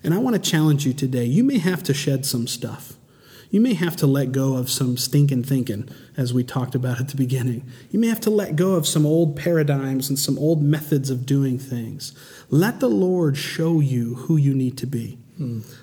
And 0.02 0.14
I 0.14 0.18
want 0.18 0.34
to 0.42 0.50
challenge 0.50 0.86
you 0.86 0.92
today. 0.92 1.24
You 1.24 1.44
may 1.44 1.58
have 1.58 1.82
to 1.84 1.94
shed 1.94 2.26
some 2.26 2.46
stuff. 2.46 2.94
You 3.50 3.60
may 3.60 3.74
have 3.74 3.96
to 3.96 4.06
let 4.06 4.32
go 4.32 4.56
of 4.56 4.70
some 4.70 4.96
stinking 4.96 5.44
thinking, 5.44 5.86
as 6.16 6.32
we 6.32 6.42
talked 6.42 6.74
about 6.74 7.00
at 7.00 7.08
the 7.08 7.16
beginning. 7.16 7.70
You 7.90 7.98
may 7.98 8.06
have 8.06 8.20
to 8.20 8.30
let 8.30 8.56
go 8.56 8.76
of 8.76 8.86
some 8.86 9.04
old 9.04 9.36
paradigms 9.36 10.08
and 10.08 10.18
some 10.18 10.38
old 10.38 10.62
methods 10.62 11.10
of 11.10 11.26
doing 11.26 11.58
things. 11.58 12.14
Let 12.48 12.80
the 12.80 12.88
Lord 12.88 13.36
show 13.36 13.78
you 13.78 14.14
who 14.14 14.38
you 14.38 14.54
need 14.54 14.78
to 14.78 14.86
be. 14.86 15.18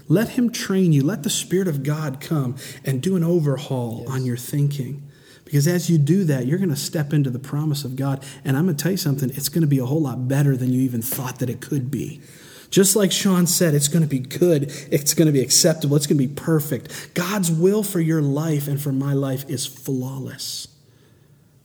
Let 0.07 0.29
Him 0.29 0.51
train 0.51 0.93
you. 0.93 1.03
Let 1.03 1.23
the 1.23 1.29
Spirit 1.29 1.67
of 1.67 1.83
God 1.83 2.21
come 2.21 2.55
and 2.85 3.01
do 3.01 3.15
an 3.15 3.23
overhaul 3.23 4.05
on 4.07 4.25
your 4.25 4.38
thinking. 4.38 5.09
Because 5.43 5.67
as 5.67 5.89
you 5.89 5.97
do 5.97 6.25
that, 6.25 6.45
you're 6.45 6.59
going 6.59 6.69
to 6.69 6.75
step 6.75 7.12
into 7.12 7.31
the 7.31 7.39
promise 7.39 7.83
of 7.83 7.95
God. 7.95 8.23
And 8.45 8.55
I'm 8.55 8.65
going 8.65 8.77
to 8.77 8.83
tell 8.83 8.91
you 8.91 8.97
something, 8.97 9.31
it's 9.31 9.49
going 9.49 9.62
to 9.62 9.67
be 9.67 9.79
a 9.79 9.85
whole 9.85 10.01
lot 10.01 10.27
better 10.27 10.55
than 10.55 10.71
you 10.71 10.81
even 10.81 11.01
thought 11.01 11.39
that 11.39 11.49
it 11.49 11.59
could 11.59 11.89
be. 11.89 12.21
Just 12.69 12.95
like 12.95 13.12
Sean 13.12 13.47
said, 13.47 13.73
it's 13.73 13.88
going 13.88 14.03
to 14.03 14.07
be 14.07 14.19
good, 14.19 14.71
it's 14.91 15.15
going 15.15 15.25
to 15.25 15.31
be 15.31 15.41
acceptable, 15.41 15.95
it's 15.95 16.05
going 16.05 16.19
to 16.19 16.27
be 16.27 16.33
perfect. 16.33 17.15
God's 17.15 17.51
will 17.51 17.81
for 17.81 17.99
your 17.99 18.21
life 18.21 18.67
and 18.67 18.79
for 18.79 18.91
my 18.91 19.13
life 19.13 19.49
is 19.49 19.65
flawless. 19.65 20.67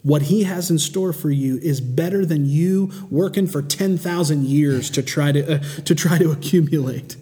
What 0.03 0.23
he 0.23 0.44
has 0.44 0.70
in 0.70 0.79
store 0.79 1.12
for 1.12 1.31
you 1.31 1.59
is 1.59 1.81
better 1.81 2.25
than 2.25 2.47
you 2.47 2.90
working 3.11 3.47
for 3.47 3.61
10,000 3.61 4.44
years 4.44 4.88
to 4.90 5.03
try 5.03 5.33
to 5.33 5.57
uh, 5.57 5.59
to 5.85 5.94
try 5.94 6.18
to 6.18 6.31
accumulate. 6.31 7.16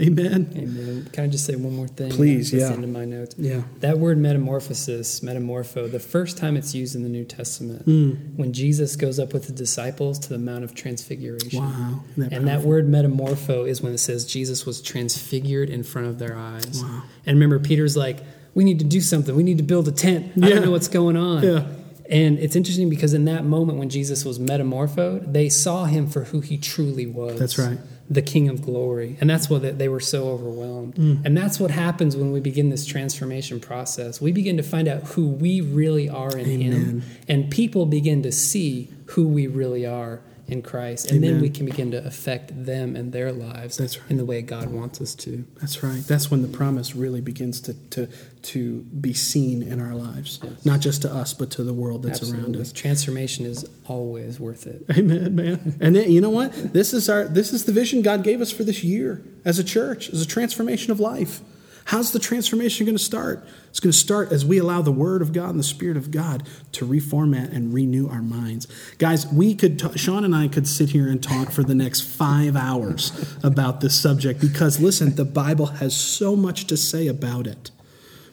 Amen. 0.00 0.52
Amen. 0.56 1.08
Can 1.12 1.24
I 1.24 1.26
just 1.26 1.44
say 1.44 1.56
one 1.56 1.74
more 1.74 1.88
thing? 1.88 2.10
Please, 2.10 2.52
yeah. 2.52 2.72
Into 2.72 2.86
my 2.86 3.04
notes. 3.04 3.34
Yeah. 3.36 3.62
That 3.80 3.98
word 3.98 4.16
metamorphosis, 4.18 5.20
metamorpho, 5.20 5.90
the 5.90 5.98
first 5.98 6.38
time 6.38 6.56
it's 6.56 6.74
used 6.74 6.94
in 6.94 7.02
the 7.02 7.08
New 7.08 7.24
Testament, 7.24 7.82
Hmm. 7.82 8.10
when 8.36 8.52
Jesus 8.52 8.94
goes 8.96 9.18
up 9.18 9.32
with 9.32 9.46
the 9.48 9.52
disciples 9.52 10.18
to 10.20 10.28
the 10.28 10.38
Mount 10.38 10.62
of 10.62 10.74
Transfiguration. 10.74 11.60
Wow. 11.62 12.00
That 12.16 12.32
and 12.32 12.46
that 12.46 12.62
word 12.62 12.86
metamorpho 12.88 13.68
is 13.68 13.82
when 13.82 13.92
it 13.92 13.98
says 13.98 14.24
Jesus 14.24 14.64
was 14.64 14.80
transfigured 14.80 15.68
in 15.68 15.82
front 15.82 16.06
of 16.06 16.18
their 16.18 16.36
eyes. 16.36 16.82
Wow. 16.82 17.02
And 17.26 17.36
remember, 17.36 17.58
Peter's 17.58 17.96
like, 17.96 18.18
we 18.54 18.64
need 18.64 18.78
to 18.78 18.84
do 18.84 19.00
something. 19.00 19.34
We 19.34 19.42
need 19.42 19.58
to 19.58 19.64
build 19.64 19.88
a 19.88 19.92
tent. 19.92 20.32
I 20.42 20.48
don't 20.48 20.64
know 20.64 20.70
what's 20.70 20.88
going 20.88 21.16
on. 21.16 21.42
Yeah. 21.42 21.64
And 22.10 22.38
it's 22.38 22.56
interesting 22.56 22.88
because 22.88 23.12
in 23.12 23.26
that 23.26 23.44
moment 23.44 23.78
when 23.78 23.90
Jesus 23.90 24.24
was 24.24 24.38
metamorphosed, 24.40 25.32
they 25.32 25.48
saw 25.50 25.84
him 25.84 26.06
for 26.06 26.24
who 26.24 26.40
he 26.40 26.56
truly 26.56 27.06
was. 27.06 27.38
That's 27.38 27.58
right. 27.58 27.78
The 28.10 28.22
King 28.22 28.48
of 28.48 28.62
Glory. 28.62 29.16
And 29.20 29.28
that's 29.28 29.50
what 29.50 29.62
they- 29.62 29.72
they 29.72 29.88
were 29.88 30.00
so 30.00 30.28
overwhelmed. 30.28 30.94
Mm. 30.94 31.24
And 31.24 31.36
that's 31.36 31.60
what 31.60 31.70
happens 31.70 32.16
when 32.16 32.32
we 32.32 32.40
begin 32.40 32.70
this 32.70 32.86
transformation 32.86 33.60
process. 33.60 34.20
We 34.20 34.32
begin 34.32 34.56
to 34.56 34.62
find 34.62 34.88
out 34.88 35.02
who 35.08 35.28
we 35.28 35.60
really 35.60 36.08
are 36.08 36.36
in 36.36 36.48
Amen. 36.48 36.72
Him. 36.72 37.02
And 37.28 37.50
people 37.50 37.84
begin 37.84 38.22
to 38.22 38.32
see 38.32 38.88
who 39.06 39.28
we 39.28 39.46
really 39.46 39.84
are 39.84 40.20
in 40.48 40.62
Christ. 40.62 41.10
And 41.10 41.22
then 41.22 41.40
we 41.40 41.50
can 41.50 41.66
begin 41.66 41.90
to 41.90 42.04
affect 42.04 42.64
them 42.64 42.96
and 42.96 43.12
their 43.12 43.32
lives 43.32 43.76
That's 43.76 44.00
right. 44.00 44.10
in 44.10 44.16
the 44.16 44.24
way 44.24 44.40
God 44.40 44.70
wants 44.70 45.00
us 45.00 45.14
to. 45.16 45.46
That's 45.60 45.82
right. 45.82 46.02
That's 46.06 46.30
when 46.30 46.40
the 46.40 46.48
promise 46.48 46.96
really 46.96 47.20
begins 47.20 47.60
to, 47.62 47.74
to, 47.90 48.06
to 48.42 48.80
be 48.80 49.12
seen 49.12 49.62
in 49.62 49.80
our 49.80 49.94
lives, 49.94 50.40
not 50.64 50.80
just 50.80 51.02
to 51.02 51.12
us, 51.12 51.34
but 51.34 51.50
to 51.52 51.62
the 51.62 51.74
world 51.74 52.02
that's 52.02 52.32
around 52.32 52.56
us. 52.56 52.72
Transformation 52.72 53.44
is 53.44 53.66
always 53.84 54.40
worth 54.40 54.66
it. 54.66 54.84
Amen, 54.96 55.36
man. 55.36 55.76
And 55.80 55.94
then, 55.94 56.10
you 56.10 56.22
know 56.22 56.30
what? 56.30 56.72
This 56.72 56.94
is 56.94 57.10
our 57.10 57.24
this 57.24 57.52
is 57.52 57.66
the 57.66 57.72
vision 57.72 58.00
God 58.00 58.24
gave 58.24 58.40
us 58.40 58.50
for 58.50 58.64
this 58.64 58.82
year 58.82 59.22
as 59.44 59.58
a 59.58 59.64
church, 59.64 60.08
as 60.08 60.22
a 60.22 60.26
transformation 60.26 60.90
of 60.90 60.98
life. 60.98 61.40
How's 61.88 62.12
the 62.12 62.18
transformation 62.18 62.84
going 62.84 62.98
to 62.98 63.02
start? 63.02 63.48
It's 63.70 63.80
going 63.80 63.92
to 63.92 63.98
start 63.98 64.30
as 64.30 64.44
we 64.44 64.58
allow 64.58 64.82
the 64.82 64.92
Word 64.92 65.22
of 65.22 65.32
God 65.32 65.48
and 65.48 65.58
the 65.58 65.64
Spirit 65.64 65.96
of 65.96 66.10
God 66.10 66.46
to 66.72 66.86
reformat 66.86 67.50
and 67.50 67.72
renew 67.72 68.10
our 68.10 68.20
minds. 68.20 68.66
Guys, 68.98 69.26
we 69.26 69.54
could, 69.54 69.78
t- 69.78 69.96
Sean 69.96 70.22
and 70.22 70.36
I 70.36 70.48
could 70.48 70.68
sit 70.68 70.90
here 70.90 71.08
and 71.08 71.22
talk 71.22 71.50
for 71.50 71.62
the 71.62 71.74
next 71.74 72.02
five 72.02 72.56
hours 72.56 73.34
about 73.42 73.80
this 73.80 73.98
subject 73.98 74.38
because, 74.38 74.78
listen, 74.78 75.14
the 75.14 75.24
Bible 75.24 75.64
has 75.64 75.96
so 75.96 76.36
much 76.36 76.66
to 76.66 76.76
say 76.76 77.06
about 77.06 77.46
it. 77.46 77.70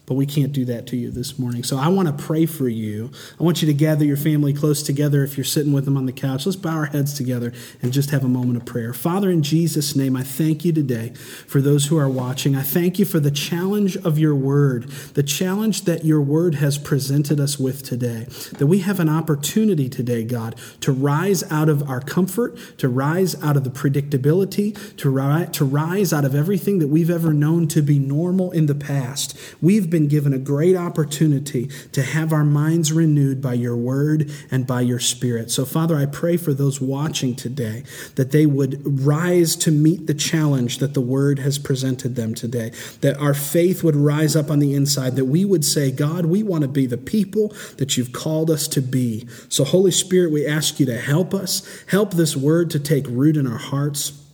But 0.06 0.16
we 0.16 0.26
can't 0.26 0.52
do 0.52 0.66
that 0.66 0.86
to 0.88 0.98
you 0.98 1.10
this 1.10 1.40
morning. 1.40 1.64
So 1.64 1.78
I 1.78 1.88
want 1.88 2.08
to 2.08 2.24
pray 2.24 2.46
for 2.46 2.70
you. 2.70 3.10
I 3.40 3.44
want 3.44 3.62
you 3.62 3.66
to 3.68 3.74
gather 3.74 4.06
your 4.06 4.18
family 4.18 4.54
close 4.54 4.84
together 4.84 5.24
if 5.24 5.36
you're 5.36 5.44
sitting 5.44 5.74
with 5.74 5.86
them 5.86 5.98
on 5.98 6.06
the 6.06 6.14
couch. 6.14 6.46
Let's 6.46 6.56
bow 6.56 6.76
our 6.76 6.86
heads 6.86 7.14
together 7.14 7.54
and 7.82 7.92
just 7.92 8.12
have 8.12 8.24
a 8.24 8.28
moment 8.28 8.58
of 8.58 8.66
prayer. 8.66 8.94
Father, 8.94 9.32
in 9.32 9.42
Jesus' 9.42 9.96
name, 9.96 10.16
I 10.16 10.22
thank 10.22 10.64
you 10.64 10.72
today 10.72 11.14
for 11.48 11.60
those 11.60 11.88
who 11.88 11.98
are 11.98 12.10
watching. 12.10 12.56
I 12.56 12.62
thank 12.62 13.00
you 13.00 13.06
for 13.06 13.20
the 13.20 13.32
challenge 13.32 13.98
of 13.98 14.20
your 14.20 14.36
word, 14.36 14.84
the 15.16 15.24
challenge 15.24 15.86
that 15.86 16.06
your 16.06 16.22
word 16.22 16.56
has 16.56 16.78
presented 16.78 17.40
us 17.40 17.58
with 17.58 17.84
today. 17.84 18.28
That 18.60 18.68
we 18.68 18.80
have 18.80 19.00
an 19.00 19.10
opportunity 19.10 19.90
today, 19.90 20.24
God, 20.24 20.56
to 20.82 20.92
rise 20.92 21.44
out 21.52 21.68
of 21.68 21.90
our 21.90 22.02
comfort, 22.02 22.58
to 22.78 22.90
rise 22.90 23.42
out 23.42 23.58
of 23.58 23.64
the 23.64 23.72
predictability, 23.72 24.96
to, 24.98 25.10
ri- 25.10 25.48
to 25.54 25.66
rise 25.66 26.14
out 26.14 26.26
of 26.26 26.36
everything 26.36 26.78
that 26.78 26.90
we've 26.90 27.10
ever 27.10 27.34
known 27.34 27.68
to 27.70 27.82
be 27.82 27.98
normal 27.98 28.52
in 28.52 28.68
the 28.68 28.76
past. 28.76 29.36
We've 29.62 29.90
been 29.96 30.08
given 30.10 30.34
a 30.34 30.38
great 30.38 30.76
opportunity 30.76 31.68
to 31.94 32.02
have 32.02 32.34
our 32.34 32.44
minds 32.44 32.92
renewed 32.92 33.42
by 33.42 33.54
your 33.54 33.78
word 33.78 34.30
and 34.52 34.68
by 34.68 34.82
your 34.82 35.00
spirit. 35.00 35.50
So, 35.50 35.64
Father, 35.64 35.96
I 35.96 36.06
pray 36.06 36.36
for 36.36 36.54
those 36.54 36.82
watching 36.82 37.34
today 37.34 37.84
that 38.16 38.32
they 38.32 38.46
would 38.46 39.06
rise 39.06 39.56
to 39.56 39.72
meet 39.72 40.06
the 40.06 40.14
challenge 40.14 40.80
that 40.80 40.94
the 40.94 41.00
word 41.00 41.40
has 41.40 41.58
presented 41.58 42.18
them 42.18 42.36
today, 42.36 42.74
that 43.00 43.18
our 43.18 43.34
faith 43.34 43.86
would 43.86 43.96
rise 43.96 44.36
up 44.36 44.52
on 44.52 44.60
the 44.60 44.74
inside, 44.74 45.16
that 45.16 45.26
we 45.26 45.46
would 45.46 45.64
say, 45.64 45.92
God, 45.92 46.26
we 46.26 46.44
want 46.44 46.64
to 46.64 46.68
be 46.68 46.86
the 46.86 46.98
people 46.98 47.56
that 47.78 47.96
you've 47.96 48.12
called 48.12 48.52
us 48.52 48.68
to 48.68 48.82
be. 48.82 49.26
So, 49.48 49.64
Holy 49.64 49.92
Spirit, 49.92 50.34
we 50.34 50.46
ask 50.46 50.78
you 50.78 50.86
to 50.88 51.00
help 51.00 51.34
us, 51.34 51.66
help 51.88 52.16
this 52.16 52.36
word 52.36 52.70
to 52.72 52.82
take 52.82 53.08
root 53.08 53.38
in 53.38 53.48
our 53.48 53.58
hearts. 53.58 54.25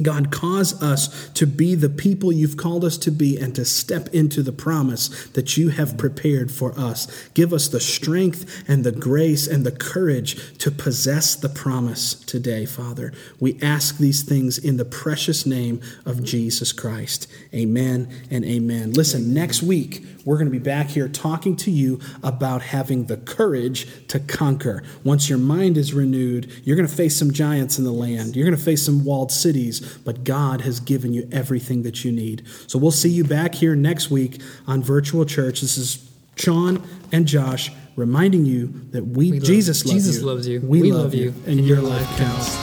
God, 0.00 0.30
cause 0.30 0.80
us 0.82 1.28
to 1.30 1.46
be 1.46 1.74
the 1.74 1.90
people 1.90 2.32
you've 2.32 2.56
called 2.56 2.84
us 2.84 2.96
to 2.98 3.10
be 3.10 3.36
and 3.36 3.54
to 3.56 3.64
step 3.64 4.08
into 4.14 4.42
the 4.42 4.52
promise 4.52 5.26
that 5.28 5.58
you 5.58 5.68
have 5.68 5.98
prepared 5.98 6.50
for 6.50 6.72
us. 6.78 7.28
Give 7.34 7.52
us 7.52 7.68
the 7.68 7.80
strength 7.80 8.64
and 8.66 8.84
the 8.84 8.92
grace 8.92 9.46
and 9.46 9.66
the 9.66 9.72
courage 9.72 10.56
to 10.58 10.70
possess 10.70 11.34
the 11.34 11.50
promise 11.50 12.14
today, 12.14 12.64
Father. 12.64 13.12
We 13.38 13.58
ask 13.60 13.98
these 13.98 14.22
things 14.22 14.56
in 14.56 14.78
the 14.78 14.86
precious 14.86 15.44
name 15.44 15.82
of 16.06 16.24
Jesus 16.24 16.72
Christ. 16.72 17.30
Amen 17.52 18.08
and 18.30 18.46
amen. 18.46 18.92
Listen, 18.92 19.34
next 19.34 19.62
week, 19.62 20.06
we're 20.24 20.36
going 20.36 20.46
to 20.46 20.52
be 20.52 20.58
back 20.58 20.88
here 20.88 21.08
talking 21.08 21.56
to 21.56 21.70
you 21.70 22.00
about 22.22 22.62
having 22.62 23.06
the 23.06 23.16
courage 23.16 23.86
to 24.08 24.20
conquer. 24.20 24.82
Once 25.04 25.28
your 25.28 25.38
mind 25.38 25.76
is 25.76 25.92
renewed, 25.92 26.50
you're 26.64 26.76
going 26.76 26.88
to 26.88 26.94
face 26.94 27.16
some 27.16 27.32
giants 27.32 27.78
in 27.78 27.84
the 27.84 27.92
land, 27.92 28.36
you're 28.36 28.46
going 28.46 28.56
to 28.56 28.62
face 28.64 28.84
some 28.84 29.04
walled 29.04 29.32
cities, 29.32 29.80
but 30.04 30.24
God 30.24 30.60
has 30.62 30.80
given 30.80 31.12
you 31.12 31.28
everything 31.32 31.82
that 31.82 32.04
you 32.04 32.12
need. 32.12 32.44
So 32.66 32.78
we'll 32.78 32.90
see 32.90 33.08
you 33.10 33.24
back 33.24 33.54
here 33.54 33.74
next 33.74 34.10
week 34.10 34.40
on 34.66 34.82
Virtual 34.82 35.24
Church. 35.24 35.60
This 35.60 35.76
is 35.76 36.08
Sean 36.36 36.82
and 37.12 37.26
Josh 37.26 37.70
reminding 37.96 38.46
you 38.46 38.68
that 38.92 39.04
we, 39.06 39.32
We 39.32 39.38
love- 39.38 39.46
Jesus 39.46 39.84
loves 39.84 39.92
Jesus 39.94 40.20
you. 40.20 40.26
loves 40.26 40.48
you. 40.48 40.60
We, 40.60 40.82
We 40.82 40.92
love, 40.92 41.02
love 41.04 41.14
you, 41.14 41.24
you, 41.24 41.34
and, 41.46 41.60
your 41.66 41.80
life 41.80 42.06
counts. 42.16 42.56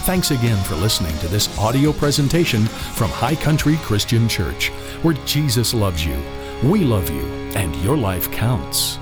Thanks 0.04 0.30
again 0.30 0.62
for 0.64 0.74
listening 0.76 1.16
to 1.18 1.28
this 1.28 1.56
audio 1.58 1.92
presentation 1.92 2.66
from 2.66 3.10
High 3.10 3.36
Country 3.36 3.76
Christian 3.82 4.28
Church, 4.28 4.68
where 5.02 5.14
Jesus 5.26 5.74
loves 5.74 6.04
you, 6.04 6.16
we 6.62 6.84
love 6.84 7.10
you, 7.10 7.22
and 7.54 7.74
your 7.76 7.96
life 7.96 8.30
counts. 8.30 8.98